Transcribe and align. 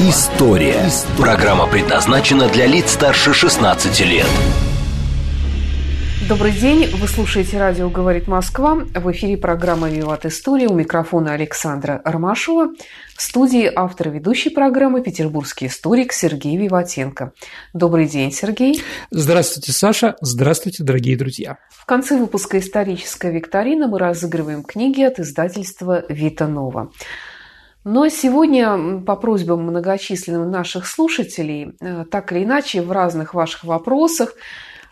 История». 0.00 0.88
Программа 1.16 1.66
предназначена 1.66 2.48
для 2.48 2.66
лиц 2.66 2.92
старше 2.92 3.34
16 3.34 4.00
лет. 4.06 4.26
Добрый 6.28 6.52
день, 6.52 6.88
вы 6.94 7.08
слушаете 7.08 7.58
радио 7.58 7.90
«Говорит 7.90 8.28
Москва». 8.28 8.76
В 8.76 9.10
эфире 9.10 9.36
программа 9.36 9.88
«Виват 9.88 10.24
История». 10.24 10.68
У 10.68 10.74
микрофона 10.74 11.32
Александра 11.32 12.00
Ромашова. 12.04 12.74
В 13.16 13.22
студии 13.22 13.68
автор 13.74 14.10
ведущей 14.10 14.50
программы 14.50 15.02
петербургский 15.02 15.66
историк 15.66 16.12
Сергей 16.12 16.56
Виватенко. 16.56 17.32
Добрый 17.72 18.06
день, 18.06 18.30
Сергей. 18.30 18.80
Здравствуйте, 19.10 19.72
Саша. 19.72 20.14
Здравствуйте, 20.20 20.84
дорогие 20.84 21.16
друзья. 21.16 21.56
В 21.70 21.86
конце 21.86 22.16
выпуска 22.16 22.60
«Историческая 22.60 23.32
викторина» 23.32 23.88
мы 23.88 23.98
разыгрываем 23.98 24.62
книги 24.62 25.02
от 25.02 25.18
издательства 25.18 26.04
«Вита 26.08 26.46
Нова». 26.46 26.92
Но 27.90 28.06
сегодня 28.10 29.00
по 29.00 29.16
просьбам 29.16 29.62
многочисленных 29.62 30.46
наших 30.50 30.86
слушателей, 30.86 31.72
э, 31.80 32.04
так 32.10 32.32
или 32.32 32.44
иначе, 32.44 32.82
в 32.82 32.92
разных 32.92 33.32
ваших 33.32 33.64
вопросах 33.64 34.34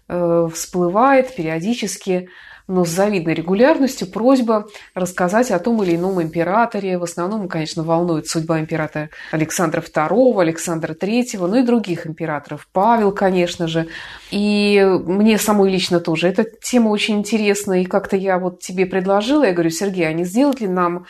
э, 0.08 0.48
всплывает 0.54 1.36
периодически, 1.36 2.30
но 2.68 2.86
с 2.86 2.88
завидной 2.88 3.34
регулярностью 3.34 4.10
просьба 4.10 4.66
рассказать 4.94 5.50
о 5.50 5.58
том 5.58 5.82
или 5.82 5.94
ином 5.94 6.22
императоре. 6.22 6.96
В 6.96 7.02
основном, 7.02 7.48
конечно, 7.48 7.82
волнует 7.82 8.28
судьба 8.28 8.60
императора 8.60 9.10
Александра 9.30 9.82
II, 9.82 10.40
Александра 10.40 10.94
III, 10.94 11.46
ну 11.46 11.56
и 11.56 11.62
других 11.62 12.06
императоров. 12.06 12.66
Павел, 12.72 13.12
конечно 13.12 13.68
же. 13.68 13.88
И 14.30 14.82
мне 15.04 15.36
самой 15.36 15.70
лично 15.70 16.00
тоже 16.00 16.28
эта 16.28 16.44
тема 16.44 16.88
очень 16.88 17.18
интересна. 17.18 17.82
И 17.82 17.84
как-то 17.84 18.16
я 18.16 18.38
вот 18.38 18.60
тебе 18.60 18.86
предложила, 18.86 19.44
я 19.44 19.52
говорю, 19.52 19.70
Сергей, 19.70 20.08
а 20.08 20.14
не 20.14 20.24
сделать 20.24 20.62
ли 20.62 20.66
нам 20.66 21.04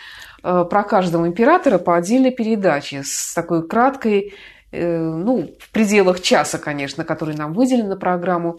про 0.47 0.85
каждого 0.85 1.27
императора 1.27 1.79
по 1.79 1.97
отдельной 1.97 2.31
передаче 2.31 3.03
с 3.05 3.35
такой 3.35 3.67
краткой 3.67 4.33
э, 4.71 4.97
ну, 4.97 5.51
в 5.59 5.71
пределах 5.71 6.21
часа, 6.21 6.59
конечно, 6.59 7.03
который 7.05 7.35
нам 7.35 7.53
выделен 7.53 7.89
на 7.89 7.97
программу, 7.97 8.57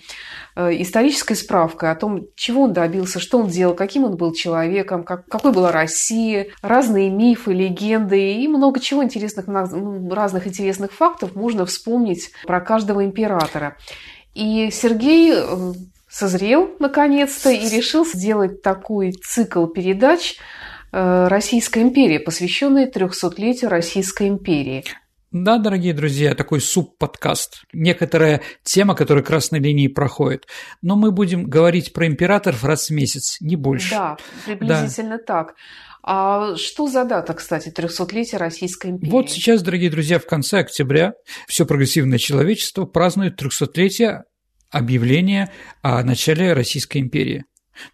э, 0.57 0.81
исторической 0.81 1.35
справкой 1.35 1.91
о 1.91 1.95
том, 1.95 2.25
чего 2.35 2.63
он 2.63 2.73
добился, 2.73 3.21
что 3.21 3.39
он 3.39 3.47
делал, 3.47 3.73
каким 3.73 4.03
он 4.03 4.17
был 4.17 4.33
человеком, 4.33 5.05
как, 5.05 5.27
какой 5.27 5.53
была 5.53 5.71
Россия, 5.71 6.47
разные 6.61 7.09
мифы, 7.09 7.53
легенды 7.53 8.33
и 8.33 8.47
много 8.49 8.81
чего 8.81 9.01
интересных, 9.01 9.47
ну, 9.47 10.13
разных 10.13 10.45
интересных 10.45 10.91
фактов 10.91 11.35
можно 11.35 11.65
вспомнить 11.65 12.31
про 12.45 12.59
каждого 12.59 13.05
императора. 13.05 13.77
И 14.33 14.69
Сергей 14.73 15.33
созрел 16.09 16.69
наконец-то 16.79 17.49
и 17.49 17.69
решил 17.69 18.05
сделать 18.05 18.61
такой 18.61 19.13
цикл 19.13 19.67
передач– 19.67 20.35
Э, 20.91 21.27
Российская 21.27 21.81
империя, 21.81 22.19
посвященная 22.19 22.89
300-летию 22.89 23.69
Российской 23.69 24.27
империи. 24.27 24.83
Да, 25.31 25.57
дорогие 25.57 25.93
друзья, 25.93 26.33
такой 26.35 26.61
суп-подкаст. 26.61 27.63
Некоторая 27.73 28.41
тема, 28.63 28.95
которая 28.95 29.23
красной 29.23 29.59
линией 29.59 29.89
проходит. 29.89 30.47
Но 30.81 30.95
мы 30.95 31.11
будем 31.11 31.43
говорить 31.43 31.91
про 31.91 32.07
императоров 32.07 32.63
раз 32.63 32.87
в 32.87 32.93
месяц, 32.93 33.37
не 33.41 33.57
больше. 33.57 33.91
Да, 33.91 34.17
приблизительно 34.45 35.17
да. 35.17 35.23
так. 35.23 35.55
А 36.01 36.55
что 36.55 36.87
за 36.87 37.03
дата, 37.03 37.33
кстати, 37.33 37.67
300-летия 37.69 38.37
Российской 38.37 38.91
империи? 38.91 39.11
Вот 39.11 39.29
сейчас, 39.29 39.61
дорогие 39.61 39.89
друзья, 39.89 40.19
в 40.19 40.25
конце 40.25 40.59
октября 40.59 41.13
все 41.47 41.65
прогрессивное 41.65 42.17
человечество 42.17 42.85
празднует 42.85 43.41
300-летие 43.41 44.21
объявления 44.71 45.51
о 45.81 46.01
начале 46.03 46.53
Российской 46.53 46.99
империи. 46.99 47.43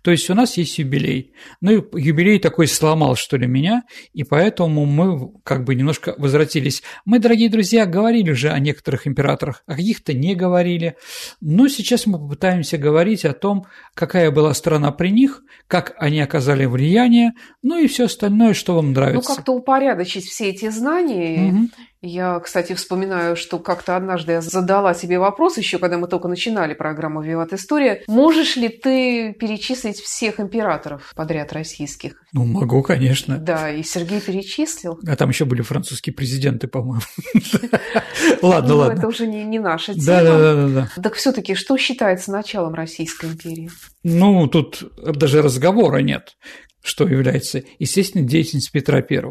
То 0.01 0.11
есть 0.11 0.29
у 0.29 0.33
нас 0.33 0.57
есть 0.57 0.77
юбилей. 0.77 1.33
Ну 1.61 1.71
и 1.71 2.01
юбилей 2.01 2.39
такой 2.39 2.67
сломал, 2.67 3.15
что 3.15 3.37
ли, 3.37 3.47
меня, 3.47 3.83
и 4.13 4.23
поэтому 4.23 4.85
мы 4.85 5.31
как 5.43 5.63
бы 5.63 5.75
немножко 5.75 6.15
возвратились. 6.17 6.83
Мы, 7.05 7.19
дорогие 7.19 7.49
друзья, 7.49 7.85
говорили 7.85 8.31
уже 8.31 8.49
о 8.49 8.59
некоторых 8.59 9.07
императорах, 9.07 9.63
о 9.65 9.75
каких-то 9.75 10.13
не 10.13 10.35
говорили, 10.35 10.95
но 11.41 11.67
сейчас 11.67 12.05
мы 12.05 12.19
попытаемся 12.19 12.77
говорить 12.77 13.25
о 13.25 13.33
том, 13.33 13.65
какая 13.93 14.31
была 14.31 14.53
страна 14.53 14.91
при 14.91 15.09
них, 15.09 15.41
как 15.67 15.95
они 15.97 16.21
оказали 16.21 16.65
влияние, 16.65 17.33
ну 17.61 17.79
и 17.79 17.87
все 17.87 18.05
остальное, 18.05 18.53
что 18.53 18.75
вам 18.75 18.93
нравится. 18.93 19.29
Ну, 19.29 19.35
как-то 19.35 19.51
упорядочить 19.53 20.25
все 20.25 20.49
эти 20.49 20.69
знания 20.69 21.51
угу. 21.51 21.69
Я, 22.05 22.37
кстати, 22.41 22.73
вспоминаю, 22.73 23.37
что 23.37 23.59
как-то 23.59 23.95
однажды 23.95 24.33
я 24.33 24.41
задала 24.41 24.93
себе 24.93 25.19
вопрос, 25.19 25.57
еще 25.57 25.77
когда 25.77 25.97
мы 25.97 26.09
только 26.09 26.27
начинали 26.27 26.73
программу 26.73 27.21
«Виват 27.21 27.53
История». 27.53 28.03
Можешь 28.07 28.57
ли 28.57 28.67
ты 28.67 29.31
перечислить 29.31 29.99
всех 29.99 30.41
императоров 30.41 31.13
подряд 31.15 31.53
российских? 31.53 32.21
Ну, 32.33 32.43
могу, 32.43 32.83
конечно. 32.83 33.37
Да, 33.37 33.69
и 33.69 33.83
Сергей 33.83 34.19
перечислил. 34.19 34.99
А 35.07 35.15
там 35.15 35.29
еще 35.29 35.45
были 35.45 35.61
французские 35.61 36.13
президенты, 36.13 36.67
по-моему. 36.67 37.01
Ладно, 38.41 38.69
ну, 38.73 38.77
ладно. 38.77 38.97
Это 38.97 39.07
уже 39.07 39.25
не 39.25 39.59
наша 39.59 39.93
тема. 39.93 40.05
Да, 40.05 40.55
да, 40.55 40.67
да. 40.67 41.01
Так 41.01 41.13
все-таки 41.13 41.55
что 41.55 41.77
считается 41.77 42.31
началом 42.31 42.73
Российской 42.73 43.27
империи? 43.27 43.69
Ну, 44.03 44.47
тут 44.47 44.83
даже 44.97 45.41
разговора 45.41 45.99
нет 45.99 46.35
что 46.83 47.07
является, 47.07 47.63
естественно, 47.79 48.27
деятельность 48.27 48.71
Петра 48.71 48.97
I. 48.97 49.21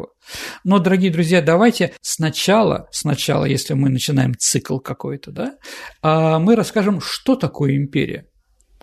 Но, 0.63 0.79
дорогие 0.79 1.11
друзья, 1.11 1.41
давайте 1.41 1.93
сначала, 2.01 2.87
сначала, 2.91 3.45
если 3.45 3.75
мы 3.75 3.89
начинаем 3.89 4.33
цикл 4.35 4.79
какой-то, 4.79 5.31
да, 5.31 5.57
а, 6.01 6.39
мы 6.39 6.55
расскажем, 6.55 6.99
что 6.99 7.35
такое 7.35 7.75
империя, 7.75 8.25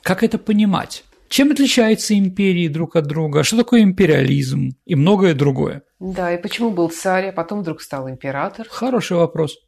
как 0.03 0.23
это 0.23 0.39
понимать, 0.39 1.05
чем 1.29 1.51
отличаются 1.51 2.17
империи 2.17 2.69
друг 2.69 2.97
от 2.97 3.07
друга, 3.07 3.43
что 3.43 3.57
такое 3.57 3.83
империализм 3.83 4.71
и 4.85 4.95
многое 4.95 5.35
другое. 5.35 5.83
Да, 5.99 6.33
и 6.33 6.41
почему 6.41 6.71
был 6.71 6.91
царь, 6.91 7.27
а 7.27 7.33
потом 7.33 7.63
вдруг 7.63 7.83
стал 7.83 8.09
император? 8.09 8.67
Хороший 8.71 9.17
вопрос. 9.17 9.59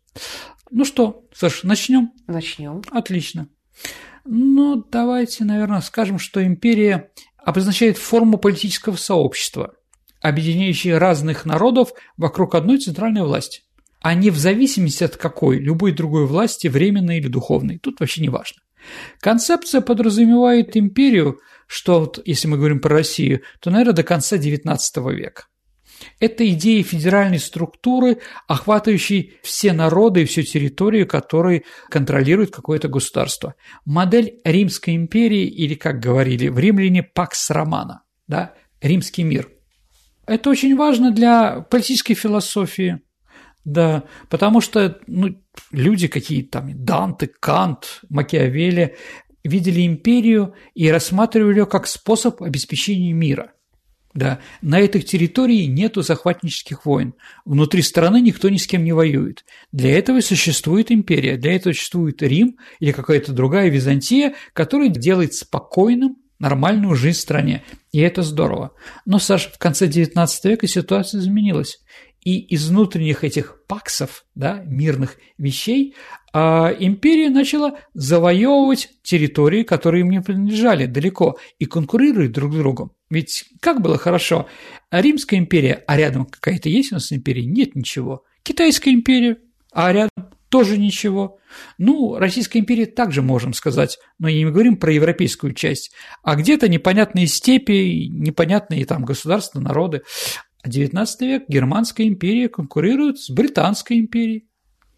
Ну 0.71 0.85
что, 0.85 1.25
Саш, 1.35 1.65
начнем? 1.65 2.13
Начнем. 2.27 2.83
Отлично. 2.91 3.49
Ну, 4.25 4.85
давайте, 4.91 5.45
наверное, 5.45 5.81
скажем, 5.81 6.19
что 6.19 6.45
империя 6.45 7.11
обозначает 7.39 7.99
форму 7.99 8.39
политического 8.39 8.97
сообщества, 8.97 9.75
объединяющей 10.21 10.97
разных 10.97 11.45
народов 11.45 11.93
вокруг 12.17 12.55
одной 12.55 12.79
центральной 12.79 13.23
власти, 13.23 13.63
а 14.01 14.15
не 14.15 14.31
в 14.31 14.39
зависимости 14.39 15.03
от 15.05 15.17
какой, 15.17 15.59
любой 15.59 15.93
другой 15.93 16.27
власти, 16.27 16.69
временной 16.69 17.19
или 17.19 17.29
духовной. 17.29 17.79
Тут 17.79 18.01
вообще 18.01 18.23
не 18.23 18.29
важно. 18.29 18.63
Концепция 19.21 19.81
подразумевает 19.81 20.77
империю, 20.77 21.39
что 21.67 22.01
вот, 22.01 22.21
если 22.25 22.49
мы 22.49 22.59
говорим 22.59 22.81
про 22.81 22.97
Россию, 22.97 23.43
то, 23.61 23.71
наверное, 23.71 23.95
до 23.95 24.03
конца 24.03 24.37
XIX 24.37 24.79
века. 25.13 25.45
Это 26.21 26.49
идея 26.51 26.83
федеральной 26.83 27.39
структуры, 27.39 28.19
охватывающей 28.47 29.35
все 29.43 29.73
народы 29.73 30.23
и 30.23 30.25
всю 30.25 30.43
территорию, 30.43 31.07
которые 31.07 31.65
контролирует 31.89 32.51
какое-то 32.51 32.89
государство. 32.89 33.55
Модель 33.85 34.41
Римской 34.45 34.95
империи, 34.95 35.47
или, 35.47 35.75
как 35.75 36.01
говорили 36.01 36.49
в 36.49 36.59
римляне, 36.59 37.03
Пакс 37.03 37.51
Романа, 37.51 38.03
да, 38.27 38.55
римский 38.81 39.23
мир. 39.23 39.49
Это 40.27 40.51
очень 40.51 40.77
важно 40.77 41.11
для 41.11 41.61
политической 41.61 42.15
философии, 42.15 43.01
да, 43.65 44.05
потому 44.29 44.61
что 44.61 45.01
ну, 45.07 45.37
люди 45.71 46.09
какие 46.09 46.43
там, 46.43 46.85
Данте, 46.85 47.27
Кант, 47.27 48.01
Макиавелли, 48.09 48.97
видели 49.45 49.85
империю 49.85 50.55
и 50.75 50.89
рассматривали 50.91 51.61
ее 51.61 51.67
как 51.67 51.87
способ 51.87 52.43
обеспечения 52.43 53.13
мира– 53.13 53.53
да, 54.15 54.41
на 54.61 54.79
этой 54.79 55.03
территории 55.03 55.65
нету 55.65 56.03
захватнических 56.03 56.85
войн. 56.85 57.15
Внутри 57.45 57.83
страны 57.83 58.21
никто 58.21 58.49
ни 58.49 58.57
с 58.57 58.67
кем 58.67 58.85
не 58.85 58.93
воюет. 58.93 59.45
Для 59.73 59.97
этого 59.99 60.21
существует 60.21 60.93
империя, 60.93 61.37
для 61.37 61.57
этого 61.57 61.73
существует 61.73 62.23
Рим 62.23 62.59
или 62.81 62.93
какая-то 62.93 63.33
другая 63.33 63.71
Византия, 63.71 64.35
которая 64.53 64.89
делает 64.89 65.35
спокойным 65.35 66.17
нормальную 66.39 66.95
жизнь 66.97 67.19
в 67.19 67.23
стране. 67.23 67.63
И 67.93 68.01
это 68.01 68.23
здорово. 68.23 68.73
Но, 69.07 69.19
Саша, 69.19 69.49
в 69.49 69.59
конце 69.59 69.87
XIX 69.87 70.29
века 70.45 70.67
ситуация 70.67 71.21
изменилась. 71.21 71.79
И 72.25 72.39
из 72.39 72.69
внутренних 72.69 73.25
этих 73.25 73.62
паксов, 73.73 74.27
да, 74.35 74.63
мирных 74.67 75.17
вещей, 75.39 75.95
а 76.35 76.77
империя 76.79 77.31
начала 77.31 77.79
завоевывать 77.95 78.91
территории, 79.03 79.63
которые 79.63 80.03
им 80.03 80.11
не 80.11 80.21
принадлежали 80.21 80.85
далеко, 80.85 81.39
и 81.59 81.65
конкурировать 81.65 82.33
друг 82.33 82.53
с 82.53 82.57
другом. 82.57 82.93
Ведь 83.09 83.45
как 83.61 83.81
было 83.81 83.97
хорошо, 83.97 84.47
Римская 84.91 85.41
империя, 85.41 85.85
а 85.87 85.97
рядом 85.97 86.27
какая-то 86.27 86.69
есть 86.69 86.93
у 86.93 86.97
нас 86.97 87.13
империя? 87.13 87.47
Нет 87.47 87.75
ничего. 87.75 88.25
Китайская 88.43 88.93
империя, 88.93 89.39
а 89.73 89.91
рядом 89.91 90.11
тоже 90.51 90.77
ничего. 90.77 91.39
Ну, 91.79 92.19
Российская 92.19 92.59
империя 92.59 92.85
также 92.85 93.23
можем 93.23 93.55
сказать, 93.55 93.97
но 94.19 94.29
не 94.29 94.45
говорим 94.45 94.77
про 94.77 94.93
европейскую 94.93 95.55
часть, 95.55 95.93
а 96.23 96.37
где-то 96.37 96.69
непонятные 96.69 97.27
степи, 97.27 98.07
непонятные 98.11 98.85
там 98.85 99.07
государства, 99.07 99.61
народы. 99.61 100.03
19 100.65 101.21
век 101.23 101.45
Германская 101.49 102.07
империя 102.07 102.49
конкурирует 102.49 103.19
с 103.19 103.31
Британской 103.31 103.99
империей. 103.99 104.47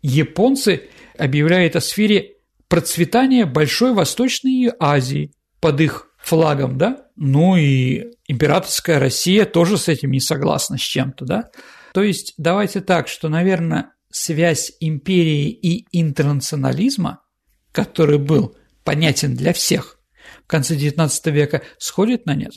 Японцы 0.03 0.89
объявляют 1.17 1.77
о 1.77 1.81
сфере 1.81 2.35
процветания 2.69 3.47
Большой 3.47 3.95
Восточной 3.95 4.71
Азии 4.79 5.33
под 5.61 5.81
их 5.81 6.11
флагом, 6.19 6.77
да? 6.77 7.07
Ну 7.17 7.57
и 7.57 8.13
императорская 8.27 8.99
Россия 8.99 9.45
тоже 9.45 9.79
с 9.79 9.89
этим 9.89 10.11
не 10.11 10.21
согласна 10.21 10.77
с 10.77 10.83
чем-то, 10.83 11.25
да? 11.25 11.51
То 11.93 12.03
есть 12.03 12.35
давайте 12.37 12.81
так, 12.81 13.09
что, 13.09 13.29
наверное, 13.29 13.93
связь 14.11 14.73
империи 14.81 15.49
и 15.51 15.87
интернационализма, 15.99 17.23
который 17.73 18.19
был 18.19 18.57
понятен 18.83 19.35
для 19.35 19.53
всех 19.53 19.99
в 20.45 20.47
конце 20.47 20.77
XIX 20.77 21.31
века, 21.31 21.63
сходит 21.79 22.27
на 22.27 22.35
нет. 22.35 22.55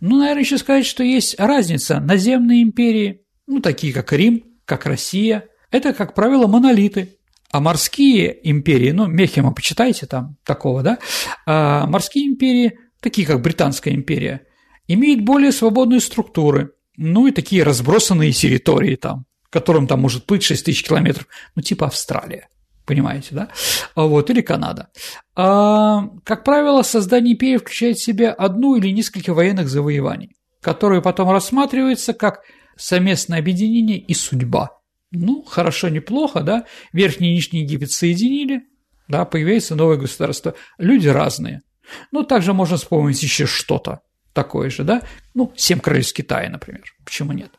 Ну, 0.00 0.18
наверное, 0.18 0.42
еще 0.42 0.58
сказать, 0.58 0.86
что 0.86 1.02
есть 1.02 1.38
разница. 1.38 2.00
Наземные 2.00 2.62
империи, 2.62 3.22
ну, 3.46 3.60
такие 3.60 3.92
как 3.92 4.12
Рим, 4.12 4.44
как 4.64 4.86
Россия, 4.86 5.48
это, 5.70 5.92
как 5.92 6.14
правило, 6.14 6.46
монолиты. 6.46 7.16
А 7.50 7.60
морские 7.60 8.36
империи, 8.50 8.90
ну, 8.90 9.06
Мехима 9.06 9.52
почитайте 9.52 10.06
там 10.06 10.36
такого, 10.44 10.82
да, 10.82 10.98
а 11.46 11.86
морские 11.86 12.26
империи, 12.26 12.78
такие 13.00 13.26
как 13.26 13.40
Британская 13.40 13.94
империя, 13.94 14.46
имеют 14.88 15.22
более 15.22 15.52
свободные 15.52 16.00
структуры, 16.00 16.72
ну 16.96 17.26
и 17.26 17.30
такие 17.30 17.62
разбросанные 17.62 18.32
территории 18.32 18.96
там, 18.96 19.26
которым 19.48 19.86
там 19.86 20.00
может 20.00 20.26
плыть 20.26 20.42
6 20.42 20.64
тысяч 20.64 20.82
километров, 20.82 21.28
ну 21.54 21.62
типа 21.62 21.86
Австралия, 21.86 22.48
понимаете, 22.86 23.34
да? 23.34 23.48
Вот, 23.94 24.30
или 24.30 24.40
Канада. 24.40 24.88
А, 25.34 26.08
как 26.24 26.44
правило, 26.44 26.82
создание 26.82 27.34
империи 27.34 27.58
включает 27.58 27.98
в 27.98 28.04
себя 28.04 28.32
одну 28.32 28.76
или 28.76 28.90
несколько 28.90 29.34
военных 29.34 29.68
завоеваний, 29.68 30.36
которые 30.62 31.02
потом 31.02 31.30
рассматриваются 31.30 32.14
как 32.14 32.40
совместное 32.76 33.38
объединение 33.38 33.98
и 33.98 34.14
судьба. 34.14 34.70
Ну, 35.10 35.42
хорошо, 35.42 35.88
неплохо, 35.88 36.40
да? 36.40 36.64
Верхний 36.92 37.32
и 37.32 37.34
Нижний 37.34 37.60
Египет 37.60 37.90
соединили, 37.90 38.62
да, 39.08 39.24
появляется 39.24 39.74
новое 39.74 39.96
государство. 39.96 40.54
Люди 40.78 41.08
разные. 41.08 41.62
Ну, 42.10 42.24
также 42.24 42.52
можно 42.52 42.76
вспомнить 42.76 43.22
еще 43.22 43.46
что-то 43.46 44.00
такое 44.32 44.70
же, 44.70 44.84
да? 44.84 45.02
Ну, 45.34 45.52
«Семь 45.56 45.80
королевств 45.80 46.14
Китая», 46.14 46.50
например. 46.50 46.82
Почему 47.04 47.32
нет? 47.32 47.50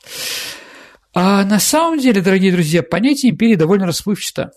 А 1.14 1.44
на 1.46 1.60
самом 1.60 2.00
деле, 2.00 2.22
дорогие 2.22 2.52
друзья, 2.52 2.84
понятие 2.84 3.32
империи 3.32 3.56
довольно 3.56 3.88
расплывчато, 3.88 4.52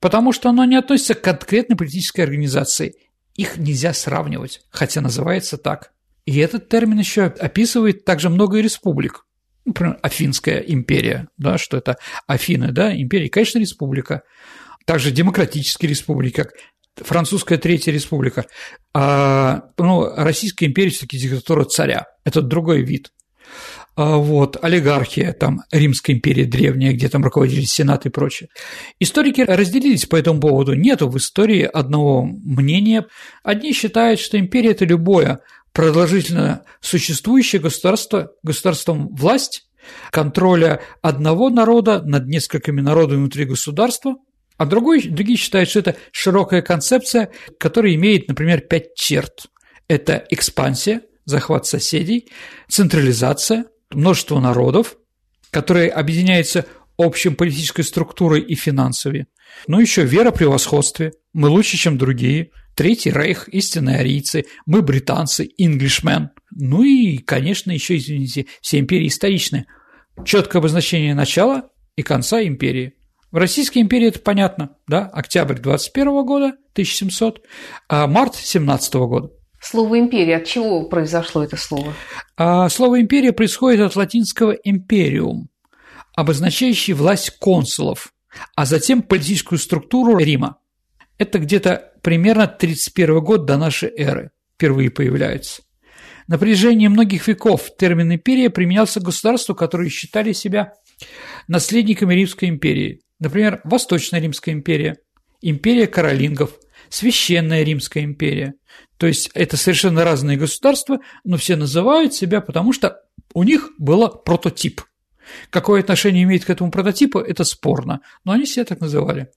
потому 0.00 0.32
что 0.32 0.48
оно 0.48 0.64
не 0.64 0.76
относится 0.76 1.14
к 1.14 1.22
конкретной 1.22 1.76
политической 1.76 2.22
организации. 2.22 2.94
Их 3.34 3.56
нельзя 3.56 3.92
сравнивать, 3.92 4.62
хотя 4.70 5.00
называется 5.00 5.58
так. 5.58 5.92
И 6.26 6.36
этот 6.38 6.68
термин 6.68 6.98
еще 6.98 7.24
описывает 7.24 8.04
также 8.04 8.28
много 8.28 8.60
республик. 8.60 9.24
Например, 9.64 9.98
Афинская 10.02 10.58
империя, 10.58 11.28
да, 11.36 11.58
что 11.58 11.76
это 11.76 11.98
Афины, 12.26 12.72
да, 12.72 12.94
империя, 12.94 13.28
конечно, 13.28 13.58
республика. 13.58 14.22
Также 14.84 15.10
демократические 15.10 15.90
республики, 15.90 16.36
как 16.36 16.52
Французская 16.96 17.58
Третья 17.58 17.92
Республика. 17.92 18.46
А, 18.94 19.70
ну, 19.78 20.14
Российская 20.16 20.66
империя 20.66 20.90
все-таки 20.90 21.18
диктатура 21.18 21.64
царя. 21.64 22.06
Это 22.24 22.42
другой 22.42 22.82
вид. 22.82 23.12
А, 24.00 24.16
вот, 24.16 24.56
олигархия, 24.62 25.32
там, 25.32 25.64
Римская 25.72 26.14
империя 26.14 26.44
древняя, 26.44 26.92
где 26.92 27.08
там 27.08 27.24
руководили 27.24 27.62
Сенат 27.62 28.06
и 28.06 28.10
прочее. 28.10 28.48
Историки 29.00 29.40
разделились 29.40 30.06
по 30.06 30.14
этому 30.14 30.38
поводу. 30.38 30.74
Нету 30.74 31.08
в 31.08 31.16
истории 31.16 31.62
одного 31.62 32.22
мнения. 32.24 33.06
Одни 33.42 33.72
считают, 33.72 34.20
что 34.20 34.38
империя– 34.38 34.70
это 34.70 34.84
любое 34.84 35.40
продолжительно 35.72 36.62
существующее 36.80 37.60
государство, 37.60 38.30
государством 38.44 39.08
власть, 39.16 39.64
контроля 40.12 40.80
одного 41.02 41.50
народа 41.50 42.00
над 42.00 42.28
несколькими 42.28 42.80
народами 42.80 43.18
внутри 43.18 43.46
государства– 43.46 44.14
а 44.58 44.66
другой, 44.66 45.02
другие 45.02 45.38
считают, 45.38 45.70
что 45.70 45.78
это 45.78 45.94
широкая 46.10 46.62
концепция, 46.62 47.30
которая 47.60 47.94
имеет, 47.94 48.26
например, 48.26 48.60
пять 48.60 48.96
черт. 48.96 49.46
Это 49.86 50.26
экспансия, 50.30 51.02
захват 51.26 51.64
соседей, 51.66 52.28
централизация, 52.68 53.66
множество 53.90 54.40
народов, 54.40 54.96
которые 55.50 55.90
объединяются 55.90 56.66
общей 56.96 57.30
политической 57.30 57.82
структурой 57.82 58.40
и 58.40 58.54
финансовой. 58.54 59.26
Ну, 59.66 59.80
еще 59.80 60.04
вера 60.04 60.30
превосходстве. 60.30 61.12
Мы 61.32 61.48
лучше, 61.48 61.76
чем 61.76 61.96
другие. 61.96 62.50
Третий 62.74 63.10
рейх, 63.10 63.48
истинные 63.48 63.98
арийцы. 63.98 64.44
Мы 64.66 64.82
британцы, 64.82 65.48
инглишмен. 65.56 66.30
Ну 66.50 66.82
и, 66.82 67.18
конечно, 67.18 67.70
еще, 67.70 67.96
извините, 67.96 68.46
все 68.60 68.78
империи 68.78 69.08
историчные. 69.08 69.66
Четкое 70.24 70.60
обозначение 70.60 71.14
начала 71.14 71.70
и 71.96 72.02
конца 72.02 72.42
империи. 72.42 72.94
В 73.30 73.36
Российской 73.36 73.78
империи 73.78 74.08
это 74.08 74.20
понятно, 74.20 74.76
да, 74.86 75.06
октябрь 75.06 75.58
21 75.58 76.24
года, 76.24 76.46
1700, 76.72 77.44
а 77.88 78.06
март 78.06 78.34
17 78.34 78.94
года. 78.94 79.30
Слово 79.60 79.98
«империя» 79.98 80.36
от 80.36 80.44
чего 80.44 80.84
произошло 80.84 81.42
это 81.42 81.56
слово? 81.56 81.94
А 82.36 82.68
слово 82.68 83.00
«империя» 83.00 83.32
происходит 83.32 83.80
от 83.80 83.96
латинского 83.96 84.52
«империум», 84.52 85.48
обозначающий 86.14 86.94
власть 86.94 87.38
консулов, 87.38 88.12
а 88.54 88.66
затем 88.66 89.02
политическую 89.02 89.58
структуру 89.58 90.16
Рима. 90.18 90.58
Это 91.18 91.38
где-то 91.38 91.92
примерно 92.02 92.46
31 92.46 93.20
год 93.20 93.46
до 93.46 93.56
нашей 93.56 93.90
эры 93.90 94.30
впервые 94.54 94.90
появляется. 94.90 95.62
На 96.28 96.38
протяжении 96.38 96.88
многих 96.88 97.26
веков 97.26 97.70
термин 97.76 98.12
«империя» 98.14 98.50
применялся 98.50 99.00
к 99.00 99.04
государству, 99.04 99.54
которые 99.54 99.90
считали 99.90 100.32
себя 100.32 100.74
наследниками 101.48 102.14
Римской 102.14 102.48
империи, 102.48 103.00
Например, 103.20 103.60
Восточная 103.64 104.20
Римская 104.20 104.54
империя, 104.54 104.98
империя 105.40 105.86
каролингов, 105.86 106.58
Священная 106.90 107.62
Римская 107.62 108.04
империя. 108.04 108.54
То 108.96 109.06
есть 109.06 109.30
это 109.34 109.56
совершенно 109.56 110.04
разные 110.04 110.36
государства, 110.36 110.98
но 111.24 111.36
все 111.36 111.56
называют 111.56 112.14
себя, 112.14 112.40
потому 112.40 112.72
что 112.72 113.00
у 113.34 113.42
них 113.42 113.70
был 113.78 114.08
прототип. 114.08 114.82
Какое 115.50 115.80
отношение 115.80 116.24
имеет 116.24 116.44
к 116.44 116.50
этому 116.50 116.70
прототипу, 116.70 117.18
это 117.18 117.44
спорно, 117.44 118.00
но 118.24 118.32
они 118.32 118.44
все 118.44 118.64
так 118.64 118.80
называли. 118.80 119.30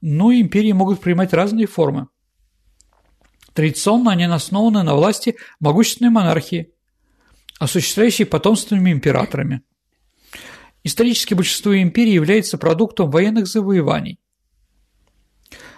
Но 0.00 0.32
империи 0.32 0.72
могут 0.72 1.00
принимать 1.00 1.32
разные 1.32 1.66
формы. 1.66 2.08
Традиционно 3.52 4.12
они 4.12 4.24
основаны 4.24 4.82
на 4.82 4.94
власти 4.94 5.36
могущественной 5.60 6.10
монархии, 6.10 6.72
осуществляющей 7.58 8.26
потомственными 8.26 8.92
императорами– 8.92 9.62
Исторически 10.86 11.34
большинство 11.34 11.76
империй 11.76 12.12
является 12.12 12.58
продуктом 12.58 13.10
военных 13.10 13.48
завоеваний. 13.48 14.20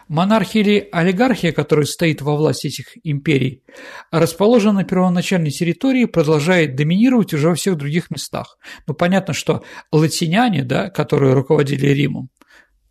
Монархия 0.08 0.62
или 0.62 0.88
олигархия, 0.90 1.52
которая 1.52 1.86
стоит 1.86 2.22
во 2.22 2.36
власти 2.36 2.68
этих 2.68 2.96
империй, 3.04 3.62
расположена 4.10 4.72
на 4.72 4.84
первоначальной 4.84 5.50
территории 5.50 6.06
продолжает 6.06 6.76
доминировать 6.76 7.34
уже 7.34 7.48
во 7.48 7.54
всех 7.54 7.76
других 7.76 8.10
местах. 8.10 8.58
Ну, 8.86 8.94
понятно, 8.94 9.34
что 9.34 9.62
латиняне, 9.92 10.64
да, 10.64 10.90
которые 10.90 11.34
руководили 11.34 11.86
Римом, 11.88 12.30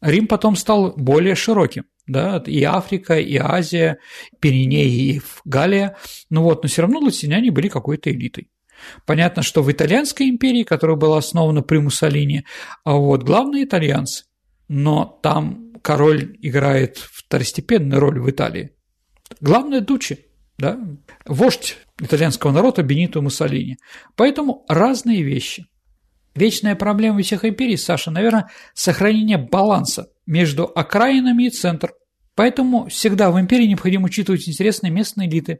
Рим 0.01 0.27
потом 0.27 0.55
стал 0.55 0.93
более 0.95 1.35
широким, 1.35 1.85
да, 2.05 2.41
и 2.45 2.63
Африка, 2.63 3.17
и 3.19 3.35
Азия, 3.37 3.97
Пиренеи, 4.39 5.15
и 5.15 5.21
Галия, 5.43 5.97
ну 6.29 6.43
вот, 6.43 6.63
но 6.63 6.69
все 6.69 6.83
равно 6.83 6.99
латиняне 6.99 7.51
были 7.51 7.67
какой-то 7.67 8.11
элитой. 8.11 8.49
Понятно, 9.07 9.41
что 9.41 9.63
в 9.63 9.71
Итальянской 9.71 10.29
империи, 10.29 10.63
которая 10.63 10.97
была 10.97 11.17
основана 11.17 11.63
при 11.63 11.79
Муссолини, 11.79 12.45
а 12.83 12.93
вот 12.93 13.23
главные 13.23 13.63
итальянцы, 13.63 14.25
но 14.67 15.19
там 15.23 15.66
король 15.87 16.35
играет 16.41 16.97
второстепенную 16.97 18.01
роль 18.01 18.19
в 18.19 18.29
Италии. 18.29 18.71
Главное– 19.39 19.79
Дучи, 19.87 20.25
да? 20.57 20.77
вождь 21.25 21.77
итальянского 22.01 22.51
народа 22.51 22.83
Бенито 22.83 23.21
Муссолини. 23.21 23.77
Поэтому 24.17 24.65
разные 24.67 25.23
вещи. 25.23 25.65
Вечная 26.35 26.75
проблема 26.75 27.21
всех 27.21 27.45
империй, 27.45 27.77
Саша, 27.77 28.11
наверное, 28.11 28.49
сохранение 28.73 29.37
баланса 29.37 30.09
между 30.25 30.65
окраинами 30.65 31.43
и 31.43 31.51
центром. 31.51 31.93
Поэтому 32.35 32.87
всегда 32.89 33.31
в 33.31 33.39
империи 33.39 33.67
необходимо 33.67 34.07
учитывать 34.07 34.45
интересные 34.49 34.91
местные 34.91 35.29
элиты 35.29 35.59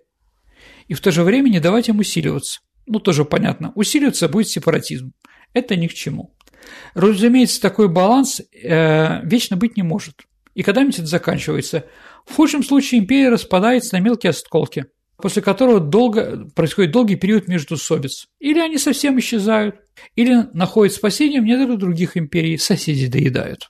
и 0.89 0.93
в 0.93 0.99
то 0.99 1.09
же 1.09 1.23
время 1.23 1.47
не 1.47 1.61
давать 1.61 1.87
им 1.87 1.99
усиливаться 1.99 2.59
ну 2.87 2.99
тоже 2.99 3.25
понятно, 3.25 3.71
усиливаться 3.75 4.29
будет 4.29 4.47
сепаратизм. 4.47 5.11
Это 5.53 5.75
ни 5.75 5.87
к 5.87 5.93
чему. 5.93 6.33
Разумеется, 6.93 7.61
такой 7.61 7.87
баланс 7.87 8.41
э, 8.41 9.25
вечно 9.25 9.55
быть 9.57 9.77
не 9.77 9.83
может. 9.83 10.23
И 10.55 10.63
когда-нибудь 10.63 10.99
это 10.99 11.07
заканчивается. 11.07 11.85
В 12.25 12.35
худшем 12.35 12.63
случае 12.63 13.01
империя 13.01 13.29
распадается 13.29 13.95
на 13.95 13.99
мелкие 13.99 14.31
осколки, 14.31 14.85
после 15.17 15.41
которого 15.41 15.79
долго, 15.79 16.49
происходит 16.55 16.91
долгий 16.91 17.15
период 17.15 17.47
междусобиц. 17.47 18.27
Или 18.39 18.59
они 18.59 18.77
совсем 18.77 19.19
исчезают, 19.19 19.75
или 20.15 20.47
находят 20.53 20.95
спасение 20.95 21.41
в 21.41 21.45
недрах 21.45 21.77
других 21.77 22.17
империй, 22.17 22.57
соседи 22.57 23.07
доедают. 23.07 23.69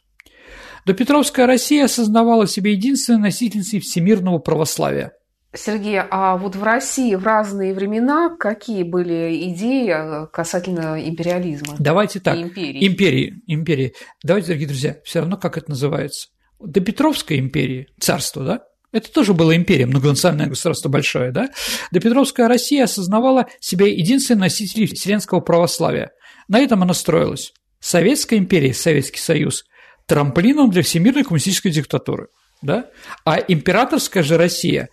Допетровская 0.85 1.45
Россия 1.45 1.83
осознавала 1.83 2.47
себя 2.47 2.71
единственной 2.71 3.19
носительницей 3.19 3.81
всемирного 3.81 4.39
православия. 4.39 5.11
Сергей, 5.53 5.99
а 5.99 6.37
вот 6.37 6.55
в 6.55 6.63
России 6.63 7.15
в 7.15 7.23
разные 7.23 7.73
времена 7.73 8.35
какие 8.37 8.83
были 8.83 9.49
идеи 9.49 10.27
касательно 10.31 10.99
империализма? 11.07 11.75
Давайте 11.79 12.19
так. 12.19 12.37
Империи. 12.37 12.85
Империи. 12.85 13.41
Империи. 13.47 13.93
Давайте, 14.23 14.47
дорогие 14.47 14.67
друзья, 14.67 14.97
все 15.03 15.19
равно 15.19 15.37
как 15.37 15.57
это 15.57 15.69
называется. 15.69 16.29
До 16.59 16.81
Петровской 16.81 17.39
империи, 17.39 17.87
царство, 17.99 18.43
да? 18.43 18.63
Это 18.91 19.11
тоже 19.11 19.33
была 19.33 19.55
империя, 19.55 19.85
многонациональное 19.85 20.47
государство 20.47 20.89
большое, 20.89 21.31
да? 21.31 21.49
До 21.91 21.99
Петровская 21.99 22.47
Россия 22.47 22.85
осознавала 22.85 23.47
себя 23.59 23.87
единственной 23.87 24.41
носителем 24.41 24.87
вселенского 24.87 25.39
православия. 25.39 26.11
На 26.47 26.59
этом 26.59 26.81
она 26.83 26.93
строилась. 26.93 27.53
Советская 27.79 28.39
империя, 28.39 28.73
Советский 28.73 29.19
Союз, 29.19 29.65
трамплином 30.07 30.71
для 30.71 30.81
всемирной 30.81 31.23
коммунистической 31.23 31.71
диктатуры. 31.71 32.27
Да? 32.61 32.89
А 33.23 33.37
императорская 33.37 34.23
же 34.23 34.37
Россия 34.37 34.89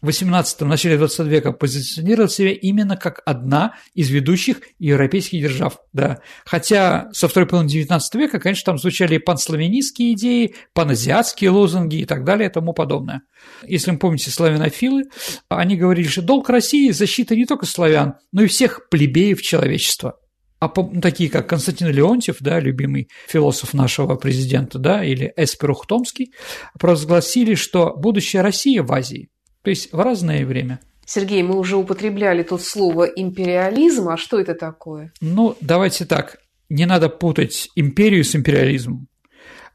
в 0.00 0.06
18 0.06 0.60
начале 0.60 0.96
20 0.96 1.26
века 1.26 1.52
позиционировала 1.52 2.28
себя 2.28 2.52
именно 2.52 2.96
как 2.96 3.20
одна 3.26 3.74
из 3.94 4.10
ведущих 4.10 4.60
европейских 4.78 5.40
держав. 5.40 5.78
Да. 5.92 6.20
Хотя 6.44 7.08
со 7.12 7.26
второй 7.26 7.48
половины 7.48 7.70
19 7.70 8.14
века, 8.14 8.38
конечно, 8.38 8.66
там 8.66 8.78
звучали 8.78 9.18
панславянистские 9.18 10.12
идеи, 10.12 10.54
паназиатские 10.72 11.50
лозунги 11.50 11.96
и 11.96 12.04
так 12.04 12.24
далее 12.24 12.48
и 12.48 12.52
тому 12.52 12.72
подобное. 12.72 13.22
Если 13.66 13.90
вы 13.90 13.98
помните 13.98 14.30
славянофилы, 14.30 15.04
они 15.48 15.76
говорили, 15.76 16.06
что 16.06 16.22
долг 16.22 16.48
России– 16.48 16.90
защита 16.92 17.34
не 17.34 17.44
только 17.44 17.66
славян, 17.66 18.14
но 18.32 18.42
и 18.42 18.46
всех 18.46 18.88
плебеев 18.88 19.42
человечества. 19.42 20.18
А 20.60 20.72
ну, 20.76 21.00
такие, 21.00 21.30
как 21.30 21.48
Константин 21.48 21.88
Леонтьев, 21.88 22.36
да, 22.40 22.58
любимый 22.58 23.08
философ 23.28 23.74
нашего 23.74 24.16
президента, 24.16 24.78
да, 24.78 25.04
или 25.04 25.32
Эспер 25.36 25.70
Ухтомский, 25.70 26.32
провозгласили, 26.78 27.54
что 27.54 27.94
будущее 27.96 28.42
России 28.42 28.78
в 28.78 28.92
Азии– 28.92 29.28
то 29.68 29.70
есть 29.70 29.92
в 29.92 30.00
разное 30.00 30.46
время. 30.46 30.80
Сергей, 31.04 31.42
мы 31.42 31.58
уже 31.58 31.76
употребляли 31.76 32.42
тут 32.42 32.62
слово 32.62 33.04
империализм, 33.04 34.08
а 34.08 34.16
что 34.16 34.40
это 34.40 34.54
такое? 34.54 35.12
Ну, 35.20 35.58
давайте 35.60 36.06
так, 36.06 36.38
не 36.70 36.86
надо 36.86 37.10
путать 37.10 37.68
империю 37.76 38.24
с 38.24 38.34
империализмом. 38.34 39.08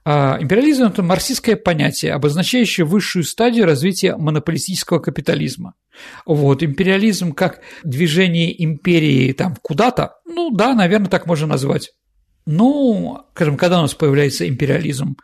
А 0.03 0.39
империализм– 0.41 0.83
это 0.85 1.03
марксистское 1.03 1.55
понятие, 1.55 2.13
обозначающее 2.13 2.87
высшую 2.87 3.23
стадию 3.23 3.67
развития 3.67 4.15
монополистического 4.17 4.97
капитализма. 4.97 5.75
Вот, 6.25 6.63
империализм 6.63 7.33
как 7.33 7.61
движение 7.83 8.63
империи 8.63 9.31
там 9.33 9.55
куда-то, 9.61 10.15
ну 10.25 10.49
да, 10.49 10.73
наверное, 10.73 11.07
так 11.07 11.27
можно 11.27 11.45
назвать. 11.45 11.91
Ну, 12.47 13.19
скажем, 13.35 13.57
когда 13.57 13.77
у 13.77 13.83
нас 13.83 13.93
появляется 13.93 14.49
империализм? 14.49 15.17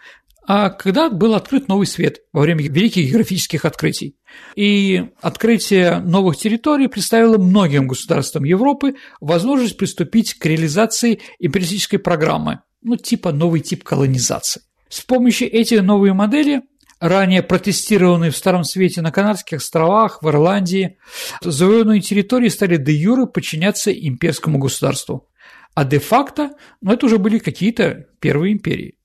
А 0.49 0.71
когда 0.71 1.11
был 1.11 1.35
открыт 1.35 1.67
новый 1.67 1.85
свет 1.85 2.21
во 2.33 2.41
время 2.41 2.63
великих 2.63 3.05
географических 3.05 3.65
открытий. 3.65 4.15
И 4.55 5.05
открытие 5.21 5.99
новых 5.99 6.37
территорий 6.37 6.87
представило 6.87 7.37
многим 7.37 7.87
государствам 7.87 8.45
Европы 8.45 8.95
возможность 9.21 9.77
приступить 9.77 10.33
к 10.33 10.43
реализации 10.47 11.19
империалистической 11.37 11.99
программы, 11.99 12.61
ну 12.81 12.95
типа 12.95 13.31
новый 13.31 13.61
тип 13.61 13.83
колонизации. 13.83 14.63
С 14.89 15.01
помощью 15.01 15.53
этих 15.53 15.83
новой 15.83 16.13
модели 16.13 16.63
ранее 16.99 17.43
протестированные 17.43 18.31
в 18.31 18.35
Старом 18.35 18.63
Свете 18.63 19.03
на 19.03 19.11
Канарских 19.11 19.59
островах, 19.59 20.23
в 20.23 20.29
Ирландии, 20.29 20.97
завоеванные 21.43 22.01
территории 22.01 22.49
стали 22.49 22.77
де 22.77 22.93
юре 22.93 23.27
подчиняться 23.27 23.91
имперскому 23.91 24.57
государству. 24.57 25.29
А 25.75 25.85
де-факто, 25.85 26.53
ну 26.81 26.91
это 26.91 27.05
уже 27.05 27.19
были 27.19 27.37
какие-то 27.37 28.07
первые 28.19 28.53
империи. 28.53 28.95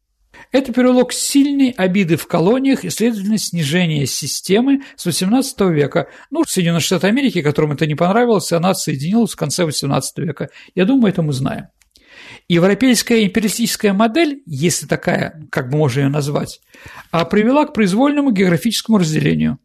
Это 0.52 0.72
привело 0.72 1.04
к 1.04 1.12
сильной 1.12 1.70
обиды 1.70 2.16
в 2.16 2.26
колониях 2.26 2.84
и, 2.84 2.90
следовательно, 2.90 3.38
снижение 3.38 4.06
системы 4.06 4.82
с 4.96 5.06
XVIII 5.06 5.72
века. 5.72 6.08
Ну, 6.30 6.44
Соединенные 6.46 6.80
Штаты 6.80 7.06
Америки, 7.08 7.42
которым 7.42 7.72
это 7.72 7.86
не 7.86 7.94
понравилось, 7.94 8.52
она 8.52 8.70
отсоединилась 8.70 9.32
в 9.32 9.36
конце 9.36 9.64
XVIII 9.64 10.02
века. 10.16 10.50
Я 10.74 10.84
думаю, 10.84 11.12
это 11.12 11.22
мы 11.22 11.32
знаем. 11.32 11.66
Европейская 12.48 13.24
империалистическая 13.24 13.92
модель, 13.92 14.42
если 14.46 14.86
такая, 14.86 15.46
как 15.50 15.70
бы 15.70 15.78
можно 15.78 16.00
ее 16.00 16.08
назвать, 16.08 16.60
а 17.10 17.24
привела 17.24 17.66
к 17.66 17.72
произвольному 17.72 18.32
географическому 18.32 18.98
разделению. 18.98 19.58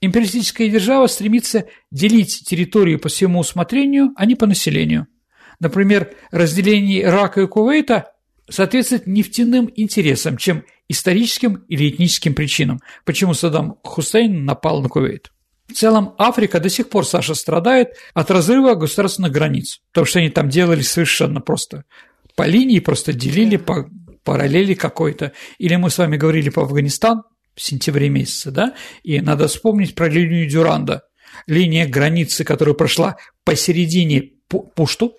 Империалистическая 0.00 0.68
держава 0.68 1.06
стремится 1.06 1.66
делить 1.90 2.44
территории 2.46 2.96
по 2.96 3.08
своему 3.08 3.40
усмотрению, 3.40 4.12
а 4.16 4.26
не 4.26 4.34
по 4.34 4.46
населению. 4.46 5.06
Например, 5.60 6.12
разделение 6.30 7.02
Ирака 7.02 7.42
и 7.42 7.46
Кувейта 7.46 8.12
соответствует 8.48 9.06
нефтяным 9.06 9.70
интересам, 9.76 10.36
чем 10.36 10.64
историческим 10.88 11.64
или 11.68 11.88
этническим 11.88 12.34
причинам, 12.34 12.80
почему 13.04 13.34
Саддам 13.34 13.78
Хусейн 13.82 14.44
напал 14.44 14.82
на 14.82 14.88
Кувейт. 14.88 15.30
В 15.68 15.74
целом 15.74 16.14
Африка 16.16 16.60
до 16.60 16.70
сих 16.70 16.88
пор, 16.88 17.06
Саша, 17.06 17.34
страдает 17.34 17.90
от 18.14 18.30
разрыва 18.30 18.74
государственных 18.74 19.32
границ, 19.32 19.80
потому 19.92 20.06
что 20.06 20.18
они 20.18 20.30
там 20.30 20.48
делали 20.48 20.80
совершенно 20.80 21.40
просто. 21.40 21.84
По 22.36 22.46
линии 22.46 22.78
просто 22.78 23.12
делили 23.12 23.58
по 23.58 23.90
параллели 24.24 24.74
какой-то. 24.74 25.32
Или 25.58 25.76
мы 25.76 25.90
с 25.90 25.98
вами 25.98 26.16
говорили 26.16 26.50
по 26.50 26.62
Афганистан 26.62 27.22
в 27.54 27.62
сентябре 27.62 28.08
месяце, 28.08 28.50
да, 28.50 28.74
и 29.02 29.20
надо 29.20 29.48
вспомнить 29.48 29.94
про 29.94 30.08
линию 30.08 30.48
Дюранда. 30.48 31.02
Линия 31.46 31.86
границы, 31.86 32.44
которая 32.44 32.74
прошла 32.74 33.16
посередине 33.44 34.32
Пушту, 34.48 35.14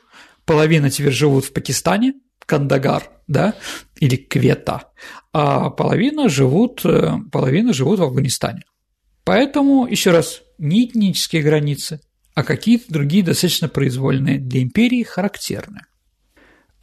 половина 0.45 0.89
теперь 0.89 1.11
живут 1.11 1.45
в 1.45 1.53
Пакистане, 1.53 2.13
Кандагар, 2.45 3.09
да, 3.29 3.53
или 3.99 4.17
Квета, 4.17 4.91
а 5.31 5.69
половина 5.69 6.27
живут, 6.27 6.83
э, 6.83 7.13
половина 7.31 7.71
живут 7.71 7.99
в 7.99 8.03
Афганистане. 8.03 8.63
Поэтому, 9.23 9.85
еще 9.85 10.11
раз, 10.11 10.41
не 10.57 10.85
этнические 10.85 11.43
границы, 11.43 12.01
а 12.33 12.43
какие-то 12.43 12.91
другие 12.91 13.23
достаточно 13.23 13.69
произвольные 13.69 14.39
для 14.39 14.63
империи 14.63 15.03
характерны. 15.03 15.81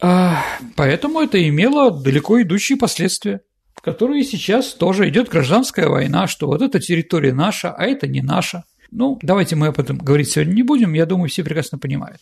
А, 0.01 0.43
поэтому 0.75 1.19
это 1.19 1.45
имело 1.47 1.91
далеко 1.91 2.41
идущие 2.41 2.77
последствия, 2.77 3.41
в 3.75 3.81
которые 3.81 4.23
сейчас 4.23 4.73
тоже 4.73 5.09
идет 5.09 5.29
гражданская 5.29 5.89
война, 5.89 6.27
что 6.27 6.47
вот 6.47 6.61
эта 6.61 6.79
территория 6.79 7.33
наша, 7.33 7.71
а 7.71 7.83
это 7.83 8.07
не 8.07 8.21
наша. 8.21 8.63
Ну, 8.89 9.19
давайте 9.21 9.57
мы 9.57 9.67
об 9.67 9.79
этом 9.79 9.97
говорить 9.97 10.29
сегодня 10.29 10.53
не 10.53 10.63
будем, 10.63 10.93
я 10.93 11.05
думаю, 11.05 11.29
все 11.29 11.43
прекрасно 11.43 11.77
понимают. 11.77 12.21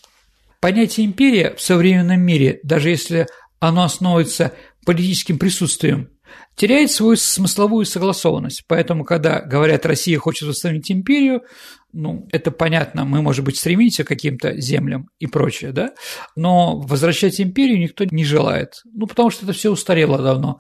Понятие 0.61 1.05
империя 1.05 1.53
в 1.55 1.61
современном 1.61 2.21
мире, 2.21 2.59
даже 2.63 2.89
если 2.89 3.27
оно 3.67 3.83
основывается 3.83 4.53
политическим 4.85 5.39
присутствием, 5.39 6.09
теряет 6.55 6.91
свою 6.91 7.15
смысловую 7.15 7.85
согласованность. 7.85 8.63
Поэтому, 8.67 9.03
когда 9.03 9.41
говорят, 9.41 9.85
Россия 9.85 10.17
хочет 10.17 10.47
восстановить 10.47 10.91
империю, 10.91 11.41
ну, 11.91 12.27
это 12.31 12.51
понятно, 12.51 13.05
мы, 13.05 13.21
может 13.21 13.45
быть, 13.45 13.57
стремимся 13.57 14.03
к 14.03 14.07
каким-то 14.07 14.59
землям 14.59 15.09
и 15.19 15.27
прочее, 15.27 15.71
да, 15.71 15.93
но 16.35 16.79
возвращать 16.79 17.39
империю 17.39 17.79
никто 17.79 18.03
не 18.05 18.25
желает, 18.25 18.81
ну, 18.93 19.07
потому 19.07 19.29
что 19.29 19.45
это 19.45 19.53
все 19.53 19.71
устарело 19.71 20.17
давно. 20.17 20.57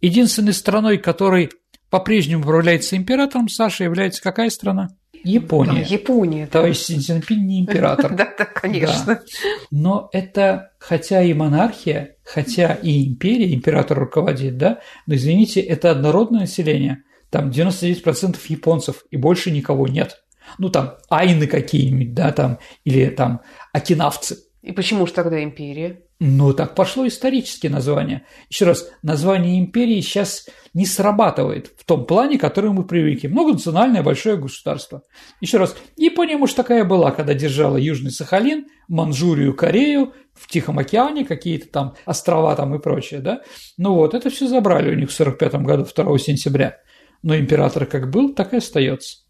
Единственной 0.00 0.54
страной, 0.54 0.98
которой 0.98 1.50
по-прежнему 1.90 2.42
управляется 2.42 2.96
императором, 2.96 3.48
Саша, 3.48 3.84
является 3.84 4.22
какая 4.22 4.48
страна? 4.48 4.88
Япония. 5.24 5.84
Да, 5.84 5.94
Япония. 5.94 6.46
То 6.46 6.66
есть 6.66 6.84
Синьцзинпин 6.86 7.46
не 7.46 7.60
император. 7.60 8.14
Да, 8.16 8.32
да, 8.36 8.44
конечно. 8.44 9.22
Но 9.70 10.08
это, 10.12 10.72
хотя 10.78 11.22
и 11.22 11.32
монархия, 11.32 12.16
хотя 12.24 12.74
и 12.74 13.06
империя, 13.06 13.54
император 13.54 13.98
руководит, 13.98 14.58
да, 14.58 14.80
но, 15.06 15.14
извините, 15.14 15.60
это 15.60 15.90
однородное 15.90 16.40
население. 16.40 17.04
Там 17.30 17.48
99% 17.50 18.36
японцев, 18.48 19.04
и 19.10 19.16
больше 19.16 19.50
никого 19.50 19.88
нет. 19.88 20.22
Ну, 20.58 20.68
там, 20.68 20.96
айны 21.08 21.46
какие-нибудь, 21.46 22.14
да, 22.14 22.32
там, 22.32 22.58
или 22.84 23.06
там 23.06 23.40
окинавцы. 23.72 24.38
И 24.62 24.72
почему 24.72 25.06
же 25.06 25.12
тогда 25.12 25.42
империя? 25.42 26.02
Ну, 26.20 26.52
так 26.52 26.76
пошло 26.76 27.06
исторические 27.06 27.72
названия. 27.72 28.24
Еще 28.48 28.64
раз, 28.64 28.88
название 29.02 29.58
империи 29.58 30.00
сейчас 30.00 30.48
не 30.74 30.86
срабатывает 30.86 31.72
в 31.76 31.84
том 31.84 32.06
плане, 32.06 32.38
который 32.38 32.70
мы 32.70 32.84
привыкли. 32.84 33.28
Многонациональное 33.28 34.02
большое 34.02 34.36
государство. 34.36 35.02
Еще 35.40 35.58
раз, 35.58 35.76
Япония, 35.96 36.36
может, 36.36 36.56
такая 36.56 36.84
была, 36.84 37.10
когда 37.10 37.34
держала 37.34 37.76
Южный 37.76 38.10
Сахалин, 38.10 38.66
Манчжурию, 38.88 39.54
Корею, 39.54 40.12
в 40.34 40.48
Тихом 40.48 40.78
океане 40.78 41.24
какие-то 41.24 41.68
там 41.68 41.94
острова 42.06 42.54
там 42.56 42.74
и 42.74 42.78
прочее, 42.78 43.20
да? 43.20 43.42
Ну 43.76 43.94
вот, 43.94 44.14
это 44.14 44.30
все 44.30 44.46
забрали 44.46 44.90
у 44.90 44.98
них 44.98 45.10
в 45.10 45.12
45 45.12 45.54
году, 45.56 45.86
2 45.94 46.18
сентября. 46.18 46.78
Но 47.22 47.36
император 47.36 47.86
как 47.86 48.10
был, 48.10 48.34
так 48.34 48.52
и 48.52 48.56
остается. 48.56 49.21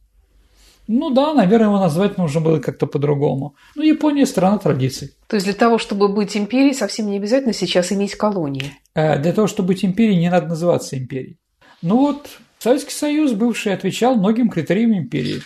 Ну 0.88 1.10
да, 1.10 1.32
наверное, 1.32 1.68
его 1.68 1.78
назвать 1.78 2.18
нужно 2.18 2.40
было 2.40 2.58
как-то 2.58 2.86
по-другому. 2.86 3.54
Ну, 3.76 3.82
Япония– 3.82 4.26
страна 4.26 4.58
традиций. 4.58 5.12
То 5.28 5.36
есть 5.36 5.46
для 5.46 5.54
того, 5.54 5.78
чтобы 5.78 6.08
быть 6.08 6.36
империей, 6.36 6.74
совсем 6.74 7.08
не 7.08 7.16
обязательно 7.16 7.52
сейчас 7.52 7.92
иметь 7.92 8.16
колонии? 8.16 8.72
Э, 8.94 9.18
для 9.18 9.32
того, 9.32 9.46
чтобы 9.46 9.68
быть 9.68 9.84
империей, 9.84 10.18
не 10.18 10.30
надо 10.30 10.48
называться 10.48 10.98
империей. 10.98 11.38
Ну 11.82 11.98
вот, 11.98 12.28
Советский 12.58 12.94
Союз, 12.94 13.32
бывший, 13.32 13.74
отвечал 13.74 14.16
многим 14.16 14.48
критериям 14.48 14.92
империи, 14.92 15.42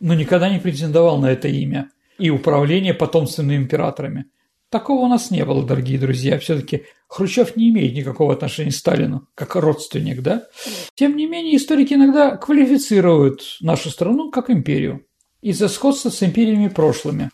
но 0.00 0.14
никогда 0.14 0.48
не 0.48 0.58
претендовал 0.58 1.18
на 1.18 1.26
это 1.26 1.48
имя 1.48 1.90
и 2.18 2.30
управление 2.30 2.94
потомственными 2.94 3.56
императорами. 3.56 4.26
Такого 4.70 5.04
у 5.04 5.08
нас 5.08 5.30
не 5.30 5.44
было, 5.44 5.64
дорогие 5.64 5.98
друзья. 5.98 6.38
Все-таки 6.38 6.84
Хрущев 7.08 7.56
не 7.56 7.70
имеет 7.70 7.94
никакого 7.94 8.32
отношения 8.32 8.70
к 8.70 8.74
Сталину, 8.74 9.28
как 9.34 9.54
родственник, 9.54 10.20
да? 10.20 10.46
Тем 10.94 11.16
не 11.16 11.26
менее, 11.26 11.56
историки 11.56 11.94
иногда 11.94 12.36
квалифицируют 12.36 13.58
нашу 13.60 13.90
страну 13.90 14.30
как 14.30 14.50
империю 14.50 15.06
из-за 15.40 15.68
сходства 15.68 16.10
с 16.10 16.22
империями 16.22 16.68
прошлыми. 16.68 17.30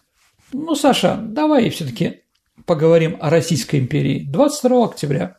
Ну, 0.53 0.75
Саша, 0.75 1.17
давай 1.17 1.71
все-таки 1.71 2.23
поговорим 2.67 3.17
о 3.21 3.31
Российской 3.31 3.77
империи. 3.77 4.27
22 4.29 4.85
октября 4.85 5.37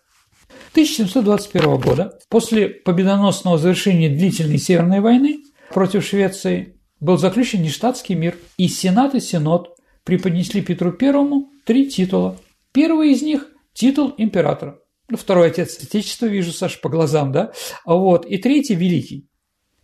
1721 0.71 1.79
года, 1.79 2.17
после 2.29 2.69
победоносного 2.69 3.57
завершения 3.57 4.09
длительной 4.09 4.57
Северной 4.57 5.01
войны 5.01 5.43
против 5.73 6.05
Швеции, 6.05 6.79
был 7.01 7.17
заключен 7.17 7.61
нештатский 7.61 8.15
мир, 8.15 8.37
и 8.57 8.67
Сенат 8.67 9.15
и 9.15 9.19
Синод 9.19 9.70
преподнесли 10.03 10.61
Петру 10.61 10.91
Первому 10.91 11.51
три 11.65 11.89
титула. 11.89 12.37
Первый 12.71 13.11
из 13.11 13.21
них– 13.21 13.47
титул 13.73 14.13
императора. 14.17 14.79
Ну, 15.09 15.17
второй 15.17 15.47
отец 15.47 15.77
Отечества, 15.81 16.25
вижу, 16.25 16.51
Саша, 16.51 16.79
по 16.79 16.89
глазам, 16.89 17.31
да? 17.31 17.51
Вот, 17.85 18.25
и 18.25 18.37
третий– 18.37 18.75
великий. 18.75 19.27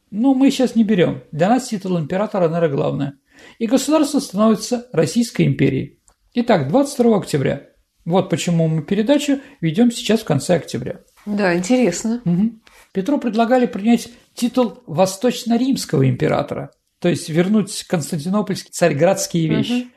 Но 0.10 0.34
мы 0.34 0.52
сейчас 0.52 0.76
не 0.76 0.84
берем. 0.84 1.24
Для 1.32 1.50
нас 1.50 1.68
титул 1.68 2.00
императора, 2.00 2.48
наверное, 2.48 2.76
главное. 2.76 3.14
И 3.60 3.68
государство 3.68 4.20
становится 4.20 4.88
Российской 4.94 5.46
империей. 5.46 6.00
Итак, 6.34 6.70
22 6.70 7.18
октября. 7.18 7.68
Вот 8.06 8.30
почему 8.30 8.68
мы 8.68 8.84
передачу 8.84 9.42
ведем 9.60 9.92
сейчас 9.92 10.22
в 10.22 10.26
конце 10.26 10.56
октября. 10.56 11.02
Да, 11.26 11.54
интересно. 11.58 12.22
Угу. 12.24 12.52
Петру 12.94 13.20
предлагали 13.20 13.66
принять 13.66 14.10
титул 14.34 14.82
Восточно-Римского 14.88 16.08
императора, 16.08 16.72
то 17.00 17.10
есть 17.10 17.30
вернуть 17.30 17.84
константинопольские 17.84 18.72
царьградские 18.72 19.48
вещи. 19.48 19.82
Угу. 19.82 19.90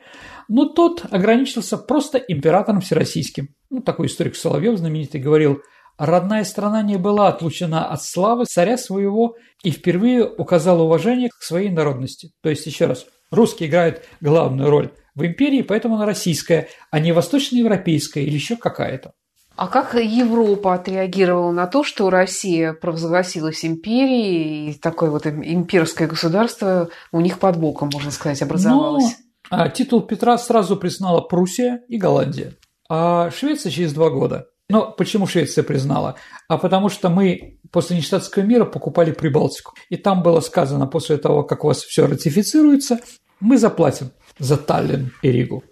Но 0.49 0.65
тот 0.65 1.05
ограничился 1.09 1.77
просто 1.77 2.17
императором 2.17 2.81
всероссийским. 2.81 3.55
Ну, 3.69 3.81
такой 3.81 4.07
историк 4.07 4.35
Соловьев 4.35 4.77
знаменитый 4.77 5.21
говорил, 5.21 5.61
родная 5.97 6.43
страна 6.43 6.81
не 6.81 6.97
была 6.97 7.29
отлучена 7.29 7.85
от 7.87 8.03
славы 8.03 8.45
царя 8.45 8.77
своего 8.77 9.35
и 9.63 9.71
впервые 9.71 10.25
указала 10.25 10.83
уважение 10.83 11.29
к 11.29 11.41
своей 11.41 11.69
народности. 11.69 12.31
То 12.41 12.49
есть, 12.49 12.65
еще 12.65 12.85
раз, 12.85 13.05
русские 13.29 13.69
играют 13.69 14.03
главную 14.19 14.69
роль 14.69 14.91
в 15.15 15.25
империи, 15.25 15.61
поэтому 15.61 15.95
она 15.95 16.05
российская, 16.05 16.67
а 16.89 16.99
не 16.99 17.11
восточноевропейская 17.11 18.23
или 18.23 18.33
еще 18.33 18.57
какая-то. 18.57 19.13
А 19.61 19.67
как 19.67 19.93
Европа 19.93 20.73
отреагировала 20.73 21.51
на 21.51 21.67
то, 21.67 21.83
что 21.83 22.09
Россия 22.09 22.73
провозгласилась 22.73 23.63
империей, 23.63 24.71
и 24.71 24.73
такое 24.73 25.11
вот 25.11 25.27
имперское 25.27 26.07
государство 26.07 26.89
у 27.11 27.21
них 27.21 27.37
под 27.37 27.57
боком, 27.59 27.91
можно 27.93 28.09
сказать, 28.09 28.41
образовалось? 28.41 29.03
Ну, 29.51 29.57
а 29.57 29.69
титул 29.69 30.01
Петра 30.01 30.35
сразу 30.39 30.77
признала 30.77 31.21
Пруссия 31.21 31.83
и 31.87 31.97
Голландия, 31.97 32.55
а 32.89 33.29
Швеция 33.29 33.71
через 33.71 33.93
два 33.93 34.09
года. 34.09 34.47
Но 34.67 34.91
почему 34.93 35.27
Швеция 35.27 35.63
признала? 35.63 36.15
А 36.47 36.57
потому 36.57 36.89
что 36.89 37.09
мы 37.09 37.59
после 37.69 37.97
Ништадтского 37.97 38.41
мира 38.41 38.65
покупали 38.65 39.11
Прибалтику. 39.11 39.75
И 39.89 39.95
там 39.95 40.23
было 40.23 40.39
сказано, 40.39 40.87
после 40.87 41.17
того, 41.17 41.43
как 41.43 41.65
у 41.65 41.67
вас 41.67 41.83
все 41.83 42.07
ратифицируется, 42.07 42.99
мы 43.39 43.59
заплатим 43.59 44.09
за 44.41 44.57
Таллин 44.57 45.13
и 45.21 45.31
Ригу. 45.31 45.63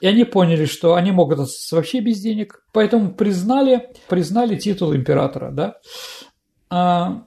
И 0.00 0.06
они 0.06 0.24
поняли, 0.24 0.66
что 0.66 0.94
они 0.94 1.12
могут 1.12 1.38
остаться 1.38 1.76
вообще 1.76 2.00
без 2.00 2.20
денег, 2.20 2.62
поэтому 2.72 3.14
признали, 3.14 3.88
признали 4.08 4.56
титул 4.56 4.94
императора. 4.94 5.50
Да? 5.50 5.76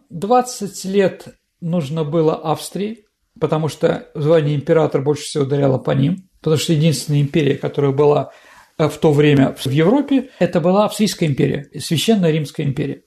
20 0.10 0.86
а 0.86 0.88
лет 0.90 1.28
нужно 1.62 2.04
было 2.04 2.36
Австрии, 2.36 3.06
потому 3.40 3.70
что 3.70 4.08
звание 4.14 4.56
императора 4.56 5.02
больше 5.02 5.24
всего 5.24 5.46
ударяло 5.46 5.78
по 5.78 5.92
ним, 5.92 6.30
потому 6.42 6.58
что 6.58 6.74
единственная 6.74 7.22
империя, 7.22 7.56
которая 7.56 7.92
была 7.92 8.32
э, 8.78 8.90
в 8.90 8.98
то 8.98 9.14
время 9.14 9.56
в 9.58 9.66
Европе, 9.68 10.30
это 10.40 10.60
была 10.60 10.86
Австрийская 10.86 11.30
империя, 11.30 11.70
Священная 11.80 12.32
Римская 12.32 12.66
империя. 12.66 13.04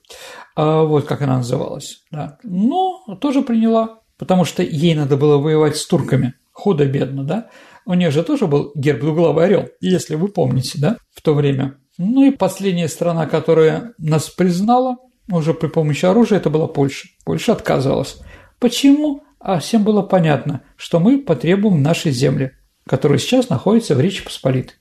А 0.55 0.83
вот 0.83 1.05
как 1.05 1.21
она 1.21 1.37
называлась. 1.37 2.03
Да. 2.11 2.37
Но 2.43 3.03
тоже 3.21 3.41
приняла, 3.41 3.99
потому 4.17 4.45
что 4.45 4.63
ей 4.63 4.95
надо 4.95 5.17
было 5.17 5.37
воевать 5.37 5.77
с 5.77 5.85
турками. 5.85 6.33
Худо-бедно, 6.51 7.23
да? 7.23 7.49
У 7.85 7.93
нее 7.93 8.11
же 8.11 8.23
тоже 8.23 8.47
был 8.47 8.71
герб 8.75 9.01
двуглавый 9.01 9.45
орел, 9.45 9.69
если 9.81 10.15
вы 10.15 10.29
помните, 10.29 10.79
да, 10.79 10.97
в 11.13 11.21
то 11.21 11.33
время. 11.33 11.77
Ну 11.97 12.23
и 12.23 12.31
последняя 12.31 12.87
страна, 12.87 13.25
которая 13.27 13.93
нас 13.97 14.29
признала 14.29 14.97
уже 15.31 15.53
при 15.53 15.67
помощи 15.67 16.05
оружия, 16.05 16.39
это 16.39 16.49
была 16.49 16.67
Польша. 16.67 17.07
Польша 17.25 17.53
отказывалась. 17.53 18.19
Почему? 18.59 19.23
А 19.39 19.59
всем 19.59 19.83
было 19.83 20.01
понятно, 20.01 20.61
что 20.77 20.99
мы 20.99 21.19
потребуем 21.19 21.83
нашей 21.83 22.11
земли, 22.11 22.53
которая 22.87 23.19
сейчас 23.19 23.49
находится 23.49 23.95
в 23.95 23.99
Речи 23.99 24.23
Посполитой. 24.23 24.77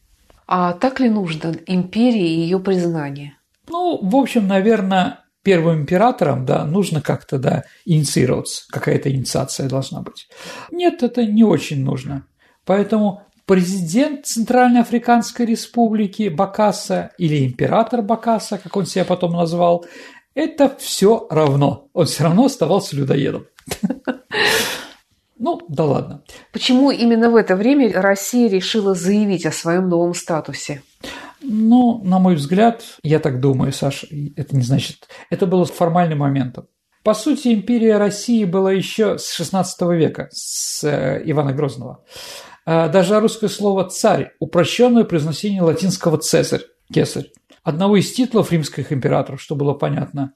А 0.46 0.72
так 0.72 1.00
ли 1.00 1.08
нужно 1.08 1.54
империи 1.66 2.28
и 2.28 2.40
ее 2.42 2.60
признание? 2.60 3.34
Ну, 3.68 3.98
в 4.02 4.14
общем, 4.16 4.46
наверное, 4.46 5.20
первым 5.42 5.80
императором, 5.80 6.44
да, 6.46 6.64
нужно 6.64 7.00
как-то, 7.00 7.38
да, 7.38 7.64
инициироваться, 7.84 8.64
какая-то 8.70 9.10
инициация 9.10 9.68
должна 9.68 10.00
быть. 10.00 10.28
Нет, 10.70 11.02
это 11.02 11.24
не 11.26 11.44
очень 11.44 11.82
нужно. 11.82 12.26
Поэтому 12.64 13.22
президент 13.46 14.26
Центральноафриканской 14.26 15.46
республики 15.46 16.28
Бакаса 16.28 17.10
или 17.18 17.44
император 17.46 18.02
Бакаса, 18.02 18.58
как 18.58 18.76
он 18.76 18.86
себя 18.86 19.04
потом 19.04 19.32
назвал, 19.32 19.84
это 20.34 20.74
все 20.78 21.26
равно. 21.30 21.88
Он 21.92 22.06
все 22.06 22.24
равно 22.24 22.46
оставался 22.46 22.96
людоедом. 22.96 23.46
Ну, 25.44 25.60
да 25.68 25.84
ладно. 25.84 26.22
Почему 26.52 26.92
именно 26.92 27.28
в 27.28 27.34
это 27.34 27.56
время 27.56 28.00
Россия 28.00 28.48
решила 28.48 28.94
заявить 28.94 29.44
о 29.44 29.50
своем 29.50 29.88
новом 29.88 30.14
статусе? 30.14 30.84
Ну, 31.42 32.00
на 32.04 32.20
мой 32.20 32.36
взгляд, 32.36 32.84
я 33.02 33.18
так 33.18 33.40
думаю, 33.40 33.72
Саша, 33.72 34.06
это 34.36 34.54
не 34.54 34.62
значит... 34.62 35.08
Это 35.30 35.46
было 35.46 35.64
формальным 35.64 36.18
моментом. 36.18 36.68
По 37.02 37.14
сути, 37.14 37.48
империя 37.48 37.98
России 37.98 38.44
была 38.44 38.70
еще 38.70 39.18
с 39.18 39.40
XVI 39.40 39.96
века, 39.96 40.28
с 40.30 40.84
э, 40.84 41.20
Ивана 41.24 41.52
Грозного. 41.52 42.04
А 42.64 42.88
даже 42.88 43.18
русское 43.18 43.48
слово 43.48 43.88
«царь»– 43.88 44.32
упрощенное 44.38 45.04
произношение 45.04 45.62
латинского 45.62 46.18
«цезарь»– 46.18 46.62
«кесарь», 46.92 47.32
одного 47.64 47.96
из 47.96 48.12
титулов 48.12 48.52
римских 48.52 48.92
императоров, 48.92 49.42
что 49.42 49.56
было 49.56 49.74
понятно. 49.74 50.34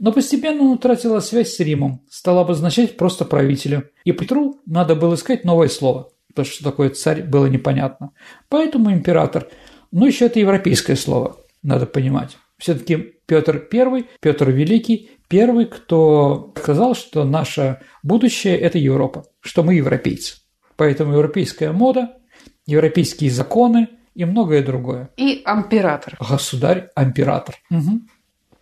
Но 0.00 0.12
постепенно 0.12 0.62
он 0.62 0.72
утратила 0.72 1.20
связь 1.20 1.54
с 1.54 1.60
Римом, 1.60 2.04
стал 2.08 2.38
обозначать 2.38 2.96
просто 2.96 3.24
правителя. 3.24 3.90
И 4.04 4.12
Петру 4.12 4.60
надо 4.66 4.94
было 4.94 5.14
искать 5.14 5.44
новое 5.44 5.68
слово, 5.68 6.10
потому 6.28 6.46
что 6.46 6.64
такое 6.64 6.90
«царь» 6.90 7.22
было 7.22 7.46
непонятно. 7.46 8.12
Поэтому 8.48 8.92
император, 8.92 9.48
ну 9.92 10.06
еще 10.06 10.26
это 10.26 10.40
европейское 10.40 10.96
слово, 10.96 11.36
надо 11.62 11.86
понимать. 11.86 12.36
Все-таки 12.58 12.96
Петр 13.26 13.68
I, 13.72 14.06
Петр 14.20 14.50
Великий, 14.50 15.10
первый, 15.28 15.66
кто 15.66 16.52
сказал, 16.56 16.94
что 16.94 17.24
наше 17.24 17.80
будущее– 18.02 18.58
это 18.58 18.78
Европа, 18.78 19.26
что 19.40 19.62
мы 19.62 19.74
европейцы. 19.74 20.38
Поэтому 20.78 21.14
европейская 21.14 21.72
мода, 21.72 22.16
европейские 22.64 23.32
законы 23.32 23.88
и 24.14 24.24
многое 24.24 24.64
другое. 24.64 25.10
И 25.16 25.42
император. 25.44 26.16
Государь-император. 26.20 27.56
Угу. 27.68 28.00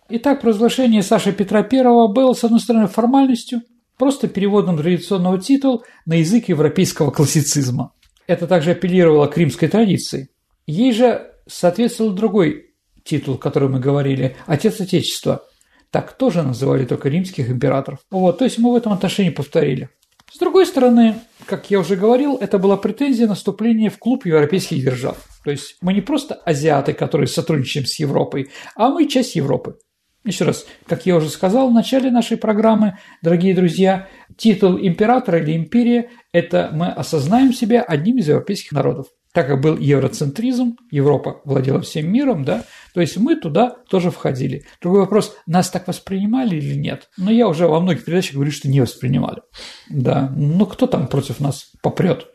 Итак, 0.09 0.41
провозглашение 0.41 1.03
Саши 1.03 1.31
Петра 1.31 1.59
I 1.71 2.07
было, 2.07 2.33
с 2.33 2.43
одной 2.43 2.59
стороны, 2.59 2.87
формальностью, 2.87 3.61
просто 3.97 4.27
переводом 4.27 4.77
традиционного 4.77 5.39
титула 5.39 5.83
на 6.07 6.15
язык 6.15 6.49
европейского 6.49 7.11
классицизма. 7.11 7.93
Это 8.25 8.47
также 8.47 8.71
апеллировало 8.71 9.27
к 9.27 9.37
римской 9.37 9.67
традиции. 9.67 10.29
Ей 10.65 10.93
же 10.93 11.31
соответствовал 11.47 12.13
другой 12.13 12.73
титул, 13.03 13.35
о 13.35 13.37
котором 13.37 13.73
мы 13.73 13.79
говорили– 13.79 14.35
«Отец 14.47 14.81
Отечества». 14.81 15.43
Так 15.91 16.17
тоже 16.17 16.41
называли 16.41 16.85
только 16.85 17.09
римских 17.09 17.49
императоров. 17.49 17.99
Вот, 18.09 18.39
то 18.39 18.45
есть 18.45 18.57
мы 18.57 18.73
в 18.73 18.75
этом 18.75 18.91
отношении 18.91 19.29
повторили. 19.29 19.89
С 20.31 20.37
другой 20.39 20.65
стороны, 20.65 21.15
как 21.45 21.71
я 21.71 21.79
уже 21.79 21.95
говорил, 21.95 22.37
это 22.39 22.59
была 22.59 22.77
претензия 22.77 23.27
на 23.27 23.35
вступление 23.35 23.89
в 23.89 23.97
клуб 23.97 24.25
европейских 24.25 24.83
держав. 24.83 25.17
То 25.43 25.51
есть 25.51 25.77
мы 25.81 25.93
не 25.93 26.01
просто 26.01 26.35
азиаты, 26.35 26.93
которые 26.93 27.27
сотрудничаем 27.27 27.85
с 27.85 27.99
Европой, 27.99 28.49
а 28.75 28.89
мы 28.89 29.07
часть 29.07 29.35
Европы. 29.35 29.77
Еще 30.25 30.43
раз, 30.43 30.65
как 30.85 31.05
я 31.05 31.15
уже 31.15 31.29
сказал 31.29 31.69
в 31.69 31.73
начале 31.73 32.11
нашей 32.11 32.35
программы, 32.35 32.97
дорогие 33.21 33.55
друзья, 33.55 34.09
титул 34.35 34.77
императора 34.77 35.39
или 35.39 35.55
империя– 35.55 36.09
это 36.33 36.69
мы 36.73 36.87
осознаем 36.87 37.53
себя 37.53 37.81
одним 37.81 38.17
из 38.17 38.27
европейских 38.27 38.73
народов. 38.73 39.07
Так 39.31 39.47
как 39.47 39.61
был 39.61 39.77
евроцентризм, 39.77 40.75
Европа 40.91 41.41
владела 41.45 41.79
всем 41.81 42.11
миром, 42.11 42.43
да, 42.43 42.65
то 42.97 43.01
есть 43.01 43.15
мы 43.17 43.35
туда 43.35 43.75
тоже 43.89 44.09
входили. 44.09 44.65
Другой 44.81 45.01
вопрос, 45.01 45.37
нас 45.45 45.69
так 45.69 45.87
воспринимали 45.87 46.55
или 46.55 46.73
нет? 46.73 47.11
Но 47.15 47.29
я 47.29 47.47
уже 47.47 47.67
во 47.67 47.79
многих 47.79 48.03
передачах 48.03 48.33
говорю, 48.33 48.49
что 48.49 48.67
не 48.69 48.81
воспринимали. 48.81 49.43
Да, 49.87 50.33
ну 50.35 50.65
кто 50.65 50.87
там 50.87 51.05
против 51.07 51.39
нас 51.39 51.69
попрет? 51.83 52.25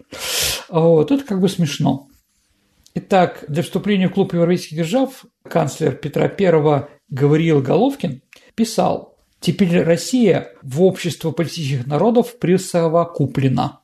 Вот, 0.69 1.11
это 1.11 1.25
как 1.25 1.41
бы 1.41 1.49
смешно. 1.49 2.07
Итак, 2.95 3.45
для 3.49 3.65
вступления 3.65 4.09
в 4.09 4.13
клуб 4.13 4.35
европейских 4.35 4.77
держав 4.77 5.25
канцлер 5.43 5.97
Петра 5.97 6.31
I 6.39 6.87
Гавриил 7.09 7.61
Головкин 7.61 8.23
писал 8.55 9.19
«Теперь 9.41 9.83
Россия 9.83 10.53
в 10.63 10.81
общество 10.85 11.33
политических 11.33 11.89
народов 11.89 12.39
присовокуплена». 12.39 13.81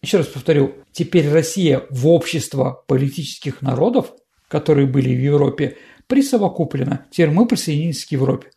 Еще 0.00 0.16
раз 0.16 0.28
повторю, 0.28 0.76
теперь 0.92 1.28
Россия 1.28 1.82
в 1.90 2.08
общество 2.08 2.82
политических 2.88 3.60
народов, 3.60 4.14
которые 4.48 4.86
были 4.86 5.14
в 5.14 5.20
Европе, 5.20 5.78
присовокуплено. 6.12 7.06
Теперь 7.10 7.30
мы 7.30 7.46
присоединились 7.46 8.04
к 8.04 8.12
Европе. 8.12 8.50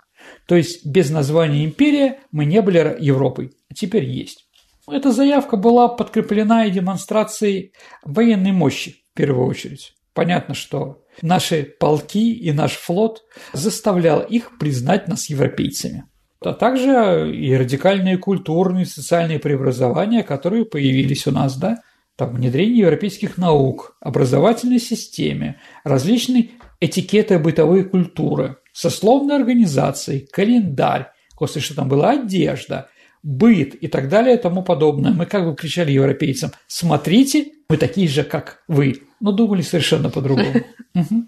То 0.45 0.57
есть 0.57 0.85
без 0.85 1.09
названия 1.09 1.63
империя 1.63 2.19
мы 2.29 2.43
не 2.43 2.61
были 2.61 2.97
Европой, 2.99 3.51
а 3.71 3.73
теперь 3.73 4.03
есть. 4.03 4.45
Эта 4.91 5.13
заявка 5.13 5.55
была 5.55 5.87
подкреплена 5.87 6.65
и 6.65 6.69
демонстрацией 6.69 7.71
военной 8.03 8.51
мощи 8.51 8.97
в 9.13 9.17
первую 9.17 9.47
очередь. 9.47 9.93
Понятно, 10.13 10.53
что 10.53 11.03
наши 11.21 11.63
полки 11.63 12.33
и 12.33 12.51
наш 12.51 12.73
флот 12.73 13.21
заставлял 13.53 14.19
их 14.19 14.57
признать 14.57 15.07
нас 15.07 15.29
европейцами. 15.29 16.03
А 16.41 16.51
также 16.51 17.33
и 17.33 17.55
радикальные 17.55 18.17
культурные 18.17 18.85
социальные 18.85 19.39
преобразования, 19.39 20.23
которые 20.23 20.65
появились 20.65 21.25
у 21.25 21.31
нас, 21.31 21.55
да, 21.55 21.77
там 22.15 22.33
внедрение 22.33 22.79
европейских 22.79 23.37
наук, 23.37 23.97
образовательной 23.99 24.79
системе, 24.79 25.59
различные 25.83 26.51
этикеты 26.79 27.39
бытовой 27.39 27.83
культуры, 27.83 28.57
сословные 28.73 29.37
организации, 29.37 30.27
календарь, 30.31 31.07
после 31.37 31.61
что 31.61 31.75
там 31.75 31.89
была 31.89 32.11
одежда, 32.11 32.89
быт 33.23 33.75
и 33.75 33.87
так 33.87 34.07
далее 34.07 34.35
и 34.35 34.41
тому 34.41 34.63
подобное. 34.63 35.11
Мы 35.11 35.25
как 35.25 35.45
бы 35.45 35.55
кричали 35.55 35.91
европейцам, 35.91 36.51
смотрите, 36.67 37.51
мы 37.67 37.77
такие 37.77 38.07
же, 38.07 38.23
как 38.23 38.63
вы. 38.67 39.01
Но 39.19 39.31
думали 39.31 39.61
совершенно 39.61 40.09
по-другому. 40.09 40.61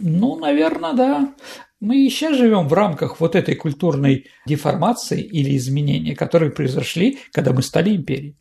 Ну, 0.00 0.36
наверное, 0.36 0.92
да. 0.92 1.34
Мы 1.80 2.04
и 2.04 2.10
сейчас 2.10 2.36
живем 2.36 2.66
в 2.66 2.72
рамках 2.72 3.20
вот 3.20 3.36
этой 3.36 3.54
культурной 3.54 4.26
деформации 4.44 5.22
или 5.22 5.56
изменения, 5.56 6.16
которые 6.16 6.50
произошли, 6.50 7.20
когда 7.30 7.52
мы 7.52 7.62
стали 7.62 7.94
империей. 7.94 8.36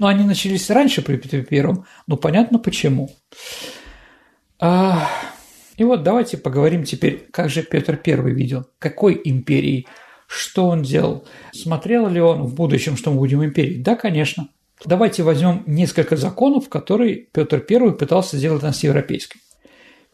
Ну, 0.00 0.06
они 0.06 0.24
начались 0.24 0.70
раньше 0.70 1.02
при 1.02 1.16
Петре 1.16 1.42
Первом, 1.42 1.84
но 2.06 2.16
понятно 2.16 2.58
почему. 2.58 3.10
А, 4.58 5.06
и 5.76 5.84
вот 5.84 6.02
давайте 6.02 6.38
поговорим 6.38 6.84
теперь, 6.84 7.28
как 7.30 7.50
же 7.50 7.62
Петр 7.62 7.98
Первый 7.98 8.32
видел, 8.32 8.66
какой 8.78 9.20
империей 9.22 9.86
что 10.26 10.68
он 10.68 10.82
делал? 10.82 11.26
Смотрел 11.52 12.08
ли 12.08 12.20
он 12.20 12.44
в 12.44 12.54
будущем, 12.54 12.96
что 12.96 13.10
мы 13.10 13.18
будем 13.18 13.44
империей? 13.44 13.82
Да, 13.82 13.94
конечно. 13.94 14.48
Давайте 14.86 15.22
возьмем 15.22 15.64
несколько 15.66 16.16
законов, 16.16 16.70
которые 16.70 17.16
Петр 17.16 17.62
I 17.68 17.92
пытался 17.92 18.38
сделать 18.38 18.62
нас 18.62 18.82
европейской. 18.82 19.40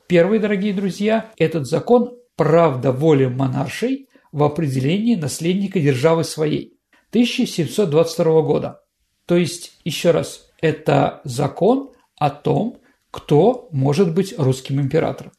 Первый, 0.08 0.40
дорогие 0.40 0.72
друзья, 0.72 1.30
этот 1.36 1.68
закон 1.68 2.16
«Правда 2.34 2.90
воли 2.90 3.26
монаршей 3.26 4.08
в 4.32 4.42
определении 4.42 5.14
наследника 5.14 5.78
державы 5.78 6.24
своей» 6.24 6.76
1722 7.10 8.42
года. 8.42 8.80
То 9.26 9.36
есть, 9.36 9.78
еще 9.84 10.12
раз, 10.12 10.48
это 10.60 11.20
закон 11.24 11.90
о 12.18 12.30
том, 12.30 12.78
кто 13.10 13.68
может 13.72 14.14
быть 14.14 14.34
русским 14.38 14.80
императором. 14.80 15.32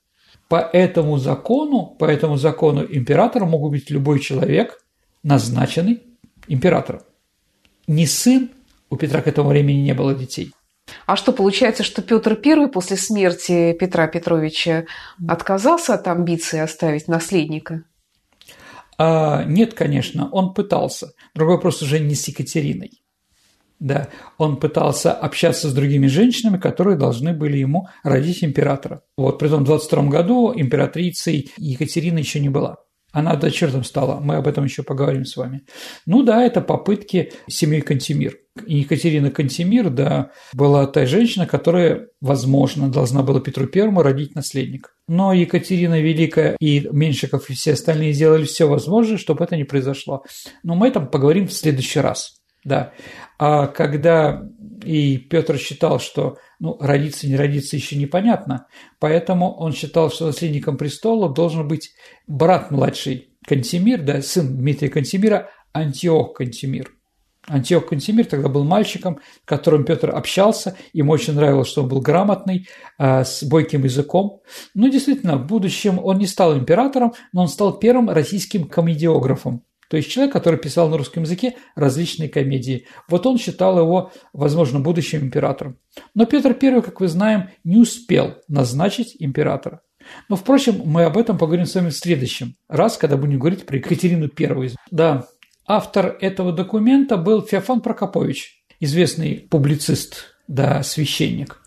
По 0.49 0.57
этому 0.57 1.17
закону, 1.17 1.95
по 1.99 2.05
этому 2.05 2.37
закону 2.37 2.83
императором 2.83 3.49
могут 3.49 3.71
быть 3.71 3.89
любой 3.89 4.19
человек, 4.19 4.79
назначенный 5.23 6.03
императором. 6.47 7.01
Не 7.87 8.05
сын, 8.05 8.49
у 8.89 8.95
Петра 8.95 9.21
к 9.21 9.27
этому 9.27 9.49
времени 9.49 9.81
не 9.81 9.93
было 9.93 10.13
детей. 10.13 10.51
А 11.05 11.15
что, 11.17 11.33
получается, 11.33 11.83
что 11.83 12.01
Петр 12.01 12.39
I 12.43 12.67
после 12.67 12.97
смерти 12.97 13.73
Петра 13.73 14.07
Петровича 14.07 14.85
отказался 15.27 15.93
от 15.93 16.07
амбиции 16.07 16.59
оставить 16.59 17.07
наследника? 17.07 17.83
А, 18.97 19.43
нет, 19.43 19.73
конечно, 19.73 20.29
он 20.31 20.53
пытался. 20.53 21.11
Другой 21.35 21.55
вопрос 21.55 21.81
уже 21.81 21.99
не 21.99 22.15
с 22.15 22.27
Екатериной. 22.27 22.91
Да, 23.79 24.09
он 24.37 24.57
пытался 24.57 25.11
общаться 25.13 25.69
с 25.69 25.73
другими 25.73 26.07
женщинами, 26.07 26.57
которые 26.57 26.97
должны 26.97 27.33
были 27.33 27.57
ему 27.57 27.87
родить 28.03 28.43
императора. 28.43 29.01
Вот, 29.17 29.37
при 29.37 29.49
том 29.49 29.63
в 29.63 29.67
22 29.67 30.03
году 30.05 30.51
императрицей 30.55 31.51
Екатерина 31.57 32.17
еще 32.17 32.39
не 32.39 32.49
была. 32.49 32.77
Она 33.11 33.35
дочертом 33.35 33.83
стала, 33.83 34.19
мы 34.19 34.35
об 34.35 34.47
этом 34.47 34.65
еще 34.65 34.83
поговорим 34.83 35.25
с 35.25 35.37
вами. 35.37 35.61
Ну 36.05 36.23
да, 36.23 36.43
это 36.43 36.61
попытки 36.61 37.31
семьи 37.47 37.79
Кантемир. 37.79 38.37
Екатерина 38.65 39.31
Кантемир, 39.31 39.89
да, 39.89 40.31
была 40.53 40.85
та 40.87 41.05
женщина, 41.05 41.47
которая, 41.47 42.09
возможно, 42.21 42.91
должна 42.91 43.23
была 43.23 43.39
Петру 43.39 43.67
Первому 43.67 44.01
родить 44.01 44.35
наследника. 44.35 44.89
Но 45.07 45.33
Екатерина 45.33 46.01
Великая 46.01 46.57
и 46.59 46.87
Меньшиков 46.91 47.49
и 47.49 47.53
все 47.53 47.73
остальные 47.73 48.13
сделали 48.13 48.43
все 48.43 48.67
возможное, 48.67 49.17
чтобы 49.17 49.45
это 49.45 49.55
не 49.55 49.63
произошло. 49.63 50.23
Но 50.63 50.75
мы 50.75 50.87
об 50.87 50.91
этом 50.91 51.07
поговорим 51.07 51.47
в 51.47 51.53
следующий 51.53 52.01
раз. 52.01 52.41
Да. 52.63 52.91
А 53.39 53.67
когда 53.67 54.47
и 54.83 55.17
Петр 55.17 55.57
считал, 55.57 55.99
что 55.99 56.37
ну, 56.59 56.77
родиться, 56.79 57.27
не 57.27 57.35
родиться 57.35 57.75
еще 57.75 57.95
непонятно, 57.97 58.67
поэтому 58.99 59.53
он 59.53 59.73
считал, 59.73 60.11
что 60.11 60.27
наследником 60.27 60.77
престола 60.77 61.33
должен 61.33 61.67
быть 61.67 61.91
брат 62.25 62.71
младший 62.71 63.29
Кантемир, 63.45 64.01
да, 64.01 64.21
сын 64.21 64.57
Дмитрия 64.57 64.89
Кантемира, 64.89 65.49
Антиох 65.71 66.33
Кантемир. 66.33 66.91
Антиох 67.47 67.87
Кантемир 67.87 68.25
тогда 68.25 68.49
был 68.49 68.65
мальчиком, 68.65 69.19
с 69.43 69.45
которым 69.45 69.85
Петр 69.85 70.13
общался, 70.13 70.75
ему 70.91 71.13
очень 71.13 71.33
нравилось, 71.33 71.69
что 71.69 71.83
он 71.83 71.89
был 71.89 72.01
грамотный, 72.01 72.67
а, 72.97 73.23
с 73.23 73.43
бойким 73.43 73.85
языком. 73.85 74.41
Ну, 74.73 74.89
действительно, 74.89 75.37
в 75.37 75.47
будущем 75.47 75.97
он 76.03 76.17
не 76.17 76.27
стал 76.27 76.57
императором, 76.57 77.13
но 77.31 77.43
он 77.43 77.47
стал 77.47 77.79
первым 77.79 78.09
российским 78.09 78.67
комедиографом. 78.67 79.63
То 79.89 79.97
есть 79.97 80.09
человек, 80.09 80.33
который 80.33 80.59
писал 80.59 80.89
на 80.89 80.97
русском 80.97 81.23
языке 81.23 81.55
различные 81.75 82.29
комедии. 82.29 82.87
Вот 83.07 83.25
он 83.25 83.37
считал 83.37 83.79
его, 83.79 84.11
возможно, 84.33 84.79
будущим 84.79 85.21
императором. 85.21 85.77
Но 86.13 86.25
Петр 86.25 86.57
I, 86.61 86.81
как 86.81 86.99
вы 86.99 87.07
знаем, 87.07 87.49
не 87.63 87.77
успел 87.77 88.35
назначить 88.47 89.15
императора. 89.19 89.81
Но, 90.29 90.35
впрочем, 90.35 90.81
мы 90.85 91.03
об 91.03 91.17
этом 91.17 91.37
поговорим 91.37 91.65
с 91.65 91.75
вами 91.75 91.89
в 91.89 91.95
следующем 91.95 92.55
раз, 92.67 92.97
когда 92.97 93.17
будем 93.17 93.39
говорить 93.39 93.65
про 93.65 93.77
Екатерину 93.77 94.29
I. 94.37 94.71
Да, 94.91 95.27
автор 95.65 96.17
этого 96.21 96.51
документа 96.51 97.17
был 97.17 97.41
Феофан 97.41 97.81
Прокопович, 97.81 98.63
известный 98.79 99.47
публицист, 99.49 100.35
да, 100.47 100.83
священник. 100.83 101.61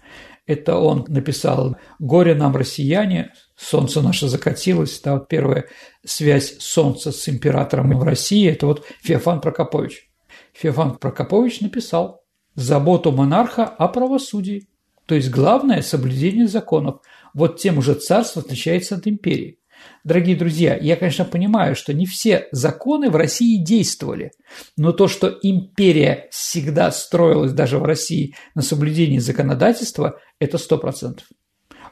Это 0.46 0.78
он 0.78 1.04
написал 1.06 1.76
«Горе 1.98 2.35
нам, 2.35 2.56
россияне», 2.56 3.33
«Солнце 3.56 4.00
наше 4.00 4.26
закатилось». 4.26 5.00
Да, 5.00 5.14
вот 5.14 5.28
первая 5.28 5.66
связь 6.04 6.58
Солнца 6.58 7.12
с 7.12 7.28
императором 7.28 7.98
в 7.98 8.02
России– 8.02 8.48
это 8.50 8.66
вот 8.66 8.84
Феофан 9.02 9.40
Прокопович. 9.40 10.10
Феофан 10.52 10.96
Прокопович 10.96 11.60
написал 11.60 12.22
«Заботу 12.54 13.12
монарха 13.12 13.64
о 13.64 13.88
правосудии». 13.88 14.68
То 15.06 15.14
есть 15.14 15.30
главное– 15.30 15.82
соблюдение 15.82 16.46
законов. 16.46 17.00
Вот 17.34 17.58
тем 17.58 17.78
уже 17.78 17.94
царство 17.94 18.42
отличается 18.42 18.96
от 18.96 19.06
империи. 19.06 19.58
Дорогие 20.04 20.36
друзья, 20.36 20.76
я, 20.76 20.96
конечно, 20.96 21.24
понимаю, 21.24 21.74
что 21.74 21.92
не 21.92 22.06
все 22.06 22.48
законы 22.52 23.10
в 23.10 23.16
России 23.16 23.56
действовали, 23.62 24.32
но 24.76 24.92
то, 24.92 25.08
что 25.08 25.38
империя 25.42 26.28
всегда 26.30 26.90
строилась 26.90 27.52
даже 27.52 27.78
в 27.78 27.84
России 27.84 28.34
на 28.54 28.62
соблюдении 28.62 29.18
законодательства, 29.18 30.18
это 30.38 30.58
сто 30.58 30.78
процентов. 30.78 31.26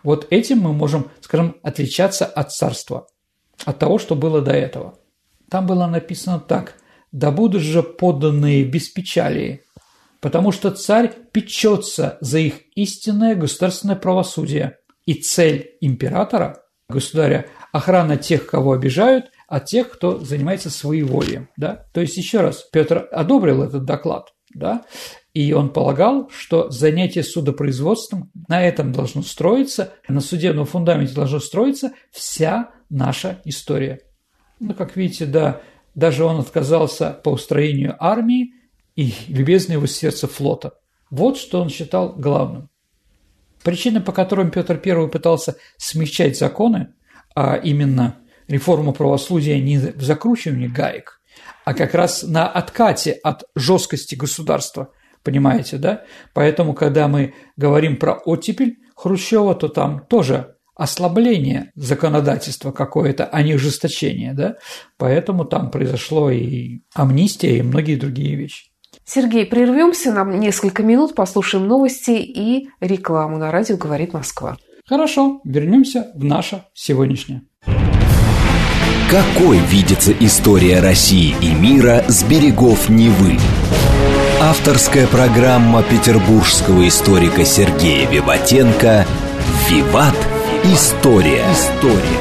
Вот 0.03 0.27
этим 0.31 0.59
мы 0.59 0.73
можем, 0.73 1.11
скажем, 1.21 1.57
отличаться 1.62 2.25
от 2.25 2.53
царства, 2.53 3.09
от 3.64 3.79
того, 3.79 3.99
что 3.99 4.14
было 4.14 4.40
до 4.40 4.53
этого. 4.53 4.99
Там 5.51 5.66
было 5.66 5.87
написано 5.87 6.40
так 6.40 6.75
«Да 7.12 7.31
будут 7.31 7.62
же 7.62 7.83
подданные 7.83 8.64
без 8.64 8.88
печали, 8.88 9.64
потому 10.21 10.53
что 10.53 10.71
царь 10.71 11.12
печется 11.33 12.18
за 12.21 12.38
их 12.38 12.55
истинное 12.75 13.35
государственное 13.35 13.97
правосудие, 13.97 14.79
и 15.07 15.14
цель 15.14 15.77
императора, 15.81 16.62
государя, 16.88 17.47
охрана 17.73 18.18
тех, 18.18 18.47
кого 18.47 18.73
обижают, 18.73 19.31
от 19.47 19.64
тех, 19.64 19.90
кто 19.90 20.18
занимается 20.18 20.68
своеволием. 20.68 21.49
Да? 21.57 21.87
То 21.94 22.03
есть, 22.03 22.18
еще 22.18 22.40
раз, 22.40 22.66
Петр 22.71 23.09
одобрил 23.11 23.62
этот 23.62 23.87
доклад, 23.87 24.35
да? 24.55 24.85
И 25.38 25.53
он 25.53 25.72
полагал, 25.72 26.29
что 26.37 26.68
занятие 26.68 27.22
судопроизводством 27.22 28.29
на 28.48 28.61
этом 28.61 28.90
должно 28.90 29.22
строиться, 29.22 29.94
на 30.09 30.20
судебном 30.20 30.66
фундаменте 30.66 31.14
должно 31.14 31.38
строиться 31.38 31.92
вся 32.11 32.70
наша 32.90 33.40
история. 33.44 34.01
Ну, 34.59 34.74
как 34.74 34.96
видите, 34.96 35.27
да, 35.27 35.61
даже 35.94 36.24
он 36.24 36.40
отказался 36.40 37.12
по 37.12 37.29
устроению 37.29 37.94
армии 38.01 38.55
и 38.96 39.14
любезно 39.29 39.74
его 39.74 39.87
сердце 39.87 40.27
флота. 40.27 40.72
Вот 41.09 41.38
что 41.38 41.61
он 41.61 41.68
считал 41.68 42.14
главным. 42.14 42.68
Причины, 43.62 44.01
по 44.01 44.11
которым 44.11 44.51
Петр 44.51 44.83
I 44.85 45.09
пытался 45.09 45.55
смягчать 45.77 46.37
законы, 46.37 46.94
а 47.37 47.55
именно 47.55 48.16
реформу 48.48 48.92
правосудия 48.92 49.61
не 49.61 49.79
в 49.79 50.03
закручивании 50.03 50.66
гаек, 50.66 51.20
а 51.64 51.74
как 51.74 51.94
раз 51.94 52.24
на 52.24 52.48
откате 52.48 53.12
от 53.12 53.44
жесткости 53.55 54.16
государства, 54.16 54.90
понимаете, 55.29 55.77
да? 55.77 56.05
Поэтому, 56.33 56.73
когда 56.73 57.07
мы 57.07 57.35
говорим 57.59 57.99
про 57.99 58.14
оттепель 58.14 58.79
Хрущева, 58.97 59.55
то 59.55 59.69
там 59.69 60.07
тоже 60.09 60.55
ослабление 60.75 61.71
законодательства 61.75 62.73
какое-то, 62.73 63.27
а 63.27 63.43
не 63.43 63.55
ужесточение, 63.55 64.33
да? 64.33 64.57
Поэтому 64.97 65.45
там 65.45 65.71
произошло 65.71 66.31
и 66.31 66.81
амнистия, 66.95 67.59
и 67.59 67.62
многие 67.62 67.97
другие 67.97 68.37
вещи. 68.37 68.71
Сергей, 69.05 69.45
прервемся 69.45 70.12
на 70.12 70.25
несколько 70.25 70.83
минут, 70.83 71.14
послушаем 71.14 71.67
новости 71.67 72.12
и 72.12 72.71
рекламу 72.81 73.37
на 73.37 73.51
радио 73.51 73.77
«Говорит 73.77 74.14
Москва». 74.14 74.57
Хорошо, 74.87 75.43
вернемся 75.45 76.11
в 76.14 76.25
наше 76.25 76.64
сегодняшнее. 76.73 77.43
Какой 79.11 79.59
видится 79.59 80.12
история 80.21 80.81
России 80.81 81.35
и 81.43 81.55
мира 81.55 82.03
с 82.09 82.25
берегов 82.25 82.88
Невы? 82.88 83.37
Авторская 84.40 85.09
программа 85.09 85.83
петербургского 85.83 86.87
историка 86.87 87.44
Сергея 87.44 88.09
Виватенко 88.09 89.05
«Виват. 89.68 90.14
История». 90.62 91.42
История. 91.51 92.18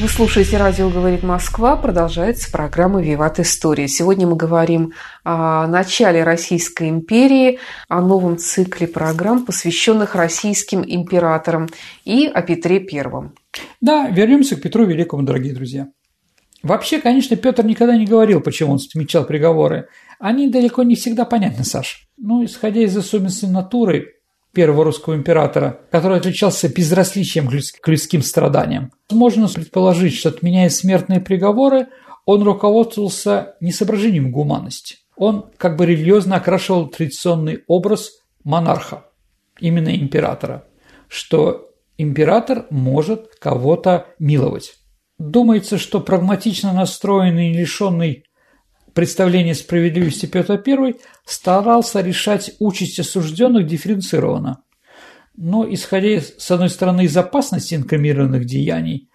Вы 0.00 0.08
слушаете 0.08 0.58
«Радио 0.58 0.88
говорит 0.88 1.24
Москва». 1.24 1.74
Продолжается 1.74 2.52
программа 2.52 3.02
«Виват 3.02 3.40
История». 3.40 3.88
Сегодня 3.88 4.28
мы 4.28 4.36
говорим 4.36 4.92
о 5.24 5.66
начале 5.66 6.22
Российской 6.22 6.88
империи, 6.88 7.58
о 7.88 8.00
новом 8.00 8.38
цикле 8.38 8.86
программ, 8.86 9.44
посвященных 9.44 10.14
российским 10.14 10.84
императорам 10.86 11.68
и 12.04 12.30
о 12.32 12.42
Петре 12.42 12.78
Первом. 12.78 13.34
Да, 13.80 14.08
вернемся 14.08 14.54
к 14.54 14.62
Петру 14.62 14.84
Великому, 14.84 15.24
дорогие 15.24 15.52
друзья. 15.52 15.88
Вообще, 16.64 16.98
конечно, 16.98 17.36
Петр 17.36 17.64
никогда 17.64 17.94
не 17.94 18.06
говорил, 18.06 18.40
почему 18.40 18.72
он 18.72 18.78
смягчал 18.78 19.24
приговоры. 19.24 19.88
Они 20.18 20.48
далеко 20.48 20.82
не 20.82 20.94
всегда 20.96 21.26
понятны, 21.26 21.62
Саш. 21.62 22.08
Ну, 22.16 22.42
исходя 22.42 22.80
из 22.80 22.96
особенностей 22.96 23.46
натуры, 23.46 24.14
первого 24.54 24.84
русского 24.84 25.14
императора, 25.14 25.80
который 25.90 26.16
отличался 26.16 26.72
безразличием 26.72 27.48
к 27.48 27.88
людским 27.88 28.22
страданиям. 28.22 28.92
Можно 29.10 29.46
предположить, 29.48 30.14
что, 30.14 30.30
отменяя 30.30 30.70
смертные 30.70 31.20
приговоры, 31.20 31.88
он 32.24 32.42
руководствовался 32.42 33.56
не 33.60 33.70
соображением 33.70 34.30
гуманности. 34.30 34.96
Он 35.16 35.50
как 35.58 35.76
бы 35.76 35.84
религиозно 35.84 36.36
окрашивал 36.36 36.88
традиционный 36.88 37.62
образ 37.66 38.12
монарха, 38.42 39.04
именно 39.60 39.94
императора, 39.94 40.64
что 41.08 41.72
император 41.98 42.66
может 42.70 43.34
кого-то 43.38 44.06
миловать. 44.18 44.76
Думается, 45.18 45.78
что 45.78 46.00
прагматично 46.00 46.72
настроенный 46.72 47.52
и 47.52 47.56
лишенный 47.56 48.24
представление 48.94 49.54
справедливости 49.54 50.26
Петр 50.26 50.62
I 50.66 50.94
старался 51.24 52.00
решать 52.00 52.52
участь 52.58 52.98
осужденных 52.98 53.66
дифференцированно. 53.66 54.62
Но 55.36 55.66
исходя, 55.72 56.20
с 56.20 56.50
одной 56.50 56.68
стороны, 56.68 57.04
из 57.04 57.16
опасности 57.16 57.74
инкриминированных 57.74 58.44
деяний, 58.44 59.08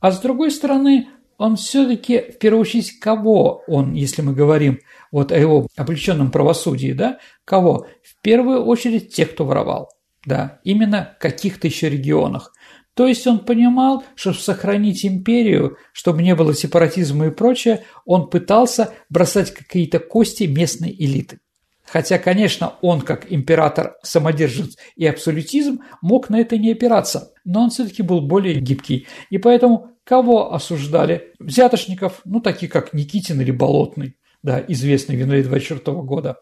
а 0.00 0.12
с 0.12 0.20
другой 0.20 0.50
стороны, 0.50 1.08
он 1.36 1.56
все-таки, 1.56 2.32
в 2.32 2.38
первую 2.38 2.60
очередь, 2.60 2.98
кого 3.00 3.62
он, 3.66 3.94
если 3.94 4.22
мы 4.22 4.34
говорим 4.34 4.78
вот 5.10 5.32
о 5.32 5.38
его 5.38 5.66
облеченном 5.76 6.30
правосудии, 6.30 6.92
да, 6.92 7.18
кого? 7.44 7.86
В 8.02 8.20
первую 8.22 8.64
очередь 8.64 9.12
тех, 9.12 9.32
кто 9.32 9.44
воровал, 9.44 9.90
да, 10.24 10.60
именно 10.62 11.14
в 11.18 11.22
каких-то 11.22 11.66
еще 11.66 11.88
регионах. 11.88 12.52
То 12.94 13.08
есть 13.08 13.26
он 13.26 13.40
понимал, 13.40 14.04
что 14.14 14.32
сохранить 14.32 15.04
империю, 15.04 15.76
чтобы 15.92 16.22
не 16.22 16.34
было 16.34 16.54
сепаратизма 16.54 17.26
и 17.26 17.30
прочее, 17.30 17.84
он 18.04 18.30
пытался 18.30 18.94
бросать 19.10 19.52
какие-то 19.52 19.98
кости 19.98 20.44
местной 20.44 20.94
элиты. 20.96 21.40
Хотя, 21.84 22.18
конечно, 22.18 22.74
он, 22.80 23.02
как 23.02 23.30
император, 23.30 23.96
самодержец 24.02 24.76
и 24.96 25.06
абсолютизм, 25.06 25.80
мог 26.00 26.30
на 26.30 26.40
это 26.40 26.56
не 26.56 26.72
опираться, 26.72 27.32
но 27.44 27.64
он 27.64 27.70
все-таки 27.70 28.02
был 28.02 28.22
более 28.22 28.58
гибкий. 28.60 29.06
И 29.28 29.38
поэтому 29.38 29.90
кого 30.04 30.54
осуждали? 30.54 31.34
Взятошников, 31.40 32.20
ну, 32.24 32.40
такие 32.40 32.70
как 32.70 32.94
Никитин 32.94 33.40
или 33.40 33.50
Болотный, 33.50 34.16
да, 34.42 34.64
известный 34.66 35.16
в 35.16 35.20
январе 35.20 35.42
24 35.42 35.96
года. 35.98 36.36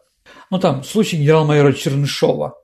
Ну, 0.49 0.59
там, 0.59 0.83
случай 0.83 1.17
генерал-майора 1.17 1.73
Чернышова– 1.73 2.53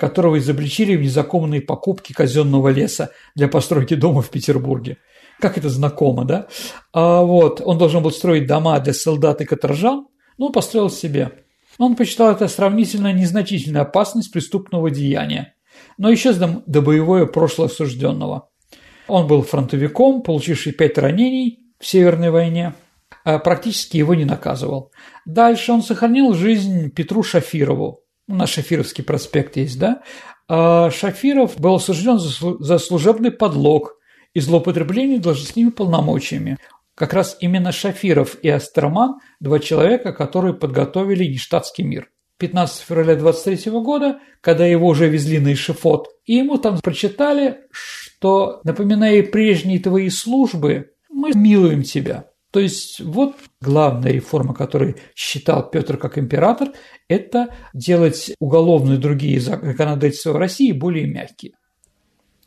которого 0.00 0.38
изобличили 0.38 0.96
в 0.96 1.02
незаконной 1.02 1.60
покупке 1.60 2.14
казенного 2.14 2.70
леса 2.70 3.10
для 3.36 3.46
постройки 3.48 3.94
дома 3.94 4.22
в 4.22 4.30
Петербурге. 4.30 4.96
Как 5.40 5.58
это 5.58 5.68
знакомо, 5.68 6.24
да? 6.24 6.48
А 6.92 7.22
вот, 7.22 7.60
он 7.64 7.78
должен 7.78 8.02
был 8.02 8.10
строить 8.10 8.46
дома 8.46 8.80
для 8.80 8.94
солдат 8.94 9.40
и 9.40 9.44
каторжан, 9.44 10.06
но 10.38 10.46
он 10.46 10.52
построил 10.52 10.90
себе. 10.90 11.32
Он 11.78 11.96
посчитал 11.96 12.32
это 12.32 12.48
сравнительно 12.48 13.12
незначительной 13.12 13.82
опасность 13.82 14.32
преступного 14.32 14.90
деяния, 14.90 15.54
но 15.98 16.12
исчез 16.12 16.36
до, 16.36 16.62
до 16.66 16.82
боевое 16.82 17.26
прошлое 17.26 17.68
осужденного. 17.68 18.48
Он 19.06 19.26
был 19.26 19.42
фронтовиком, 19.42 20.22
получивший 20.22 20.72
пять 20.72 20.98
ранений 20.98 21.60
в 21.78 21.86
Северной 21.86 22.30
войне, 22.30 22.74
а 23.24 23.38
практически 23.38 23.96
его 23.96 24.14
не 24.14 24.24
наказывал. 24.24 24.92
Дальше 25.26 25.72
он 25.72 25.82
сохранил 25.82 26.34
жизнь 26.34 26.90
Петру 26.90 27.22
Шафирову, 27.22 28.00
на 28.36 28.46
Шафировский 28.46 29.04
проспект 29.04 29.56
есть, 29.56 29.78
да, 29.78 30.02
а 30.48 30.90
Шафиров 30.90 31.58
был 31.58 31.76
осужден 31.76 32.18
за 32.18 32.78
служебный 32.78 33.30
подлог 33.30 33.96
и 34.34 34.40
злоупотребление 34.40 35.18
должностными 35.18 35.70
полномочиями. 35.70 36.58
Как 36.94 37.12
раз 37.12 37.36
именно 37.40 37.72
Шафиров 37.72 38.36
и 38.42 38.48
Астерман– 38.48 39.20
два 39.40 39.58
человека, 39.58 40.12
которые 40.12 40.54
подготовили 40.54 41.24
нештатский 41.24 41.84
мир. 41.84 42.10
15 42.38 42.82
февраля 42.82 43.16
23 43.16 43.70
года, 43.72 44.18
когда 44.40 44.66
его 44.66 44.88
уже 44.88 45.08
везли 45.08 45.38
на 45.38 45.52
эшифот, 45.52 46.08
и 46.24 46.36
ему 46.36 46.58
там 46.58 46.80
прочитали, 46.80 47.58
что, 47.70 48.60
напоминая 48.64 49.22
прежние 49.22 49.78
твои 49.78 50.08
службы, 50.08 50.90
мы 51.10 51.32
милуем 51.34 51.82
тебя. 51.82 52.29
То 52.50 52.58
есть 52.58 53.00
вот 53.00 53.36
главная 53.60 54.12
реформа, 54.12 54.54
которую 54.54 54.96
считал 55.14 55.70
Петр 55.70 55.96
как 55.96 56.18
император, 56.18 56.70
это 57.08 57.54
делать 57.72 58.32
уголовные 58.40 58.98
другие 58.98 59.40
законодательства 59.40 60.32
в 60.32 60.36
России 60.36 60.72
более 60.72 61.06
мягкие. 61.06 61.52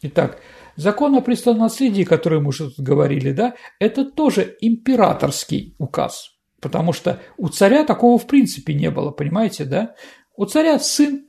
Итак, 0.02 0.40
закон 0.76 1.16
о 1.16 1.22
престолном 1.22 1.64
наследии, 1.64 2.04
который 2.04 2.42
мы 2.42 2.50
уже 2.50 2.70
тут 2.70 2.86
говорили, 2.86 3.32
да, 3.32 3.56
это 3.80 4.04
тоже 4.04 4.58
императорский 4.60 5.76
указ, 5.78 6.32
потому 6.60 6.92
что 6.92 7.22
у 7.38 7.48
царя 7.48 7.86
такого 7.86 8.20
в 8.20 8.28
принципе 8.28 8.74
не 8.74 8.92
было, 8.92 9.12
понимаете, 9.12 9.64
да? 9.64 9.96
У 10.36 10.46
царя 10.46 10.80
сын 10.80 11.26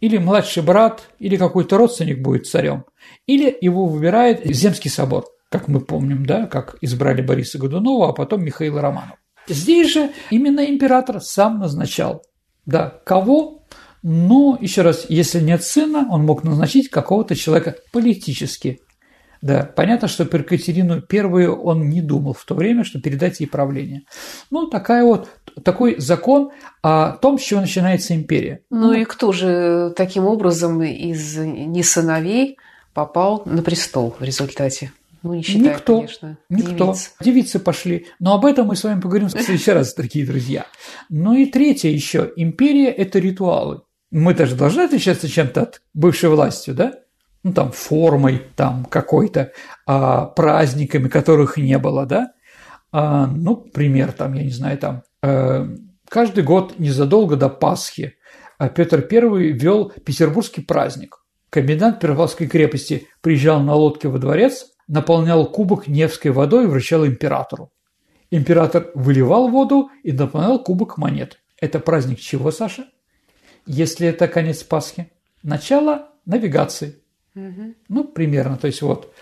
или 0.00 0.18
младший 0.18 0.62
брат, 0.62 1.08
или 1.18 1.36
какой-то 1.36 1.78
родственник 1.78 2.20
будет 2.20 2.46
царем, 2.46 2.84
или 3.26 3.56
его 3.62 3.86
выбирает 3.86 4.44
Земский 4.44 4.90
собор– 4.90 5.24
как 5.50 5.68
мы 5.68 5.80
помним, 5.80 6.24
да, 6.24 6.46
как 6.46 6.76
избрали 6.80 7.20
Бориса 7.20 7.58
Годунова, 7.58 8.10
а 8.10 8.12
потом 8.12 8.42
Михаила 8.42 8.80
Романова. 8.80 9.18
Здесь 9.48 9.92
же 9.92 10.10
именно 10.30 10.60
император 10.60 11.20
сам 11.20 11.58
назначал, 11.58 12.22
да, 12.66 13.00
кого, 13.04 13.64
но, 14.02 14.56
еще 14.60 14.82
раз, 14.82 15.06
если 15.08 15.40
нет 15.40 15.62
сына, 15.62 16.06
он 16.08 16.24
мог 16.24 16.44
назначить 16.44 16.88
какого-то 16.88 17.34
человека 17.34 17.76
политически. 17.92 18.80
Да, 19.42 19.70
понятно, 19.74 20.06
что 20.06 20.26
про 20.26 20.40
Екатерину 20.40 21.00
Первую 21.00 21.56
он 21.56 21.88
не 21.88 22.02
думал 22.02 22.34
в 22.34 22.44
то 22.44 22.54
время, 22.54 22.84
что 22.84 23.00
передать 23.00 23.40
ей 23.40 23.46
правление. 23.46 24.02
Ну, 24.50 24.68
такая 24.68 25.02
вот, 25.02 25.30
такой 25.64 25.98
закон 25.98 26.50
о 26.82 27.12
том, 27.12 27.38
с 27.38 27.42
чего 27.42 27.60
начинается 27.60 28.14
империя. 28.14 28.60
Ну, 28.70 28.92
и 28.92 29.04
кто 29.04 29.32
же 29.32 29.94
таким 29.96 30.26
образом 30.26 30.82
из 30.82 31.38
не 31.38 31.82
сыновей 31.82 32.58
попал 32.92 33.42
на 33.46 33.62
престол 33.62 34.14
в 34.18 34.22
результате? 34.22 34.92
Ну, 35.22 35.34
не 35.34 35.42
считая, 35.42 35.74
никто, 35.74 35.96
конечно, 35.96 36.38
никто. 36.48 36.86
Девиц. 36.86 37.14
Девицы 37.20 37.58
пошли. 37.58 38.06
Но 38.18 38.34
об 38.34 38.44
этом 38.44 38.68
мы 38.68 38.76
с 38.76 38.84
вами 38.84 39.00
поговорим 39.00 39.28
в 39.28 39.32
следующий 39.32 39.70
раз, 39.72 39.94
дорогие 39.94 40.26
друзья. 40.26 40.66
Ну 41.08 41.34
и 41.34 41.46
третье 41.46 41.90
еще. 41.90 42.32
Империя– 42.36 42.90
это 42.90 43.18
ритуалы. 43.18 43.82
Мы 44.10 44.34
даже 44.34 44.56
должны 44.56 44.82
отличаться 44.82 45.28
чем-то 45.28 45.62
от 45.62 45.82
бывшей 45.94 46.30
властью, 46.30 46.74
да? 46.74 46.94
Ну, 47.42 47.52
там, 47.52 47.72
формой 47.72 48.42
там 48.56 48.84
какой-то, 48.84 49.52
а, 49.86 50.26
праздниками, 50.26 51.08
которых 51.08 51.56
не 51.56 51.78
было, 51.78 52.06
да? 52.06 52.32
А, 52.92 53.26
ну, 53.26 53.56
пример 53.56 54.12
там, 54.12 54.34
я 54.34 54.42
не 54.42 54.50
знаю, 54.50 54.76
там, 54.78 55.02
э, 55.22 55.68
каждый 56.08 56.42
год 56.42 56.78
незадолго 56.78 57.36
до 57.36 57.48
Пасхи 57.48 58.16
а 58.60 58.68
Петр 58.68 59.08
I 59.10 59.52
вел 59.52 59.88
петербургский 59.88 60.60
праздник. 60.60 61.24
Комендант 61.48 61.96
Петропавловской 61.96 62.46
крепости 62.46 63.08
приезжал 63.22 63.62
на 63.62 63.74
лодке 63.74 64.08
во 64.08 64.18
дворец, 64.18 64.66
наполнял 64.90 65.46
кубок 65.46 65.86
Невской 65.86 66.32
водой 66.32 66.64
и 66.64 66.66
вручал 66.66 67.06
императору. 67.06 67.72
Император 68.32 68.90
выливал 68.94 69.48
воду 69.48 69.90
и 70.02 70.10
наполнял 70.10 70.62
кубок 70.62 70.98
монет. 70.98 71.38
Это 71.60 71.78
праздник 71.78 72.18
чего, 72.18 72.50
Саша? 72.50 72.88
Если 73.66 74.08
это 74.08 74.26
конец 74.26 74.64
Пасхи? 74.64 75.10
Начало 75.44 76.08
навигации. 76.26 76.96
Угу. 77.36 77.74
Ну, 77.88 78.04
примерно, 78.04 78.56
то 78.56 78.66
есть 78.66 78.82
вот. 78.82 79.14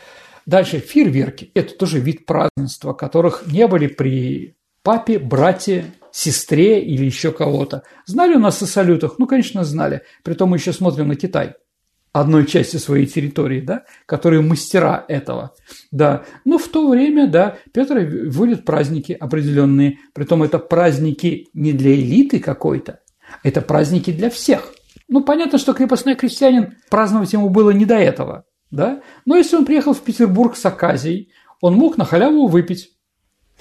Дальше 0.46 0.78
фейерверки. 0.78 1.50
Это 1.52 1.74
тоже 1.74 2.00
вид 2.00 2.24
празднества, 2.24 2.94
которых 2.94 3.44
не 3.46 3.66
были 3.66 3.88
при 3.88 4.56
папе, 4.82 5.18
брате, 5.18 5.84
сестре 6.10 6.82
или 6.82 7.04
еще 7.04 7.30
кого-то. 7.30 7.82
Знали 8.06 8.34
у 8.34 8.38
нас 8.38 8.62
о 8.62 8.66
салютах? 8.66 9.18
Ну, 9.18 9.26
конечно, 9.26 9.64
знали. 9.64 10.00
Притом 10.22 10.50
мы 10.50 10.56
еще 10.56 10.72
смотрим 10.72 11.08
на 11.08 11.16
Китай– 11.16 11.56
одной 12.12 12.46
части 12.46 12.76
своей 12.76 13.06
территории, 13.06 13.60
да, 13.60 13.84
которые 14.06 14.40
мастера 14.42 15.04
этого, 15.08 15.54
да. 15.90 16.24
Но 16.44 16.58
в 16.58 16.68
то 16.68 16.88
время, 16.88 17.26
да, 17.26 17.58
Петр 17.72 17.98
вводит 18.28 18.64
праздники 18.64 19.12
определенные, 19.12 19.98
притом 20.14 20.42
это 20.42 20.58
праздники 20.58 21.48
не 21.54 21.72
для 21.72 21.94
элиты 21.94 22.40
какой-то, 22.40 23.00
это 23.42 23.60
праздники 23.60 24.10
для 24.10 24.30
всех. 24.30 24.72
Ну, 25.08 25.22
понятно, 25.22 25.58
что 25.58 25.74
крепостной 25.74 26.14
крестьянин, 26.14 26.76
праздновать 26.90 27.32
ему 27.32 27.48
было 27.48 27.70
не 27.70 27.86
до 27.86 27.96
этого, 27.96 28.44
да? 28.70 29.02
Но 29.24 29.36
если 29.36 29.56
он 29.56 29.64
приехал 29.64 29.94
в 29.94 30.02
Петербург 30.02 30.56
с 30.56 30.64
оказией, 30.66 31.32
он 31.60 31.74
мог 31.74 31.96
на 31.96 32.04
халяву 32.04 32.46
выпить. 32.46 32.90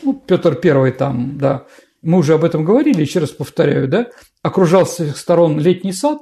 Ну, 0.04 0.14
Петр 0.14 0.56
Первый 0.56 0.92
там, 0.92 1.38
да, 1.38 1.66
мы 2.02 2.20
уже 2.20 2.36
об 2.36 2.44
этом 2.44 2.64
говорили, 2.64 3.02
еще 3.02 3.20
раз 3.20 3.32
повторяю, 3.32 3.88
да, 3.88 4.08
окружал 4.44 4.86
с 4.86 4.94
всех 4.94 5.18
сторон 5.18 5.60
летний 5.60 5.94
сад, 5.94 6.22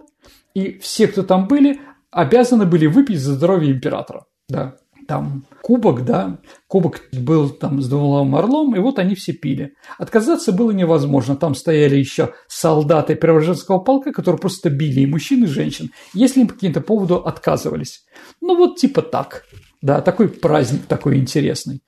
и 0.53 0.77
все, 0.79 1.07
кто 1.07 1.23
там 1.23 1.47
были, 1.47 1.81
обязаны 2.15 2.65
были 2.65 2.87
выпить 2.87 3.19
за 3.19 3.33
здоровье 3.33 3.71
императора, 3.71 4.25
да 4.49 4.75
там 5.07 5.45
кубок, 5.61 6.03
да, 6.03 6.39
кубок 6.67 7.01
был 7.11 7.49
там 7.49 7.81
с 7.81 7.87
двумя 7.87 8.39
орлом, 8.39 8.75
и 8.75 8.79
вот 8.79 8.99
они 8.99 9.15
все 9.15 9.33
пили. 9.33 9.73
Отказаться 9.97 10.51
было 10.51 10.71
невозможно, 10.71 11.35
там 11.35 11.55
стояли 11.55 11.95
еще 11.95 12.33
солдаты 12.47 13.15
Преображенского 13.15 13.79
полка, 13.79 14.11
которые 14.11 14.39
просто 14.39 14.69
били 14.69 15.01
и 15.01 15.05
мужчин, 15.05 15.43
и 15.43 15.47
женщин, 15.47 15.91
если 16.13 16.41
им 16.41 16.47
по 16.47 16.53
каким-то 16.53 16.81
поводу 16.81 17.17
отказывались. 17.17 18.05
Ну 18.41 18.55
вот 18.57 18.77
типа 18.77 19.01
так, 19.01 19.43
да, 19.81 20.01
такой 20.01 20.29
праздник 20.29 20.85
такой 20.85 21.17
интересный. 21.17 21.81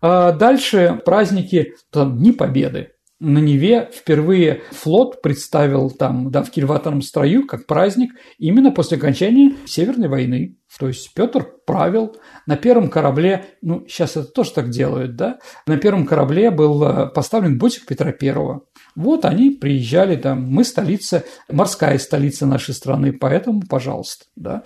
А 0.00 0.32
дальше 0.32 1.00
праздники, 1.04 1.74
там, 1.90 2.18
Дни 2.18 2.32
Победы, 2.32 2.90
на 3.20 3.38
Неве 3.38 3.90
впервые 3.92 4.62
флот 4.70 5.22
представил 5.22 5.90
там, 5.90 6.30
да, 6.30 6.42
в 6.42 6.50
кильваторном 6.50 7.02
строю 7.02 7.46
как 7.46 7.66
праздник 7.66 8.12
именно 8.38 8.70
после 8.70 8.96
окончания 8.96 9.56
Северной 9.66 10.08
войны. 10.08 10.56
То 10.78 10.88
есть 10.88 11.12
Петр 11.14 11.46
правил 11.66 12.16
на 12.46 12.56
первом 12.56 12.90
корабле, 12.90 13.46
ну, 13.62 13.84
сейчас 13.88 14.16
это 14.16 14.26
тоже 14.26 14.52
так 14.52 14.70
делают, 14.70 15.16
да, 15.16 15.38
на 15.66 15.78
первом 15.78 16.06
корабле 16.06 16.50
был 16.50 16.82
э, 16.84 17.06
поставлен 17.08 17.58
ботик 17.58 17.86
Петра 17.86 18.12
Первого. 18.12 18.66
Вот 18.98 19.24
они 19.24 19.50
приезжали 19.50 20.16
там, 20.16 20.50
мы 20.50 20.64
столица, 20.64 21.22
морская 21.48 22.00
столица 22.00 22.46
нашей 22.46 22.74
страны, 22.74 23.12
поэтому, 23.12 23.62
пожалуйста, 23.62 24.24
да. 24.34 24.64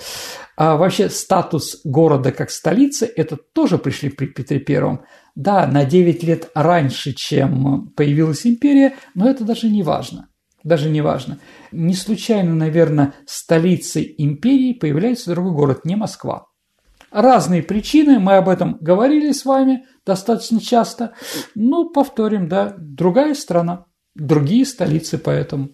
А 0.57 0.79
вообще 0.79 1.11
статус 1.11 1.83
города 1.85 2.33
как 2.33 2.51
столицы, 2.51 3.05
это 3.05 3.37
тоже 3.37 3.77
пришли 3.77 4.09
при 4.09 4.25
Петре 4.25 4.59
Первом. 4.59 5.03
Да, 5.35 5.67
на 5.67 5.85
9 5.85 6.23
лет 6.23 6.51
раньше, 6.55 7.13
чем 7.13 7.93
появилась 7.95 8.47
империя, 8.47 8.95
но 9.15 9.29
это 9.29 9.45
даже 9.45 9.69
не 9.69 9.83
важно. 9.83 10.31
Даже 10.65 10.89
не 10.89 11.03
важно. 11.03 11.39
Не 11.71 11.95
случайно, 11.95 12.55
наверное, 12.55 13.13
столицей 13.27 14.15
империи 14.17 14.73
появляется 14.73 15.33
другой 15.33 15.53
город, 15.53 15.85
не 15.85 15.95
Москва. 15.95 16.47
Разные 17.11 17.63
причины, 17.63 18.19
мы 18.19 18.37
об 18.37 18.49
этом 18.49 18.79
говорили 18.81 19.33
с 19.33 19.45
вами 19.45 19.85
достаточно 20.07 20.59
часто. 20.59 21.13
Ну, 21.55 21.91
повторим, 21.91 22.49
да, 22.49 22.75
другая 22.79 23.35
страна, 23.35 23.85
другие 24.15 24.65
столицы 24.67 25.19
поэтому. 25.19 25.71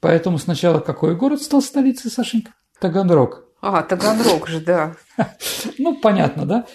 Поэтому 0.00 0.38
сначала 0.38 0.80
какой 0.80 1.16
город 1.16 1.42
стал 1.42 1.62
столицей, 1.62 2.10
Сашенька? 2.10 2.52
Таганрог. 2.78 3.44
А, 3.60 3.82
Таганрог 3.82 4.48
же, 4.48 4.60
да. 4.60 4.96
Ну, 5.78 5.96
понятно, 5.96 6.44
да? 6.44 6.66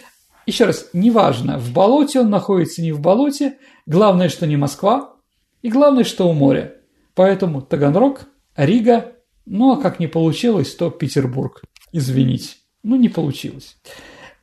Еще 0.48 0.66
раз, 0.66 0.90
неважно, 0.94 1.60
в 1.60 1.72
болоте 1.72 2.22
он 2.22 2.32
находится, 2.32 2.82
не 2.82 2.92
в 2.92 3.00
болоте, 3.00 3.58
главное, 3.86 4.30
что 4.30 4.48
не 4.48 4.58
Москва, 4.58 5.14
и 5.62 5.70
главное, 5.70 6.04
что 6.04 6.28
у 6.28 6.34
моря. 6.34 6.76
Поэтому 7.14 7.62
Таганрог, 7.62 8.22
Рига, 8.56 9.14
ну 9.46 9.74
а 9.74 9.82
как 9.82 10.00
не 10.00 10.08
получилось, 10.08 10.74
то 10.74 10.90
Петербург. 10.90 11.62
Извините, 11.92 12.56
ну 12.82 12.96
не 12.96 13.10
получилось. 13.10 13.78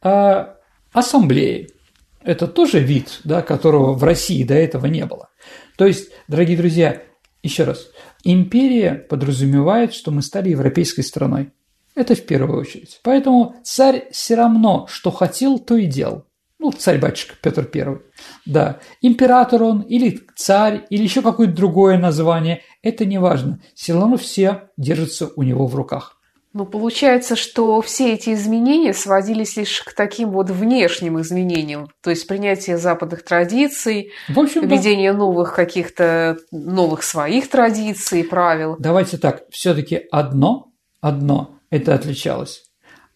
А, 0.00 0.56
ассамблеи. 0.92 1.70
Это 2.22 2.46
тоже 2.48 2.80
вид, 2.80 3.20
да, 3.24 3.42
которого 3.42 3.92
в 3.92 4.02
России 4.04 4.44
до 4.44 4.54
этого 4.54 4.86
не 4.86 5.06
было. 5.06 5.28
То 5.76 5.86
есть, 5.86 6.10
дорогие 6.28 6.56
друзья, 6.56 7.02
еще 7.42 7.64
раз, 7.64 7.88
империя 8.24 8.94
подразумевает, 8.94 9.92
что 9.92 10.10
мы 10.10 10.22
стали 10.22 10.50
европейской 10.50 11.02
страной. 11.02 11.52
Это 11.94 12.14
в 12.14 12.26
первую 12.26 12.60
очередь. 12.60 13.00
Поэтому 13.02 13.56
царь 13.62 14.08
все 14.10 14.34
равно, 14.34 14.86
что 14.88 15.10
хотел, 15.10 15.58
то 15.58 15.76
и 15.76 15.86
делал. 15.86 16.24
Ну, 16.58 16.72
царь-батюшка 16.72 17.34
Петр 17.40 17.64
Первый. 17.64 18.00
Да. 18.46 18.80
Император 19.02 19.62
он 19.62 19.82
или 19.82 20.20
царь, 20.36 20.86
или 20.88 21.02
еще 21.02 21.22
какое-то 21.22 21.54
другое 21.54 21.98
название. 21.98 22.62
Это 22.82 23.04
не 23.04 23.18
важно. 23.18 23.60
Все 23.74 23.92
равно 23.92 24.16
все 24.16 24.70
держатся 24.76 25.30
у 25.36 25.42
него 25.42 25.66
в 25.66 25.74
руках. 25.74 26.15
Ну, 26.56 26.64
получается, 26.64 27.36
что 27.36 27.82
все 27.82 28.14
эти 28.14 28.32
изменения 28.32 28.94
сводились 28.94 29.58
лишь 29.58 29.82
к 29.82 29.92
таким 29.92 30.30
вот 30.30 30.48
внешним 30.48 31.20
изменениям, 31.20 31.90
то 32.02 32.08
есть 32.08 32.26
принятие 32.26 32.78
западных 32.78 33.26
традиций, 33.26 34.10
в 34.26 34.40
общем, 34.40 34.66
введение 34.66 35.12
да. 35.12 35.18
новых 35.18 35.54
каких-то 35.54 36.38
новых 36.50 37.02
своих 37.02 37.50
традиций, 37.50 38.24
правил. 38.24 38.76
Давайте 38.78 39.18
так, 39.18 39.42
все-таки 39.50 40.04
одно, 40.10 40.72
одно 41.02 41.58
это 41.68 41.94
отличалось, 41.94 42.62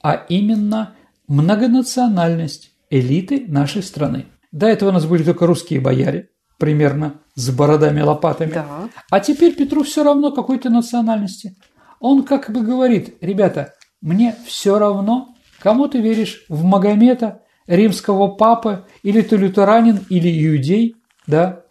а 0.03 0.22
именно 0.29 0.94
многонациональность 1.26 2.72
элиты 2.90 3.46
нашей 3.48 3.83
страны. 3.83 4.26
До 4.53 4.66
этого 4.66 4.90
у 4.90 4.92
нас 4.92 5.07
были 5.07 5.22
только 5.22 5.46
русские 5.46 5.81
бояре, 5.81 6.29
примерно 6.59 7.22
с 7.37 7.48
бородами-лопатами. 7.48 8.53
Да. 8.53 8.88
А 9.11 9.20
теперь 9.20 9.57
Петру 9.57 9.83
все 9.83 10.05
равно 10.05 10.31
какой-то 10.31 10.68
национальности. 10.68 11.57
Он 12.00 12.24
как 12.24 12.50
бы 12.50 12.62
говорит, 12.62 13.16
ребята, 13.20 13.74
мне 14.00 14.34
все 14.46 14.78
равно, 14.78 15.34
кому 15.60 15.86
ты 15.86 16.00
веришь, 16.00 16.44
в 16.48 16.64
Магомета, 16.64 17.42
римского 17.68 18.28
папы, 18.28 18.84
или 19.04 19.20
ты 19.20 19.36
лютеранин, 19.36 20.00
или 20.08 20.28
иудей, 20.46 20.96
да? 21.28 21.62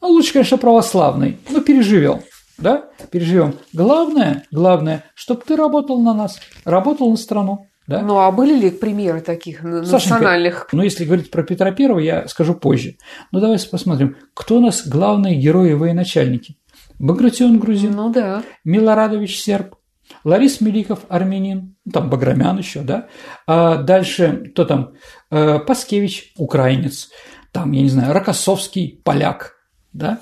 Ну, 0.00 0.08
лучше, 0.08 0.34
конечно, 0.34 0.58
православный, 0.58 1.38
но 1.50 1.60
переживем 1.60 2.20
да, 2.58 2.90
переживем. 3.10 3.54
Главное, 3.72 4.44
главное, 4.50 5.04
чтобы 5.14 5.42
ты 5.46 5.56
работал 5.56 6.00
на 6.00 6.12
нас, 6.12 6.38
работал 6.64 7.10
на 7.10 7.16
страну. 7.16 7.66
Да? 7.86 8.02
Ну, 8.02 8.18
а 8.18 8.30
были 8.30 8.54
ли 8.54 8.70
примеры 8.70 9.22
таких 9.22 9.62
национальных? 9.62 10.54
Сашенька, 10.54 10.76
ну, 10.76 10.82
если 10.82 11.06
говорить 11.06 11.30
про 11.30 11.42
Петра 11.42 11.70
Первого, 11.70 12.00
я 12.00 12.28
скажу 12.28 12.54
позже. 12.54 12.96
Ну, 13.32 13.40
давайте 13.40 13.68
посмотрим, 13.70 14.16
кто 14.34 14.58
у 14.58 14.60
нас 14.60 14.86
главные 14.86 15.36
герои 15.36 15.70
и 15.70 15.74
военачальники. 15.74 16.58
Багратион 16.98 17.58
грузин. 17.58 17.92
Ну, 17.92 18.12
да. 18.12 18.42
Милорадович 18.64 19.40
серб. 19.40 19.76
Ларис 20.24 20.60
Меликов, 20.60 21.00
армянин, 21.08 21.76
ну, 21.84 21.92
там 21.92 22.10
Баграмян 22.10 22.58
еще, 22.58 22.82
да. 22.82 23.08
А 23.46 23.76
дальше, 23.76 24.50
кто 24.52 24.64
там? 24.64 24.94
Э, 25.30 25.58
Паскевич, 25.58 26.32
украинец. 26.36 27.10
Там, 27.52 27.72
я 27.72 27.82
не 27.82 27.88
знаю, 27.88 28.12
Рокоссовский, 28.12 29.00
поляк, 29.04 29.54
да. 29.92 30.20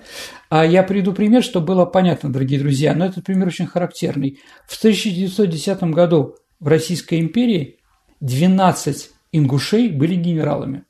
А 0.48 0.64
я 0.64 0.82
приведу 0.82 1.12
пример, 1.12 1.42
чтобы 1.42 1.66
было 1.66 1.84
понятно, 1.84 2.32
дорогие 2.32 2.60
друзья, 2.60 2.94
но 2.94 3.06
этот 3.06 3.24
пример 3.24 3.48
очень 3.48 3.66
характерный. 3.66 4.38
В 4.66 4.78
1910 4.78 5.82
году 5.84 6.36
в 6.60 6.68
Российской 6.68 7.20
империи 7.20 7.78
12 8.20 9.10
ингушей 9.32 9.90
были 9.90 10.14
генералами. 10.14 10.84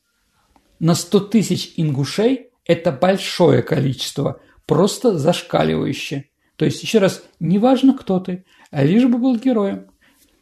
На 0.78 0.94
100 0.94 1.20
тысяч 1.20 1.72
ингушей 1.76 2.50
это 2.66 2.92
большое 2.92 3.62
количество, 3.62 4.40
просто 4.66 5.16
зашкаливающее. 5.18 6.28
То 6.56 6.64
есть, 6.64 6.82
еще 6.82 6.98
раз, 6.98 7.22
неважно, 7.40 7.96
кто 7.96 8.18
ты, 8.18 8.44
лишь 8.72 9.04
бы 9.04 9.18
был 9.18 9.36
героем. 9.36 9.86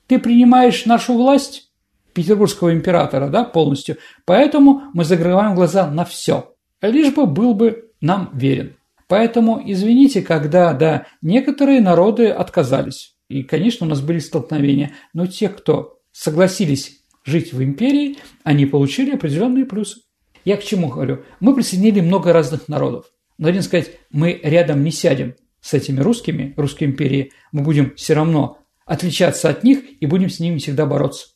Ты 0.06 0.18
принимаешь 0.18 0.86
нашу 0.86 1.14
власть, 1.14 1.70
петербургского 2.12 2.72
императора, 2.72 3.28
да, 3.28 3.44
полностью, 3.44 3.96
поэтому 4.24 4.82
мы 4.92 5.04
закрываем 5.04 5.54
глаза 5.54 5.90
на 5.90 6.04
все, 6.04 6.54
лишь 6.80 7.12
бы 7.12 7.26
был 7.26 7.54
бы 7.54 7.90
нам 8.00 8.30
верен. 8.34 8.76
Поэтому, 9.08 9.62
извините, 9.64 10.22
когда, 10.22 10.72
да, 10.72 11.06
некоторые 11.22 11.80
народы 11.80 12.30
отказались. 12.30 13.16
И, 13.28 13.42
конечно, 13.42 13.86
у 13.86 13.90
нас 13.90 14.00
были 14.00 14.18
столкновения. 14.18 14.92
Но 15.12 15.26
те, 15.26 15.48
кто 15.48 15.98
согласились 16.12 17.00
жить 17.24 17.52
в 17.52 17.62
империи, 17.62 18.18
они 18.44 18.66
получили 18.66 19.14
определенные 19.14 19.64
плюсы. 19.64 20.00
Я 20.44 20.56
к 20.56 20.64
чему 20.64 20.88
говорю? 20.88 21.22
Мы 21.40 21.54
присоединили 21.54 22.00
много 22.00 22.32
разных 22.32 22.68
народов. 22.68 23.06
Но 23.38 23.48
один 23.48 23.62
сказать, 23.62 23.92
мы 24.10 24.40
рядом 24.42 24.84
не 24.84 24.90
сядем 24.90 25.34
с 25.64 25.72
этими 25.72 26.00
русскими, 26.00 26.52
русской 26.58 26.84
империей, 26.84 27.32
мы 27.50 27.62
будем 27.62 27.94
все 27.96 28.12
равно 28.12 28.58
отличаться 28.84 29.48
от 29.48 29.64
них 29.64 29.80
и 29.98 30.04
будем 30.04 30.28
с 30.28 30.38
ними 30.38 30.58
всегда 30.58 30.84
бороться. 30.84 31.28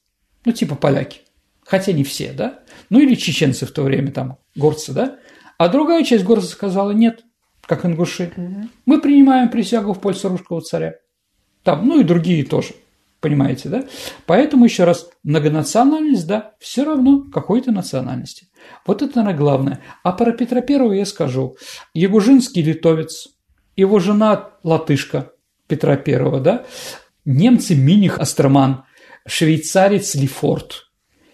Ну, 0.45 0.53
типа 0.53 0.75
поляки. 0.77 1.21
Хотя 1.65 1.93
не 1.93 2.05
все, 2.05 2.33
да? 2.33 2.61
Ну, 2.91 3.01
или 3.01 3.15
чеченцы 3.15 3.65
в 3.65 3.73
то 3.73 3.83
время, 3.83 4.13
там, 4.13 4.37
горцы, 4.55 4.93
да? 4.93 5.17
А 5.57 5.69
другая 5.69 6.05
часть 6.05 6.25
горцев 6.25 6.51
сказала, 6.51 6.91
нет, 6.91 7.25
как 7.63 7.87
ингуши. 7.87 8.31
Угу. 8.37 8.69
Мы 8.85 9.01
принимаем 9.01 9.49
присягу 9.49 9.95
в 9.95 10.01
пользу 10.01 10.29
русского 10.29 10.61
царя. 10.61 10.97
Там, 11.63 11.89
ну 11.89 11.99
и 11.99 12.05
другие 12.05 12.45
тоже. 12.45 12.75
Понимаете, 13.21 13.71
да? 13.71 13.87
Поэтому 14.27 14.67
еще 14.67 14.85
раз, 14.85 15.09
многонациональность, 15.25 16.27
да, 16.27 16.53
все 16.61 16.85
равно 16.85 17.25
какой-то 17.33 17.73
национальности. 17.73 18.49
Вот 18.87 19.01
это, 19.01 19.17
наверное, 19.17 19.39
главное. 19.39 19.81
А 20.03 20.13
про 20.13 20.33
Петра 20.33 20.61
Первого 20.61 20.93
я 20.93 21.07
скажу. 21.07 21.57
Ягужинский 21.95 22.63
литовец, 22.63 23.29
его 23.81 23.99
жена 23.99 24.51
латышка 24.63 25.33
Петра 25.67 25.97
Первого, 25.97 26.41
да, 26.41 26.67
немцы 27.25 27.75
Миних 27.75 28.19
Астроман, 28.19 28.85
швейцарец 29.27 30.15
Лефорт, 30.15 30.91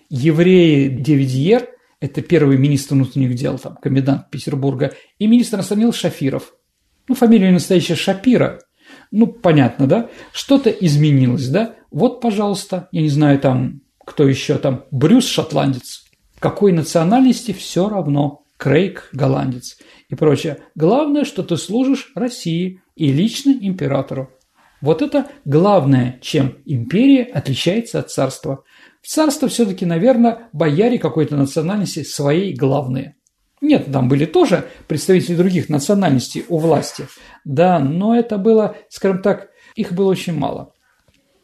евреи 0.08 0.88
Девидьер 0.88 1.68
это 2.04 2.20
первый 2.20 2.58
министр 2.58 2.96
внутренних 2.96 3.34
дел, 3.34 3.58
там, 3.58 3.76
комендант 3.76 4.28
Петербурга, 4.30 4.92
и 5.18 5.26
министр 5.26 5.56
иностранных 5.56 5.94
Шафиров. 5.94 6.52
Ну, 7.08 7.14
фамилия 7.14 7.50
настоящая 7.50 7.94
Шапира. 7.94 8.58
Ну, 9.10 9.26
понятно, 9.26 9.86
да? 9.86 10.10
Что-то 10.30 10.68
изменилось, 10.68 11.48
да? 11.48 11.76
Вот, 11.90 12.20
пожалуйста, 12.20 12.88
я 12.92 13.00
не 13.00 13.08
знаю, 13.08 13.38
там, 13.38 13.80
кто 14.04 14.28
еще 14.28 14.58
там, 14.58 14.84
Брюс 14.90 15.26
шотландец. 15.26 16.04
Какой 16.38 16.72
национальности 16.72 17.52
все 17.52 17.88
равно. 17.88 18.42
Крейг 18.58 19.08
голландец 19.12 19.78
и 20.14 20.16
прочее. 20.16 20.58
Главное, 20.74 21.24
что 21.24 21.42
ты 21.42 21.56
служишь 21.56 22.12
России 22.14 22.80
и 22.96 23.12
лично 23.12 23.50
императору. 23.50 24.30
Вот 24.80 25.02
это 25.02 25.26
главное, 25.44 26.18
чем 26.20 26.58
империя 26.64 27.22
отличается 27.22 28.00
от 28.00 28.10
царства. 28.10 28.64
В 29.02 29.08
царство 29.08 29.48
все-таки, 29.48 29.86
наверное, 29.86 30.48
бояре 30.52 30.98
какой-то 30.98 31.36
национальности 31.36 32.02
своей 32.02 32.54
главные. 32.54 33.16
Нет, 33.60 33.90
там 33.90 34.08
были 34.08 34.26
тоже 34.26 34.66
представители 34.88 35.36
других 35.36 35.68
национальностей 35.68 36.44
у 36.48 36.58
власти. 36.58 37.06
Да, 37.44 37.78
но 37.78 38.14
это 38.14 38.36
было, 38.36 38.76
скажем 38.90 39.22
так, 39.22 39.48
их 39.74 39.92
было 39.92 40.10
очень 40.10 40.34
мало. 40.34 40.74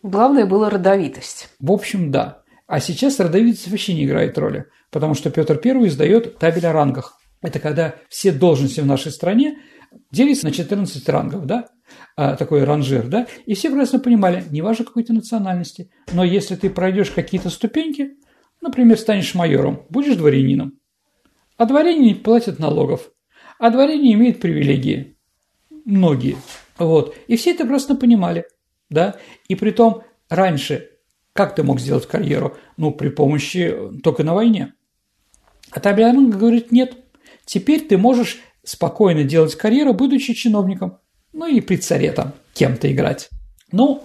Главное 0.02 0.44
была 0.44 0.70
родовитость. 0.70 1.48
В 1.60 1.72
общем, 1.72 2.10
да. 2.10 2.42
А 2.66 2.78
сейчас 2.78 3.20
родовитость 3.20 3.68
вообще 3.68 3.94
не 3.94 4.04
играет 4.04 4.38
роли, 4.38 4.66
потому 4.90 5.14
что 5.14 5.30
Петр 5.30 5.60
I 5.64 5.88
издает 5.88 6.38
табель 6.38 6.66
о 6.66 6.72
рангах. 6.72 7.19
Это 7.42 7.58
когда 7.58 7.94
все 8.08 8.32
должности 8.32 8.80
в 8.80 8.86
нашей 8.86 9.12
стране 9.12 9.58
делятся 10.10 10.46
на 10.46 10.52
14 10.52 11.08
рангов, 11.08 11.46
да? 11.46 11.68
А, 12.16 12.36
такой 12.36 12.64
ранжир, 12.64 13.08
да? 13.08 13.26
И 13.46 13.54
все 13.54 13.68
прекрасно 13.68 13.98
понимали, 13.98 14.44
не 14.50 14.62
важно 14.62 14.84
какой 14.84 15.04
то 15.04 15.12
национальности, 15.12 15.90
но 16.12 16.22
если 16.22 16.54
ты 16.54 16.70
пройдешь 16.70 17.10
какие-то 17.10 17.50
ступеньки, 17.50 18.12
например, 18.60 18.98
станешь 18.98 19.34
майором, 19.34 19.86
будешь 19.90 20.16
дворянином, 20.16 20.78
а 21.56 21.66
дворяне 21.66 22.08
не 22.08 22.14
платят 22.14 22.58
налогов. 22.58 23.10
А 23.58 23.70
дворяне 23.70 24.14
имеют 24.14 24.40
привилегии. 24.40 25.18
Многие. 25.84 26.36
Вот. 26.78 27.14
И 27.26 27.36
все 27.36 27.50
это 27.50 27.66
просто 27.66 27.94
понимали. 27.94 28.46
Да? 28.88 29.16
И 29.48 29.54
при 29.54 29.70
том 29.70 30.02
раньше 30.30 30.90
как 31.32 31.54
ты 31.54 31.62
мог 31.62 31.80
сделать 31.80 32.06
карьеру? 32.06 32.56
Ну, 32.76 32.90
при 32.92 33.08
помощи 33.08 33.74
только 34.02 34.24
на 34.24 34.34
войне. 34.34 34.74
А 35.70 35.80
Табианга 35.80 36.36
говорит, 36.36 36.72
нет. 36.72 36.96
Теперь 37.50 37.80
ты 37.80 37.98
можешь 37.98 38.38
спокойно 38.62 39.24
делать 39.24 39.56
карьеру, 39.56 39.92
будучи 39.92 40.34
чиновником. 40.34 40.98
Ну 41.32 41.48
и 41.48 41.60
при 41.60 41.78
царе 41.78 42.12
там 42.12 42.32
кем-то 42.54 42.92
играть. 42.92 43.28
Ну, 43.72 44.04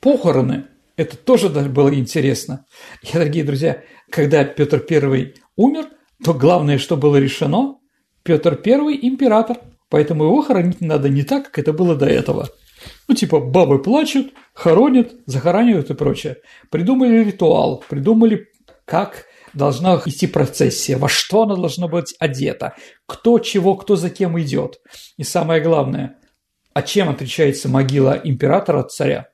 похороны. 0.00 0.64
Это 0.96 1.16
тоже 1.16 1.48
было 1.48 1.94
интересно. 1.94 2.66
И, 3.02 3.12
дорогие 3.12 3.44
друзья, 3.44 3.84
когда 4.10 4.42
Петр 4.42 4.84
I 4.90 5.34
умер, 5.54 5.86
то 6.24 6.34
главное, 6.34 6.78
что 6.78 6.96
было 6.96 7.18
решено, 7.18 7.76
Петр 8.24 8.60
I 8.66 8.98
император, 9.00 9.58
поэтому 9.88 10.24
его 10.24 10.42
хоронить 10.42 10.80
надо 10.80 11.08
не 11.08 11.22
так, 11.22 11.44
как 11.44 11.60
это 11.60 11.72
было 11.72 11.94
до 11.94 12.06
этого. 12.06 12.48
Ну, 13.06 13.14
типа, 13.14 13.38
бабы 13.38 13.80
плачут, 13.80 14.32
хоронят, 14.54 15.12
захоранивают 15.26 15.90
и 15.90 15.94
прочее. 15.94 16.38
Придумали 16.72 17.22
ритуал, 17.22 17.84
придумали, 17.88 18.48
как 18.84 19.26
должна 19.56 20.00
идти 20.04 20.26
процессия, 20.26 20.96
во 20.96 21.08
что 21.08 21.42
она 21.42 21.56
должна 21.56 21.88
быть 21.88 22.14
одета, 22.18 22.74
кто 23.06 23.38
чего, 23.38 23.74
кто 23.74 23.96
за 23.96 24.10
кем 24.10 24.38
идет. 24.40 24.80
И 25.16 25.24
самое 25.24 25.60
главное, 25.60 26.16
а 26.74 26.82
чем 26.82 27.08
отличается 27.08 27.68
могила 27.68 28.20
императора 28.22 28.80
от 28.80 28.92
царя? 28.92 29.28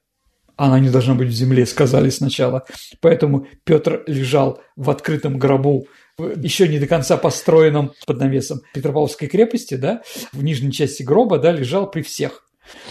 Она 0.57 0.79
не 0.79 0.91
должна 0.91 1.15
быть 1.15 1.29
в 1.29 1.33
земле, 1.33 1.67
сказали 1.67 2.11
сначала. 2.11 2.65
Поэтому 3.01 3.49
Петр 3.65 4.05
лежал 4.07 4.61
в 4.77 4.91
открытом 4.91 5.39
гробу 5.39 5.87
еще 6.19 6.69
не 6.69 6.79
до 6.79 6.87
конца 6.87 7.17
построенном 7.17 7.93
под 8.07 8.21
навесом 8.21 8.61
Петропавловской 8.75 9.29
крепости, 9.29 9.75
да, 9.75 10.03
в 10.33 10.45
нижней 10.45 10.71
части 10.71 11.03
гроба, 11.03 11.39
да, 11.39 11.51
лежал 11.51 11.91
при 11.91 12.03
всех. 12.03 12.47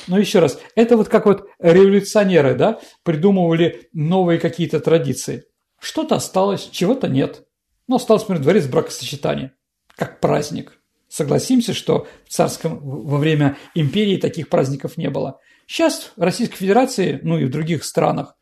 Но 0.08 0.18
еще 0.18 0.40
раз, 0.40 0.60
это 0.76 0.98
вот 0.98 1.08
как 1.08 1.26
вот 1.26 1.48
революционеры, 1.60 2.56
да, 2.56 2.80
придумывали 3.04 3.88
новые 3.94 4.40
какие-то 4.40 4.80
традиции. 4.80 5.44
Что-то 5.82 6.16
осталось, 6.16 6.70
чего-то 6.72 7.10
нет. 7.10 7.46
Но 7.88 7.98
остался, 7.98 8.26
например, 8.26 8.44
дворец 8.44 8.68
бракосочетания, 8.68 9.54
как 9.96 10.22
праздник. 10.22 10.80
Согласимся, 11.10 11.74
что 11.74 12.08
в 12.26 12.30
царском 12.30 12.80
во 12.80 13.18
время 13.18 13.58
империи 13.76 14.16
таких 14.16 14.48
праздников 14.48 14.96
не 14.96 15.10
было. 15.10 15.40
Сейчас 15.68 16.14
в 16.16 16.22
Российской 16.22 16.56
Федерации, 16.56 17.20
ну 17.24 17.38
и 17.38 17.46
в 17.46 17.52
других 17.52 17.84
странах 17.84 18.38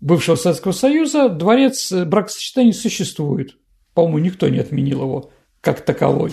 бывшего 0.00 0.36
Советского 0.36 0.72
Союза 0.72 1.30
дворец 1.30 1.90
бракосочетания 1.92 2.72
существует 2.72 3.56
по-моему, 3.94 4.18
никто 4.18 4.48
не 4.48 4.58
отменил 4.58 5.02
его 5.02 5.30
как 5.60 5.84
таковой. 5.84 6.32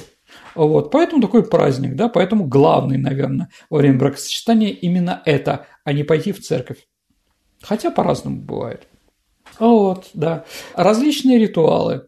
Вот, 0.55 0.91
поэтому 0.91 1.22
такой 1.22 1.47
праздник, 1.47 1.95
да, 1.95 2.10
поэтому 2.10 2.45
главный, 2.45 2.97
наверное, 2.97 3.49
во 3.70 3.80
время 3.80 3.97
бракосочетания 3.97 4.70
именно 4.70 5.22
это, 5.26 5.68
а 5.84 5.93
не 5.93 6.03
пойти 6.03 6.32
в 6.32 6.41
церковь. 6.41 6.88
Хотя 7.62 7.91
по-разному 7.91 8.41
бывает. 8.41 8.88
Вот, 9.60 10.10
да. 10.14 10.45
Различные 10.76 11.39
ритуалы. 11.39 12.08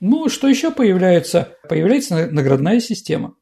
Ну, 0.00 0.28
что 0.28 0.48
еще 0.48 0.70
появляется? 0.70 1.54
Появляется 1.68 2.28
наградная 2.30 2.80
система. 2.80 3.34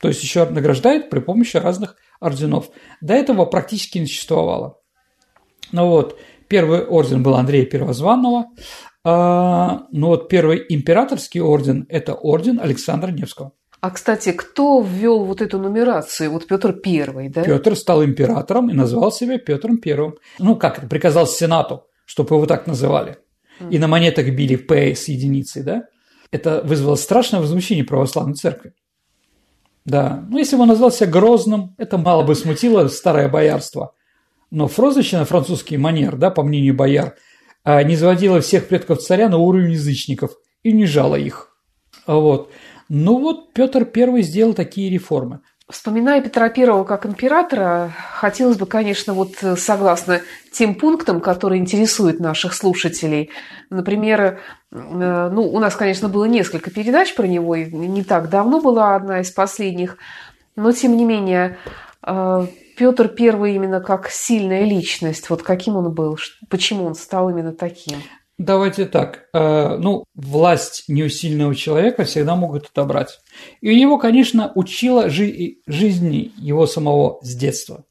То 0.00 0.08
есть 0.08 0.22
еще 0.22 0.44
награждает 0.44 1.08
при 1.08 1.20
помощи 1.20 1.56
разных 1.56 1.96
орденов. 2.20 2.70
До 3.00 3.14
этого 3.14 3.46
практически 3.46 3.98
не 3.98 4.06
существовало. 4.06 4.78
Ну 5.72 5.88
вот, 5.88 6.18
первый 6.48 6.84
орден 6.84 7.22
был 7.22 7.34
Андрея 7.34 7.64
Первозванного, 7.64 8.46
а, 9.06 9.86
ну 9.92 10.08
вот 10.08 10.28
первый 10.28 10.64
императорский 10.68 11.40
орден– 11.40 11.86
это 11.88 12.14
орден 12.14 12.58
Александра 12.60 13.10
Невского. 13.10 13.52
А, 13.80 13.90
кстати, 13.90 14.32
кто 14.32 14.80
ввел 14.80 15.24
вот 15.24 15.42
эту 15.42 15.58
нумерацию? 15.58 16.30
Вот 16.30 16.46
Петр 16.46 16.72
Первый, 16.72 17.28
да? 17.28 17.42
Петр 17.42 17.76
стал 17.76 18.02
императором 18.02 18.70
и 18.70 18.72
назвал 18.72 19.12
себя 19.12 19.38
Петром 19.38 19.76
Первым. 19.76 20.14
Ну, 20.38 20.56
как 20.56 20.78
это, 20.78 20.86
приказал 20.86 21.26
Сенату, 21.26 21.84
чтобы 22.04 22.36
его 22.36 22.46
так 22.46 22.66
называли. 22.66 23.18
И 23.70 23.78
на 23.78 23.86
монетах 23.86 24.28
били 24.30 24.56
П 24.56 24.94
с 24.94 25.08
единицей, 25.08 25.62
да? 25.62 25.84
Это 26.30 26.62
вызвало 26.64 26.96
страшное 26.96 27.40
возмущение 27.40 27.84
православной 27.84 28.34
церкви. 28.34 28.74
Да, 29.84 30.24
ну 30.28 30.38
если 30.38 30.56
бы 30.56 30.62
он 30.62 30.68
назвал 30.68 30.90
себя 30.90 31.08
Грозным, 31.08 31.74
это 31.78 31.98
мало 31.98 32.22
бы 32.22 32.34
смутило 32.34 32.88
старое 32.88 33.28
боярство. 33.28 33.94
Но 34.50 34.68
прозвище 34.68 35.18
на 35.18 35.24
французский 35.24 35.76
манер, 35.76 36.16
да, 36.16 36.30
по 36.30 36.42
мнению 36.42 36.74
бояр– 36.74 37.16
а 37.64 37.82
не 37.82 37.96
заводила 37.96 38.40
всех 38.40 38.68
предков 38.68 39.00
царя 39.00 39.28
на 39.28 39.38
уровень 39.38 39.72
язычников 39.72 40.36
и 40.62 40.72
унижала 40.72 41.16
их. 41.16 41.56
Вот. 42.06 42.52
Ну 42.90 43.18
вот 43.18 43.54
Петр 43.54 43.90
I 43.92 44.22
сделал 44.22 44.52
такие 44.52 44.90
реформы. 44.90 45.40
Вспоминая 45.70 46.20
Петра 46.20 46.52
I 46.54 46.84
как 46.84 47.06
императора, 47.06 47.90
хотелось 48.12 48.58
бы, 48.58 48.66
конечно, 48.66 49.14
вот 49.14 49.36
согласно 49.56 50.20
тем 50.52 50.74
пунктам, 50.74 51.22
которые 51.22 51.58
интересуют 51.58 52.20
наших 52.20 52.52
слушателей. 52.52 53.30
Например, 53.70 54.20
э, 54.70 55.30
ну, 55.32 55.42
у 55.42 55.58
нас, 55.58 55.74
конечно, 55.74 56.10
было 56.10 56.26
несколько 56.26 56.70
передач 56.70 57.14
про 57.14 57.26
него, 57.26 57.54
и 57.56 57.64
не 57.72 58.04
так 58.04 58.28
давно 58.28 58.60
была 58.60 58.94
одна 58.94 59.20
из 59.20 59.30
последних, 59.30 59.96
но, 60.54 60.70
тем 60.72 60.98
не 60.98 61.06
менее, 61.06 61.56
э, 62.06 62.46
Петр 62.76 63.08
Первый 63.08 63.54
именно 63.54 63.80
как 63.80 64.10
сильная 64.10 64.64
личность, 64.64 65.30
вот 65.30 65.42
каким 65.42 65.76
он 65.76 65.94
был, 65.94 66.18
почему 66.50 66.84
он 66.84 66.94
стал 66.94 67.30
именно 67.30 67.52
таким? 67.52 67.96
Давайте 68.38 68.86
так. 68.86 69.28
Э, 69.32 69.76
ну, 69.78 70.04
власть 70.14 70.84
неусильного 70.88 71.54
человека 71.54 72.04
всегда 72.04 72.34
могут 72.34 72.66
отобрать. 72.66 73.20
И 73.60 73.72
его, 73.72 73.96
конечно, 73.96 74.50
учила 74.56 75.08
жи- 75.08 75.58
жизни 75.66 76.32
его 76.36 76.66
самого 76.66 77.20
с 77.22 77.34
детства. 77.36 77.84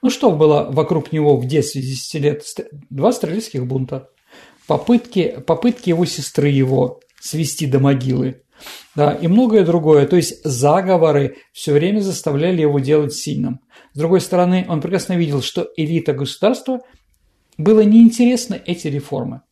Ну, 0.00 0.08
что 0.08 0.30
было 0.30 0.68
вокруг 0.70 1.12
него 1.12 1.36
в 1.36 1.46
детстве 1.46 1.82
10 1.82 2.14
лет? 2.20 2.44
Два 2.88 3.12
стрелецких 3.12 3.66
бунта. 3.66 4.08
Попытки, 4.66 5.42
попытки 5.46 5.90
его 5.90 6.06
сестры 6.06 6.48
его 6.48 7.00
свести 7.20 7.66
до 7.66 7.78
могилы. 7.78 8.42
Да, 8.94 9.12
и 9.12 9.26
многое 9.26 9.64
другое. 9.64 10.06
То 10.06 10.16
есть 10.16 10.42
заговоры 10.44 11.36
все 11.52 11.72
время 11.72 12.00
заставляли 12.00 12.62
его 12.62 12.78
делать 12.78 13.14
сильным. 13.14 13.60
С 13.92 13.98
другой 13.98 14.20
стороны, 14.20 14.64
он 14.68 14.80
прекрасно 14.80 15.14
видел, 15.14 15.42
что 15.42 15.68
элита 15.76 16.12
государства 16.12 16.80
было 17.58 17.80
неинтересно 17.80 18.54
эти 18.64 18.88
реформы. 18.88 19.42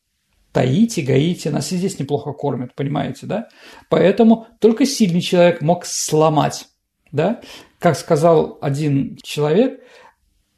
Таите, 0.58 1.02
гаите, 1.02 1.50
нас 1.50 1.70
и 1.70 1.76
здесь 1.76 2.00
неплохо 2.00 2.32
кормят, 2.32 2.74
понимаете, 2.74 3.26
да? 3.26 3.46
Поэтому 3.88 4.48
только 4.58 4.86
сильный 4.86 5.20
человек 5.20 5.62
мог 5.62 5.86
сломать, 5.86 6.66
да? 7.12 7.40
Как 7.78 7.96
сказал 7.96 8.58
один 8.60 9.16
человек, 9.22 9.80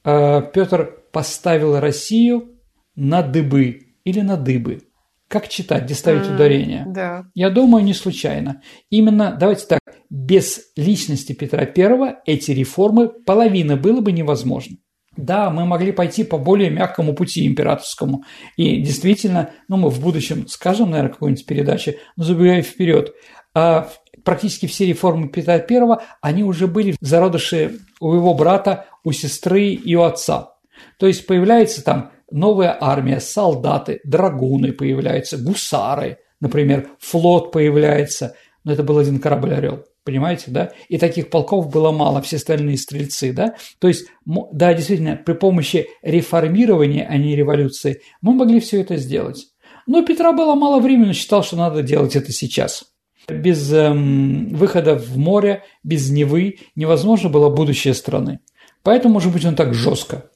э, 0.05 0.43
Петр 0.55 1.03
поставил 1.13 1.79
Россию 1.79 2.49
на 2.97 3.21
дыбы 3.21 3.89
или 4.05 4.23
на 4.23 4.39
дыбы. 4.39 4.85
Как 5.29 5.49
читать, 5.49 5.85
где 5.85 5.93
ставить 5.93 6.23
mm, 6.23 6.35
ударение? 6.35 6.85
Да. 6.89 7.27
Я 7.35 7.51
думаю, 7.51 7.85
не 7.85 7.93
случайно. 7.93 8.63
Именно, 8.89 9.37
давайте 9.39 9.67
так, 9.67 9.81
без 10.09 10.73
личности 10.77 11.35
Петра 11.35 11.61
I 11.65 12.17
эти 12.25 12.53
реформы 12.53 13.11
половина 13.11 13.77
было 13.77 14.01
бы 14.01 14.13
невозможно. 14.13 14.79
Да, 15.17 15.51
мы 15.51 15.65
могли 15.65 15.93
пойти 15.93 16.23
по 16.23 16.39
более 16.39 16.71
мягкому 16.71 17.15
пути 17.15 17.47
императорскому. 17.47 18.25
И 18.57 18.81
действительно, 18.81 19.51
ну, 19.69 19.77
мы 19.77 19.91
в 19.91 20.01
будущем 20.01 20.47
скажем, 20.47 20.91
наверное, 20.91 21.13
какой-нибудь 21.13 21.47
передаче, 21.47 21.99
но 22.17 22.25
забегая 22.25 22.63
вперед, 22.63 23.13
а 23.53 23.91
практически 24.25 24.67
все 24.67 24.87
реформы 24.87 25.29
Петра 25.29 25.55
I, 25.55 25.99
они 26.21 26.45
уже 26.45 26.69
были 26.69 26.93
в 26.93 26.97
зародыше 27.01 27.81
у 27.99 28.15
его 28.15 28.35
брата, 28.35 28.87
у 29.03 29.13
сестры 29.13 29.71
и 29.71 29.95
у 29.97 30.03
отца. 30.03 30.55
То 30.99 31.07
есть 31.07 31.27
появляется 31.27 31.85
там 31.85 32.13
новая 32.31 32.77
армия, 32.81 33.21
солдаты, 33.21 34.01
драгуны 34.05 34.73
появляются, 34.73 35.39
гусары, 35.39 36.19
например, 36.41 36.89
флот 37.01 37.51
появляется. 37.51 38.35
Но 38.63 38.73
это 38.73 38.83
был 38.83 38.99
один 38.99 39.19
корабль 39.19 39.55
«Орел». 39.55 39.85
Понимаете, 40.05 40.51
да? 40.51 40.73
И 40.89 40.99
таких 40.99 41.29
полков 41.29 41.71
было 41.71 41.93
мало, 41.93 42.23
все 42.23 42.37
остальные 42.37 42.79
стрельцы, 42.79 43.33
да? 43.33 43.55
То 43.79 43.89
есть, 43.89 44.07
да, 44.25 44.73
действительно, 44.73 45.17
при 45.17 45.35
помощи 45.35 45.89
реформирования, 46.03 47.07
а 47.09 47.17
не 47.19 47.37
революции, 47.37 48.01
мы 48.23 48.33
могли 48.33 48.61
все 48.61 48.81
это 48.81 48.97
сделать. 48.97 49.47
Но 49.87 50.03
Петра 50.05 50.33
было 50.33 50.55
мало 50.55 50.81
времени, 50.81 51.09
он 51.09 51.13
считал, 51.15 51.43
что 51.43 51.57
надо 51.57 51.83
делать 51.83 52.17
это 52.17 52.33
сейчас. 52.33 52.85
Без 53.29 53.73
эм, 53.73 54.49
выхода 54.55 54.97
в 54.97 55.19
море, 55.19 55.65
без 55.85 56.11
Невы 56.11 56.59
невозможно 56.75 57.29
было 57.29 57.51
будущее 57.51 57.95
страны. 57.95 58.41
Поэтому, 58.83 59.15
может 59.15 59.33
быть, 59.33 59.45
он 59.45 59.55
так 59.55 59.75
жестко. 59.75 60.31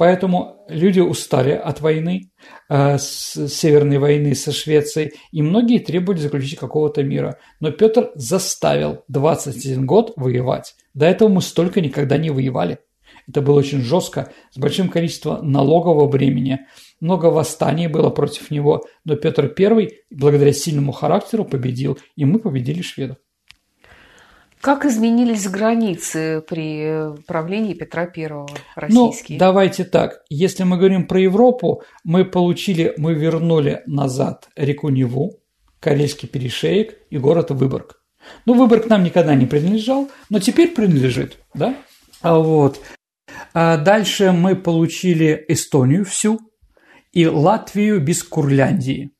Поэтому 0.00 0.64
люди 0.66 0.98
устали 0.98 1.50
от 1.50 1.82
войны, 1.82 2.30
э, 2.70 2.96
с 2.96 3.48
Северной 3.48 3.98
войны 3.98 4.34
со 4.34 4.50
Швецией, 4.50 5.12
и 5.30 5.42
многие 5.42 5.78
требовали 5.78 6.18
заключить 6.18 6.58
какого-то 6.58 7.02
мира. 7.02 7.36
Но 7.60 7.70
Петр 7.70 8.10
заставил 8.14 9.04
21 9.08 9.84
год 9.84 10.14
воевать. 10.16 10.74
До 10.94 11.04
этого 11.04 11.28
мы 11.28 11.42
столько 11.42 11.82
никогда 11.82 12.16
не 12.16 12.30
воевали. 12.30 12.78
Это 13.28 13.42
было 13.42 13.58
очень 13.58 13.82
жестко, 13.82 14.32
с 14.52 14.56
большим 14.56 14.88
количеством 14.88 15.52
налогового 15.52 16.08
бремени. 16.08 16.60
Много 17.00 17.26
восстаний 17.26 17.86
было 17.86 18.08
против 18.08 18.50
него, 18.50 18.86
но 19.04 19.16
Петр 19.16 19.54
I, 19.54 19.88
благодаря 20.08 20.54
сильному 20.54 20.92
характеру, 20.92 21.44
победил, 21.44 21.98
и 22.16 22.24
мы 22.24 22.38
победили 22.38 22.80
шведов. 22.80 23.18
Как 24.60 24.84
изменились 24.84 25.48
границы 25.48 26.44
при 26.46 27.16
правлении 27.26 27.72
Петра 27.72 28.02
I 28.14 28.28
ну, 28.28 28.46
российские? 28.76 29.38
Ну, 29.38 29.40
давайте 29.40 29.84
так. 29.84 30.22
Если 30.28 30.64
мы 30.64 30.76
говорим 30.76 31.06
про 31.06 31.18
Европу, 31.20 31.82
мы 32.04 32.26
получили, 32.26 32.92
мы 32.98 33.14
вернули 33.14 33.82
назад 33.86 34.50
реку 34.56 34.90
Неву, 34.90 35.40
Карельский 35.80 36.28
перешеек 36.28 36.98
и 37.08 37.16
город 37.16 37.50
Выборг. 37.50 38.02
Ну, 38.44 38.52
Выборг 38.52 38.86
нам 38.86 39.02
никогда 39.02 39.34
не 39.34 39.46
принадлежал, 39.46 40.10
но 40.28 40.40
теперь 40.40 40.74
принадлежит, 40.74 41.38
да? 41.54 41.74
А 42.20 42.38
вот. 42.38 42.80
А 43.54 43.78
дальше 43.78 44.32
мы 44.32 44.56
получили 44.56 45.42
Эстонию 45.48 46.04
всю 46.04 46.38
и 47.12 47.26
Латвию 47.26 47.98
без 47.98 48.22
Курляндии. 48.22 49.12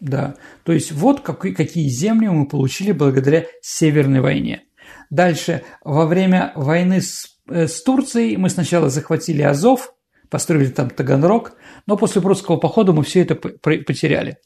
Да, 0.00 0.36
то 0.64 0.72
есть 0.72 0.92
вот 0.92 1.20
какие, 1.20 1.88
земли 1.88 2.28
мы 2.28 2.46
получили 2.46 2.92
благодаря 2.92 3.46
Северной 3.62 4.20
войне. 4.20 4.64
Дальше, 5.10 5.62
во 5.84 6.06
время 6.06 6.52
войны 6.54 7.00
с, 7.00 7.26
э, 7.48 7.66
с 7.66 7.82
Турцией 7.82 8.36
мы 8.36 8.50
сначала 8.50 8.90
захватили 8.90 9.42
Азов, 9.42 9.94
построили 10.28 10.68
там 10.68 10.90
Таганрог, 10.90 11.52
но 11.86 11.96
после 11.96 12.20
прусского 12.20 12.56
похода 12.56 12.92
мы 12.92 13.04
все 13.04 13.22
это 13.22 13.36
потеряли. 13.36 14.38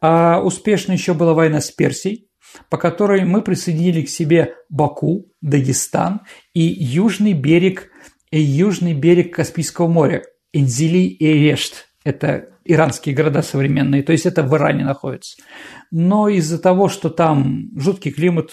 А 0.00 0.40
успешно 0.40 0.92
еще 0.92 1.14
была 1.14 1.34
война 1.34 1.60
с 1.60 1.70
Персией, 1.70 2.28
по 2.70 2.78
которой 2.78 3.24
мы 3.24 3.42
присоединили 3.42 4.02
к 4.02 4.08
себе 4.08 4.54
Баку, 4.68 5.26
Дагестан 5.40 6.22
и 6.54 6.62
южный 6.62 7.34
берег, 7.34 7.90
и 8.30 8.40
южный 8.40 8.94
берег 8.94 9.34
Каспийского 9.34 9.86
моря, 9.86 10.22
Энзили 10.52 10.98
и 10.98 11.26
Решт. 11.26 11.88
Это 12.04 12.48
иранские 12.68 13.14
города 13.14 13.42
современные, 13.42 14.02
то 14.02 14.12
есть 14.12 14.26
это 14.26 14.42
в 14.42 14.54
Иране 14.54 14.84
находится. 14.84 15.42
Но 15.90 16.28
из-за 16.28 16.58
того, 16.58 16.88
что 16.88 17.08
там 17.08 17.70
жуткий 17.74 18.12
климат, 18.12 18.50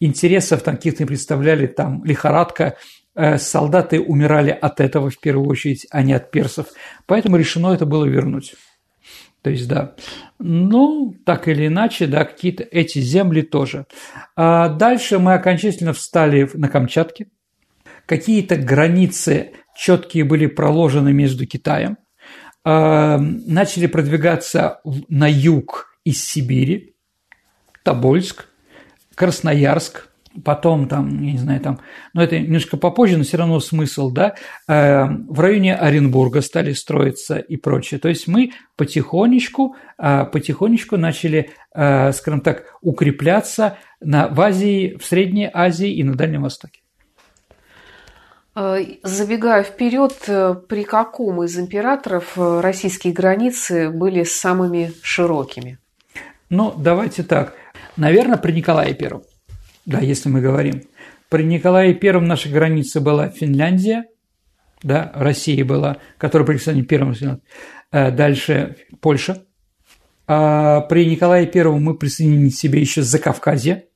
интересов 0.00 0.62
там 0.62 0.76
каких-то 0.76 1.04
не 1.04 1.06
представляли, 1.06 1.68
там 1.68 2.04
лихорадка, 2.04 2.76
э, 3.14 3.38
солдаты 3.38 4.00
умирали 4.00 4.50
от 4.50 4.80
этого 4.80 5.08
в 5.08 5.20
первую 5.20 5.48
очередь, 5.48 5.86
а 5.90 6.02
не 6.02 6.12
от 6.12 6.32
персов. 6.32 6.66
Поэтому 7.06 7.36
решено 7.36 7.72
это 7.72 7.86
было 7.86 8.04
вернуть. 8.04 8.54
То 9.42 9.50
есть, 9.50 9.68
да. 9.68 9.94
Ну, 10.40 11.14
так 11.24 11.46
или 11.46 11.68
иначе, 11.68 12.06
да, 12.06 12.24
какие-то 12.24 12.64
эти 12.64 12.98
земли 12.98 13.42
тоже. 13.42 13.86
А 14.34 14.68
дальше 14.68 15.18
мы 15.20 15.34
окончательно 15.34 15.92
встали 15.92 16.50
на 16.54 16.68
Камчатке. 16.68 17.28
Какие-то 18.06 18.56
границы 18.56 19.52
четкие 19.76 20.24
были 20.24 20.46
проложены 20.46 21.12
между 21.12 21.46
Китаем 21.46 21.98
начали 22.64 23.86
продвигаться 23.86 24.80
на 25.08 25.30
юг 25.30 25.98
из 26.04 26.24
Сибири, 26.24 26.94
Тобольск, 27.82 28.46
Красноярск, 29.14 30.08
потом 30.42 30.88
там, 30.88 31.22
я 31.22 31.32
не 31.32 31.38
знаю, 31.38 31.60
там, 31.60 31.80
но 32.12 32.22
это 32.22 32.38
немножко 32.38 32.76
попозже, 32.76 33.16
но 33.16 33.24
все 33.24 33.36
равно 33.36 33.60
смысл, 33.60 34.10
да, 34.10 34.34
эм, 34.66 35.26
в 35.28 35.38
районе 35.38 35.76
Оренбурга 35.76 36.40
стали 36.40 36.72
строиться 36.72 37.38
и 37.38 37.56
прочее. 37.56 38.00
То 38.00 38.08
есть 38.08 38.26
мы 38.26 38.52
потихонечку, 38.76 39.76
э, 39.98 40.24
потихонечку 40.24 40.96
начали, 40.96 41.50
э, 41.74 42.12
скажем 42.12 42.40
так, 42.40 42.64
укрепляться 42.80 43.78
на, 44.00 44.28
в 44.28 44.40
Азии, 44.40 44.96
в 44.98 45.04
Средней 45.04 45.48
Азии 45.52 45.92
и 45.92 46.02
на 46.02 46.14
Дальнем 46.14 46.42
Востоке. 46.42 46.80
Э, 48.56 48.78
забегая 49.02 49.64
вперед, 49.64 50.14
э, 50.28 50.54
при 50.68 50.84
каком 50.84 51.42
из 51.42 51.58
императоров 51.58 52.34
э, 52.36 52.60
российские 52.60 53.12
границы 53.12 53.90
были 53.90 54.22
самыми 54.22 54.92
широкими? 55.02 55.78
Ну, 56.50 56.72
давайте 56.76 57.24
так. 57.24 57.54
Наверное, 57.96 58.38
при 58.38 58.52
Николае 58.52 58.94
Первом. 58.94 59.22
Да, 59.86 59.98
если 59.98 60.28
мы 60.28 60.40
говорим. 60.40 60.82
При 61.28 61.42
Николае 61.42 61.94
Первом 61.94 62.26
наша 62.26 62.48
граница 62.48 63.00
была 63.00 63.28
Финляндия, 63.28 64.04
да, 64.82 65.10
Россия 65.14 65.64
была, 65.64 65.96
которая 66.16 66.46
при 66.46 66.54
Александре 66.54 66.84
Первом, 66.84 67.14
дальше 67.90 68.76
Польша. 69.00 69.42
А 70.26 70.82
при 70.82 71.06
Николае 71.06 71.46
Первом 71.46 71.82
мы 71.82 71.96
присоединили 71.96 72.50
себе 72.50 72.80
еще 72.80 73.02
Закавказье, 73.02 73.86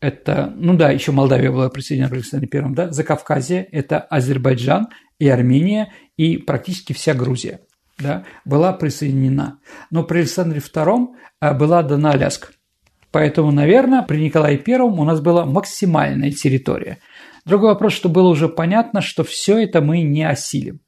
это, 0.00 0.52
ну 0.56 0.76
да, 0.76 0.90
еще 0.90 1.12
Молдавия 1.12 1.50
была 1.50 1.68
присоединена 1.68 2.08
к 2.10 2.14
Александре 2.14 2.48
Первому, 2.48 2.74
да, 2.74 2.90
Закавказье, 2.90 3.64
это 3.64 4.00
Азербайджан 4.00 4.88
и 5.18 5.28
Армения, 5.28 5.92
и 6.16 6.38
практически 6.38 6.94
вся 6.94 7.14
Грузия, 7.14 7.60
да, 7.98 8.24
была 8.44 8.72
присоединена. 8.72 9.58
Но 9.90 10.02
при 10.04 10.20
Александре 10.20 10.60
Втором 10.60 11.16
а, 11.38 11.52
была 11.52 11.82
дана 11.82 12.12
Аляска. 12.12 12.48
Поэтому, 13.10 13.50
наверное, 13.50 14.02
при 14.02 14.22
Николае 14.22 14.56
Первом 14.56 15.00
у 15.00 15.04
нас 15.04 15.20
была 15.20 15.44
максимальная 15.44 16.30
территория. 16.30 16.98
Другой 17.44 17.70
вопрос, 17.70 17.92
что 17.92 18.08
было 18.08 18.28
уже 18.28 18.48
понятно, 18.48 19.00
что 19.00 19.24
все 19.24 19.58
это 19.58 19.80
мы 19.80 20.02
не 20.02 20.22
осилим. 20.22 20.80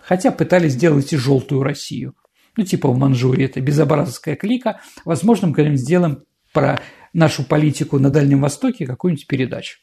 Хотя 0.00 0.30
пытались 0.30 0.72
сделать 0.72 1.12
и 1.12 1.16
желтую 1.16 1.62
Россию. 1.62 2.14
Ну, 2.56 2.64
типа 2.64 2.88
в 2.90 2.96
Манчжурии, 2.98 3.46
это 3.46 3.60
безобразовская 3.60 4.36
клика. 4.36 4.80
Возможно, 5.04 5.48
мы 5.48 5.54
когда-нибудь 5.54 5.80
сделаем 5.80 6.22
про 6.56 6.80
нашу 7.12 7.44
политику 7.44 7.98
на 7.98 8.08
Дальнем 8.08 8.40
Востоке 8.40 8.86
какую-нибудь 8.86 9.26
передачу. 9.26 9.78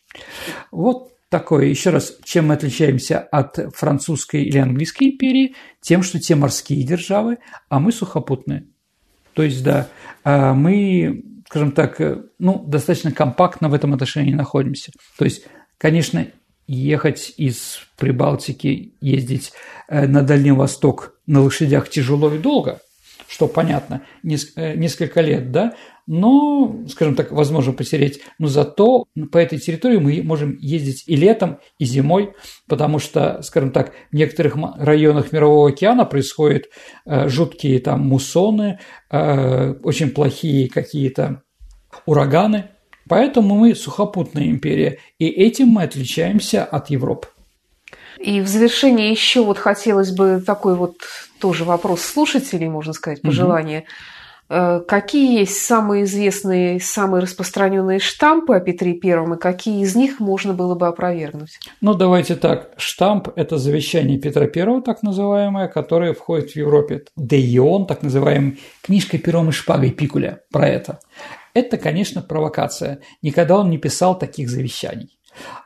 Вот 0.71 1.11
такое. 1.29 1.67
Еще 1.67 1.91
раз, 1.91 2.17
чем 2.23 2.47
мы 2.47 2.55
отличаемся 2.55 3.19
от 3.19 3.59
французской 3.75 4.43
или 4.43 4.57
английской 4.57 5.11
империи? 5.11 5.53
Тем, 5.81 6.01
что 6.01 6.19
те 6.19 6.33
морские 6.33 6.83
державы, 6.83 7.37
а 7.69 7.79
мы 7.79 7.91
сухопутные. 7.91 8.65
То 9.33 9.43
есть, 9.43 9.63
да, 9.63 9.87
а 10.23 10.55
мы, 10.55 11.23
скажем 11.47 11.73
так, 11.73 12.01
ну, 12.39 12.63
достаточно 12.65 13.11
компактно 13.11 13.69
в 13.69 13.75
этом 13.75 13.93
отношении 13.93 14.33
находимся. 14.33 14.91
То 15.19 15.25
есть, 15.25 15.45
конечно, 15.77 16.25
ехать 16.65 17.35
из 17.37 17.81
Прибалтики, 17.97 18.95
ездить 18.99 19.53
э, 19.89 20.07
на 20.07 20.23
Дальний 20.23 20.51
Восток 20.51 21.19
на 21.27 21.41
лошадях 21.41 21.89
тяжело 21.89 22.33
и 22.33 22.39
долго, 22.39 22.79
что 23.27 23.47
понятно, 23.47 24.01
э, 24.23 24.75
несколько 24.75 25.21
лет, 25.21 25.51
да, 25.51 25.75
но, 26.07 26.83
скажем 26.89 27.15
так, 27.15 27.31
возможно 27.31 27.73
потерять. 27.73 28.19
Но 28.39 28.47
зато 28.47 29.05
по 29.31 29.37
этой 29.37 29.59
территории 29.59 29.97
мы 29.97 30.21
можем 30.23 30.57
ездить 30.59 31.03
и 31.07 31.15
летом, 31.15 31.59
и 31.79 31.85
зимой, 31.85 32.33
потому 32.67 32.99
что, 32.99 33.41
скажем 33.41 33.71
так, 33.71 33.93
в 34.11 34.15
некоторых 34.15 34.55
районах 34.77 35.31
Мирового 35.31 35.69
океана 35.69 36.05
происходят 36.05 36.65
э, 37.05 37.27
жуткие 37.29 37.79
там 37.79 38.01
муссоны, 38.01 38.79
э, 39.09 39.73
очень 39.83 40.11
плохие 40.11 40.69
какие-то 40.69 41.43
ураганы. 42.05 42.69
Поэтому 43.07 43.55
мы 43.55 43.75
сухопутная 43.75 44.45
империя, 44.45 44.99
и 45.19 45.27
этим 45.27 45.67
мы 45.67 45.83
отличаемся 45.83 46.63
от 46.63 46.89
Европы. 46.89 47.27
И 48.17 48.39
в 48.41 48.47
завершение 48.47 49.11
еще 49.11 49.43
вот 49.43 49.57
хотелось 49.57 50.11
бы 50.11 50.41
такой 50.45 50.75
вот 50.75 50.95
тоже 51.39 51.65
вопрос 51.65 52.01
слушателей, 52.01 52.69
можно 52.69 52.93
сказать, 52.93 53.21
пожелание. 53.21 53.79
Угу. 53.79 53.87
Э, 54.55 54.81
какие 54.87 55.39
есть 55.39 55.57
самые 55.63 56.03
известные, 56.03 56.79
самые 56.79 57.23
распространенные 57.23 57.97
штампы 57.97 58.53
о 58.55 58.59
Петре 58.59 58.93
Первом 58.93 59.33
и 59.33 59.39
какие 59.39 59.81
из 59.81 59.95
них 59.95 60.19
можно 60.19 60.53
было 60.53 60.75
бы 60.75 60.85
опровергнуть? 60.85 61.57
Ну, 61.81 61.95
давайте 61.95 62.35
так. 62.35 62.69
Штамп– 62.77 63.29
это 63.35 63.57
завещание 63.57 64.19
Петра 64.19 64.45
Первого, 64.45 64.83
так 64.83 65.01
называемое, 65.01 65.67
которое 65.67 66.13
входит 66.13 66.51
в 66.51 66.55
Европе. 66.55 67.05
Деион, 67.17 67.87
так 67.87 68.03
называемый, 68.03 68.59
книжка 68.83 69.17
пером 69.17 69.49
и 69.49 69.51
шпагой 69.51 69.89
Пикуля 69.89 70.41
про 70.51 70.67
это. 70.67 70.99
Это, 71.55 71.77
конечно, 71.77 72.21
провокация. 72.21 72.99
Никогда 73.23 73.57
он 73.57 73.71
не 73.71 73.79
писал 73.79 74.17
таких 74.17 74.49
завещаний. 74.49 75.17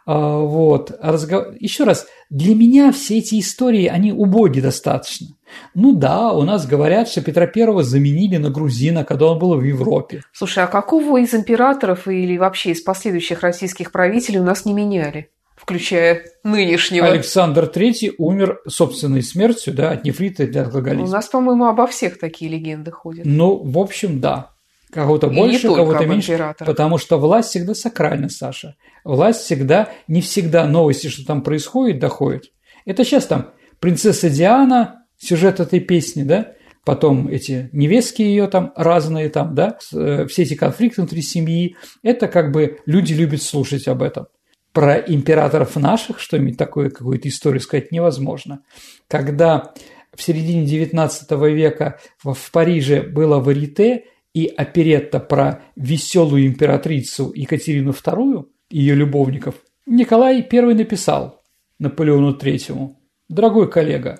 А, 0.05 0.37
вот. 0.39 0.91
Разгов... 1.01 1.55
Еще 1.59 1.83
раз, 1.83 2.07
для 2.29 2.55
меня 2.55 2.91
все 2.91 3.19
эти 3.19 3.39
истории, 3.39 3.87
они 3.87 4.11
убоги 4.11 4.59
достаточно. 4.59 5.27
Ну 5.73 5.93
да, 5.93 6.33
у 6.33 6.43
нас 6.43 6.65
говорят, 6.65 7.07
что 7.07 7.21
Петра 7.21 7.47
Первого 7.47 7.83
заменили 7.83 8.37
на 8.37 8.49
грузина, 8.49 9.03
когда 9.03 9.27
он 9.27 9.39
был 9.39 9.55
в 9.55 9.63
Европе. 9.63 10.21
Слушай, 10.33 10.63
а 10.63 10.67
какого 10.67 11.21
из 11.21 11.33
императоров 11.33 12.07
или 12.07 12.37
вообще 12.37 12.71
из 12.71 12.81
последующих 12.81 13.41
российских 13.41 13.91
правителей 13.91 14.39
у 14.39 14.43
нас 14.43 14.65
не 14.65 14.73
меняли? 14.73 15.29
включая 15.57 16.23
нынешнего. 16.43 17.07
Александр 17.07 17.65
III 17.65 18.13
умер 18.19 18.61
собственной 18.67 19.23
смертью, 19.23 19.73
да, 19.73 19.91
от 19.91 20.05
нефрита 20.05 20.43
и 20.43 20.49
от 20.49 20.67
алкоголизма. 20.67 21.07
У 21.07 21.11
нас, 21.11 21.27
по-моему, 21.27 21.65
обо 21.65 21.87
всех 21.87 22.19
такие 22.19 22.49
легенды 22.49 22.91
ходят. 22.91 23.25
Ну, 23.25 23.57
в 23.63 23.77
общем, 23.77 24.21
да. 24.21 24.51
Кого-то 24.91 25.27
больше, 25.27 25.67
кого-то 25.67 26.05
меньше, 26.05 26.33
императора. 26.33 26.65
потому 26.65 26.97
что 26.97 27.17
власть 27.19 27.49
всегда 27.49 27.75
сакральна, 27.75 28.29
Саша. 28.29 28.75
Власть 29.03 29.41
всегда, 29.41 29.89
не 30.07 30.21
всегда 30.21 30.65
новости, 30.65 31.07
что 31.07 31.25
там 31.25 31.41
происходит, 31.41 31.99
доходят. 31.99 32.45
Это 32.85 33.03
сейчас 33.03 33.25
там 33.25 33.51
принцесса 33.79 34.29
Диана, 34.29 35.05
сюжет 35.17 35.59
этой 35.59 35.81
песни, 35.81 36.23
да, 36.23 36.53
потом 36.85 37.27
эти 37.27 37.69
невестки 37.73 38.21
ее 38.21 38.47
там 38.47 38.71
разные 38.77 39.29
там, 39.29 39.55
да, 39.55 39.77
э, 39.93 40.25
все 40.27 40.43
эти 40.43 40.55
конфликты 40.55 41.01
внутри 41.01 41.21
семьи, 41.21 41.75
это 42.01 42.29
как 42.29 42.53
бы 42.53 42.79
люди 42.85 43.13
любят 43.13 43.41
слушать 43.41 43.89
об 43.89 44.01
этом. 44.01 44.27
Про 44.71 44.95
императоров 44.95 45.75
наших 45.75 46.19
что-нибудь 46.19 46.57
такое, 46.57 46.89
какую-то 46.89 47.27
историю 47.27 47.59
сказать 47.59 47.91
невозможно. 47.91 48.61
Когда 49.09 49.73
в 50.15 50.21
середине 50.21 50.65
XIX 50.65 51.53
века 51.53 51.99
в 52.23 52.51
Париже 52.51 53.01
было 53.01 53.39
варите 53.39 54.05
и 54.33 54.45
оперетта 54.47 55.19
про 55.19 55.63
веселую 55.75 56.47
императрицу 56.47 57.31
Екатерину 57.33 57.91
II, 57.91 58.45
ее 58.69 58.95
любовников, 58.95 59.55
Николай 59.85 60.45
I 60.51 60.61
написал 60.73 61.41
Наполеону 61.79 62.35
III, 62.35 62.95
«Дорогой 63.29 63.69
коллега, 63.69 64.19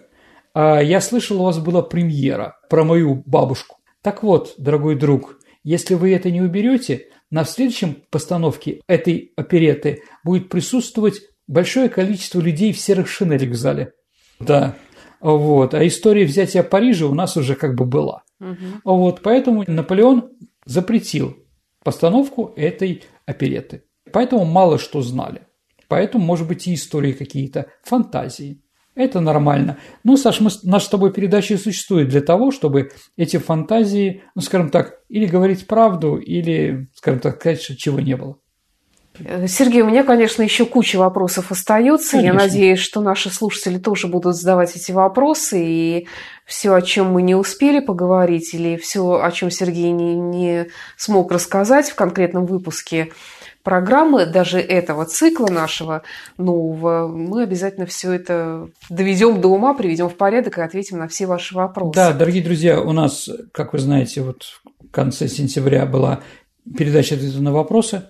а 0.53 0.82
я 0.82 1.01
слышал, 1.01 1.41
у 1.41 1.43
вас 1.43 1.60
была 1.60 1.82
премьера 1.82 2.55
про 2.70 2.84
мою 2.84 3.22
бабушку. 3.26 3.78
Так 4.01 4.24
вот, 4.24 4.55
дорогой 4.58 4.95
друг, 4.95 5.39
если 5.64 5.95
вы 5.95 6.14
это 6.14 6.32
не 6.32 6.41
уберете, 6.41 7.10
на 7.30 7.43
следующем 7.43 7.97
постановке 8.10 8.82
этой 8.88 9.34
опереты 9.36 10.01
будет 10.24 10.49
присутствовать 10.49 11.22
большое 11.47 11.89
количество 11.89 12.39
людей 12.39 12.72
в 12.74 12.80
серых 12.80 13.08
шинелях 13.08 13.49
в 13.49 13.55
зале. 13.55 13.91
Да, 14.39 14.76
вот. 15.20 15.74
А 15.74 15.86
история 15.86 16.26
взятия 16.26 16.64
Парижа 16.64 17.05
у 17.08 17.14
нас 17.14 17.38
уже 17.38 17.55
как 17.55 17.76
бы 17.76 17.86
была. 17.86 18.24
Угу. 18.39 18.81
Вот, 18.83 19.21
поэтому 19.21 19.63
Наполеон 19.67 20.31
запретил 20.65 21.38
постановку 21.83 22.53
этой 22.55 23.03
опереты. 23.25 23.83
Поэтому 24.11 24.45
мало 24.45 24.77
что 24.77 25.01
знали. 25.01 25.41
Поэтому, 25.88 26.25
может 26.25 26.47
быть, 26.47 26.67
и 26.67 26.73
истории 26.73 27.13
какие-то, 27.13 27.67
фантазии. 27.83 28.61
Это 28.93 29.19
нормально. 29.19 29.77
Ну, 30.03 30.17
Саш, 30.17 30.41
мы, 30.41 30.49
наша 30.63 30.85
с 30.88 30.89
тобой 30.89 31.13
передача 31.13 31.57
существует 31.57 32.09
для 32.09 32.21
того, 32.21 32.51
чтобы 32.51 32.89
эти 33.15 33.38
фантазии, 33.38 34.23
ну, 34.33 34.41
скажем 34.41 34.69
так, 34.69 35.01
или 35.07 35.27
говорить 35.27 35.67
правду, 35.67 36.17
или, 36.17 36.89
скажем 36.95 37.19
так, 37.19 37.35
сказать, 37.39 37.61
что 37.61 37.77
чего 37.77 37.99
не 37.99 38.17
было. 38.17 38.39
Сергей, 39.47 39.82
у 39.82 39.88
меня, 39.88 40.03
конечно, 40.03 40.43
еще 40.43 40.65
куча 40.65 40.97
вопросов 40.97 41.51
остается. 41.51 42.13
Конечно. 42.13 42.38
Я 42.39 42.45
надеюсь, 42.45 42.80
что 42.80 43.01
наши 43.01 43.30
слушатели 43.30 43.78
тоже 43.78 44.07
будут 44.07 44.36
задавать 44.36 44.76
эти 44.76 44.91
вопросы. 44.91 45.63
И 45.63 46.07
все, 46.45 46.74
о 46.74 46.82
чем 46.82 47.11
мы 47.11 47.22
не 47.22 47.36
успели 47.36 47.80
поговорить, 47.80 48.53
или 48.53 48.78
все, 48.78 49.22
о 49.22 49.32
чем 49.32 49.51
Сергей 49.51 49.91
не, 49.91 50.15
не 50.15 50.68
смог 50.95 51.32
рассказать 51.32 51.89
в 51.89 51.95
конкретном 51.95 52.45
выпуске, 52.45 53.11
программы, 53.68 54.26
даже 54.26 54.59
этого 54.61 55.03
цикла 55.03 55.47
нашего 55.47 56.03
нового, 56.38 57.09
мы 57.09 57.43
обязательно 57.43 57.86
все 57.86 58.13
это 58.13 58.70
доведем 58.89 59.41
до 59.41 59.49
ума, 59.49 59.74
приведем 59.74 60.07
в 60.07 60.15
порядок 60.15 60.57
и 60.57 60.61
ответим 60.61 60.99
на 60.99 61.09
все 61.09 61.26
ваши 61.26 61.53
вопросы. 61.53 61.93
Да, 61.93 62.13
дорогие 62.13 62.41
друзья, 62.41 62.80
у 62.80 62.93
нас, 62.93 63.30
как 63.51 63.74
вы 63.74 63.80
знаете, 63.80 64.22
вот 64.22 64.43
в 64.63 64.89
конце 64.89 65.28
сентября 65.28 65.86
была 65.86 66.22
передача 66.78 67.15
ответов 67.15 67.41
на 67.41 67.51
вопросы. 67.51 68.03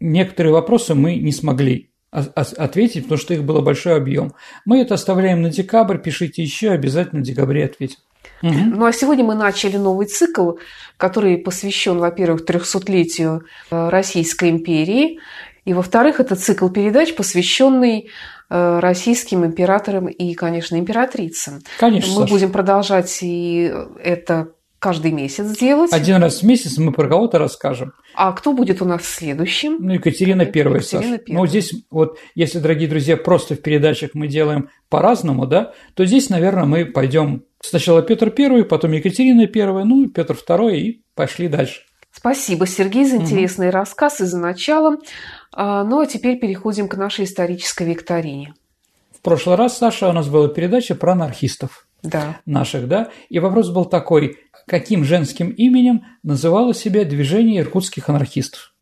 Некоторые 0.00 0.52
вопросы 0.52 0.94
мы 0.94 1.16
не 1.16 1.32
смогли 1.32 1.90
ответить, 2.10 3.04
потому 3.04 3.18
что 3.18 3.32
их 3.34 3.42
было 3.42 3.60
большой 3.62 3.96
объем. 3.96 4.34
Мы 4.66 4.82
это 4.82 4.94
оставляем 4.94 5.40
на 5.40 5.50
декабрь, 5.50 5.98
пишите 5.98 6.42
еще, 6.42 6.70
обязательно 6.70 7.22
в 7.22 7.24
декабре 7.24 7.64
ответим. 7.64 7.96
Угу. 8.42 8.54
Ну 8.76 8.84
а 8.84 8.92
сегодня 8.92 9.24
мы 9.24 9.34
начали 9.34 9.76
новый 9.76 10.06
цикл, 10.06 10.52
который 10.96 11.38
посвящен, 11.38 11.98
во-первых, 11.98 12.44
300-летию 12.44 13.42
э, 13.70 13.88
Российской 13.88 14.50
империи, 14.50 15.20
и, 15.64 15.74
во-вторых, 15.74 16.18
это 16.18 16.34
цикл 16.34 16.68
передач, 16.68 17.14
посвященный 17.14 18.10
э, 18.50 18.78
российским 18.80 19.46
императорам 19.46 20.06
и, 20.06 20.34
конечно, 20.34 20.76
императрицам. 20.76 21.60
Конечно. 21.78 22.12
Мы 22.12 22.20
Саша. 22.22 22.32
будем 22.32 22.52
продолжать 22.52 23.18
и 23.22 23.72
это 24.02 24.48
каждый 24.82 25.12
месяц 25.12 25.56
делать. 25.56 25.92
Один 25.92 26.16
раз 26.16 26.42
в 26.42 26.42
месяц 26.42 26.76
мы 26.76 26.92
про 26.92 27.08
кого-то 27.08 27.38
расскажем. 27.38 27.92
А 28.16 28.32
кто 28.32 28.52
будет 28.52 28.82
у 28.82 28.84
нас 28.84 29.04
следующим? 29.04 29.76
Ну, 29.78 29.94
Екатерина 29.94 30.44
Первая, 30.44 30.80
Екатерина 30.80 31.18
Саша. 31.18 31.22
Ну, 31.28 31.46
здесь 31.46 31.72
вот, 31.88 32.18
если, 32.34 32.58
дорогие 32.58 32.88
друзья, 32.88 33.16
просто 33.16 33.54
в 33.54 33.62
передачах 33.62 34.10
мы 34.14 34.26
делаем 34.26 34.70
по-разному, 34.88 35.46
да, 35.46 35.72
то 35.94 36.04
здесь, 36.04 36.30
наверное, 36.30 36.64
мы 36.64 36.84
пойдем 36.84 37.44
сначала 37.60 38.02
Петр 38.02 38.30
Первый, 38.30 38.64
потом 38.64 38.90
Екатерина 38.90 39.46
Первая, 39.46 39.84
ну, 39.84 40.08
Петр 40.08 40.34
Второй 40.34 40.80
и 40.80 41.04
пошли 41.14 41.46
дальше. 41.46 41.82
Спасибо, 42.10 42.66
Сергей, 42.66 43.04
за 43.04 43.16
интересный 43.16 43.68
угу. 43.68 43.76
рассказ 43.76 44.20
и 44.20 44.24
за 44.24 44.38
начало. 44.38 44.96
А, 45.52 45.84
ну, 45.84 46.00
а 46.00 46.06
теперь 46.06 46.40
переходим 46.40 46.88
к 46.88 46.96
нашей 46.96 47.24
исторической 47.24 47.84
викторине. 47.84 48.52
В 49.16 49.20
прошлый 49.22 49.54
раз, 49.54 49.78
Саша, 49.78 50.08
у 50.08 50.12
нас 50.12 50.28
была 50.28 50.48
передача 50.48 50.96
про 50.96 51.12
анархистов 51.12 51.86
да. 52.02 52.40
наших, 52.46 52.88
да, 52.88 53.10
и 53.28 53.38
вопрос 53.38 53.70
был 53.70 53.84
такой, 53.84 54.38
каким 54.66 55.04
женским 55.04 55.50
именем 55.50 56.04
называло 56.22 56.74
себя 56.74 57.04
движение 57.04 57.60
иркутских 57.60 58.08
анархистов? 58.08 58.74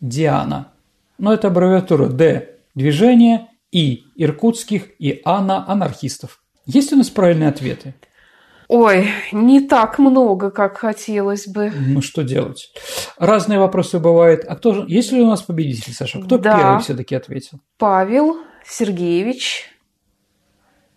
Диана. 0.00 0.72
Но 1.18 1.32
это 1.32 1.48
аббревиатура 1.48 2.08
Д– 2.08 2.58
движение, 2.74 3.48
И– 3.70 4.04
иркутских 4.16 4.90
и 4.98 5.20
Ана– 5.24 5.64
анархистов. 5.68 6.42
Есть 6.66 6.92
у 6.92 6.96
нас 6.96 7.10
правильные 7.10 7.48
ответы? 7.48 7.94
Ой, 8.68 9.08
не 9.30 9.60
так 9.60 9.98
много, 9.98 10.50
как 10.50 10.78
хотелось 10.78 11.46
бы. 11.46 11.70
Ну, 11.70 12.02
что 12.02 12.22
делать? 12.22 12.72
Разные 13.16 13.60
вопросы 13.60 14.00
бывают. 14.00 14.44
А 14.46 14.56
кто 14.56 14.74
же... 14.74 14.84
Есть 14.88 15.12
ли 15.12 15.20
у 15.20 15.26
нас 15.26 15.42
победитель, 15.42 15.94
Саша? 15.94 16.20
Кто 16.20 16.36
да. 16.36 16.56
первый 16.56 16.80
все-таки 16.80 17.14
ответил? 17.14 17.60
Павел 17.78 18.38
Сергеевич. 18.66 19.70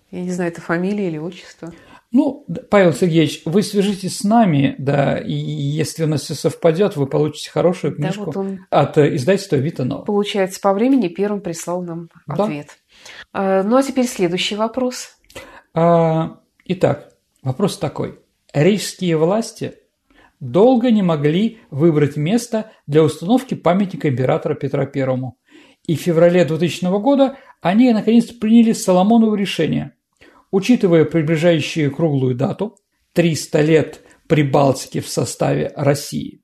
Я 0.10 0.22
не 0.22 0.32
знаю, 0.32 0.52
это 0.52 0.62
фамилия 0.62 1.08
или 1.08 1.20
отчество. 1.20 1.72
Ну, 2.12 2.46
Павел 2.72 2.92
Сергеевич, 2.94 3.44
вы 3.46 3.62
свяжитесь 3.62 4.18
с 4.18 4.24
нами, 4.24 4.74
да, 4.80 5.20
и 5.20 5.32
если 5.34 6.06
у 6.06 6.08
нас 6.08 6.24
все 6.24 6.34
совпадет, 6.34 6.96
вы 6.96 7.06
получите 7.06 7.52
хорошую 7.52 7.96
книжку 7.96 8.22
да, 8.22 8.26
вот 8.26 8.38
он 8.38 8.60
от 8.72 8.98
э, 8.98 9.16
издательства 9.16 9.58
Вита 9.58 9.86
Нова. 9.86 10.06
Получается, 10.06 10.60
по 10.60 10.74
времени 10.74 11.08
первым 11.08 11.42
прислал 11.42 11.84
нам 11.84 12.10
да. 12.26 12.46
ответ. 12.46 12.70
А, 13.32 13.62
ну, 13.62 13.78
а 13.78 13.84
теперь 13.84 14.08
следующий 14.08 14.56
вопрос. 14.56 15.18
А, 15.76 16.40
итак, 16.66 17.14
вопрос 17.44 17.78
такой. 17.78 18.20
Рижские 18.54 19.16
власти 19.16 19.76
долго 20.40 20.90
не 20.90 21.04
могли 21.04 21.60
выбрать 21.70 22.18
место 22.18 22.72
для 22.88 23.04
установки 23.04 23.54
памятника 23.54 24.10
императора 24.10 24.56
Петра 24.56 24.88
Первому. 24.88 25.38
И 25.86 25.96
в 25.96 26.00
феврале 26.00 26.44
2000 26.44 26.86
года 27.00 27.38
они 27.62 27.94
наконец 27.94 28.26
приняли 28.32 28.74
Соломоново 28.74 29.36
решение– 29.36 29.94
Учитывая 30.52 31.06
приближающую 31.06 31.94
круглую 31.94 32.36
дату, 32.36 32.78
300 33.14 33.62
лет 33.62 34.02
Прибалтики 34.28 35.00
в 35.00 35.10
составе 35.10 35.72
России, 35.76 36.44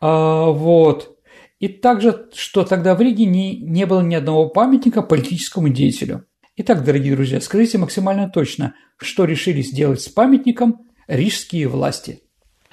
а, 0.00 0.46
вот, 0.50 1.16
и 1.60 1.68
также, 1.68 2.28
что 2.34 2.64
тогда 2.64 2.96
в 2.96 3.00
Риге 3.00 3.26
не, 3.26 3.60
не 3.60 3.86
было 3.86 4.00
ни 4.00 4.16
одного 4.16 4.48
памятника 4.48 5.02
политическому 5.02 5.68
деятелю. 5.68 6.26
Итак, 6.56 6.84
дорогие 6.84 7.14
друзья, 7.14 7.40
скажите 7.40 7.78
максимально 7.78 8.28
точно, 8.28 8.74
что 8.96 9.24
решили 9.24 9.62
сделать 9.62 10.00
с 10.00 10.08
памятником 10.08 10.88
рижские 11.06 11.68
власти– 11.68 12.22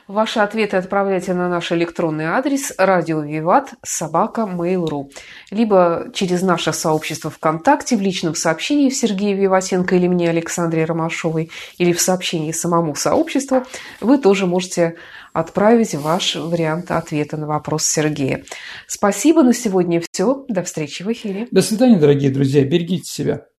Ваши 0.09 0.39
ответы 0.39 0.75
отправляйте 0.75 1.35
на 1.35 1.49
наш 1.49 1.71
электронный 1.71 2.25
адрес 2.25 2.73
радио 2.79 3.21
Виват 3.21 3.75
собака 3.83 4.41
Mail.ru 4.41 5.11
либо 5.51 6.07
через 6.15 6.41
наше 6.41 6.73
сообщество 6.73 7.29
ВКонтакте 7.29 7.95
в 7.95 8.01
личном 8.01 8.33
сообщении 8.33 8.89
в 8.89 8.95
Сергея 8.95 9.35
Виватенко 9.35 9.95
или 9.95 10.07
мне 10.07 10.31
Александре 10.31 10.85
Ромашовой 10.85 11.51
или 11.77 11.93
в 11.93 12.01
сообщении 12.01 12.51
самому 12.51 12.95
сообществу 12.95 13.67
вы 14.01 14.17
тоже 14.17 14.47
можете 14.47 14.95
отправить 15.31 15.93
ваш 15.93 16.37
вариант 16.37 16.89
ответа 16.89 17.37
на 17.37 17.45
вопрос 17.45 17.85
Сергея. 17.85 18.43
Спасибо 18.87 19.43
на 19.43 19.53
сегодня 19.53 20.01
все. 20.11 20.43
До 20.47 20.63
встречи 20.63 21.03
в 21.03 21.11
эфире. 21.11 21.47
До 21.51 21.61
свидания, 21.61 21.99
дорогие 21.99 22.31
друзья. 22.31 22.65
Берегите 22.65 23.05
себя. 23.05 23.49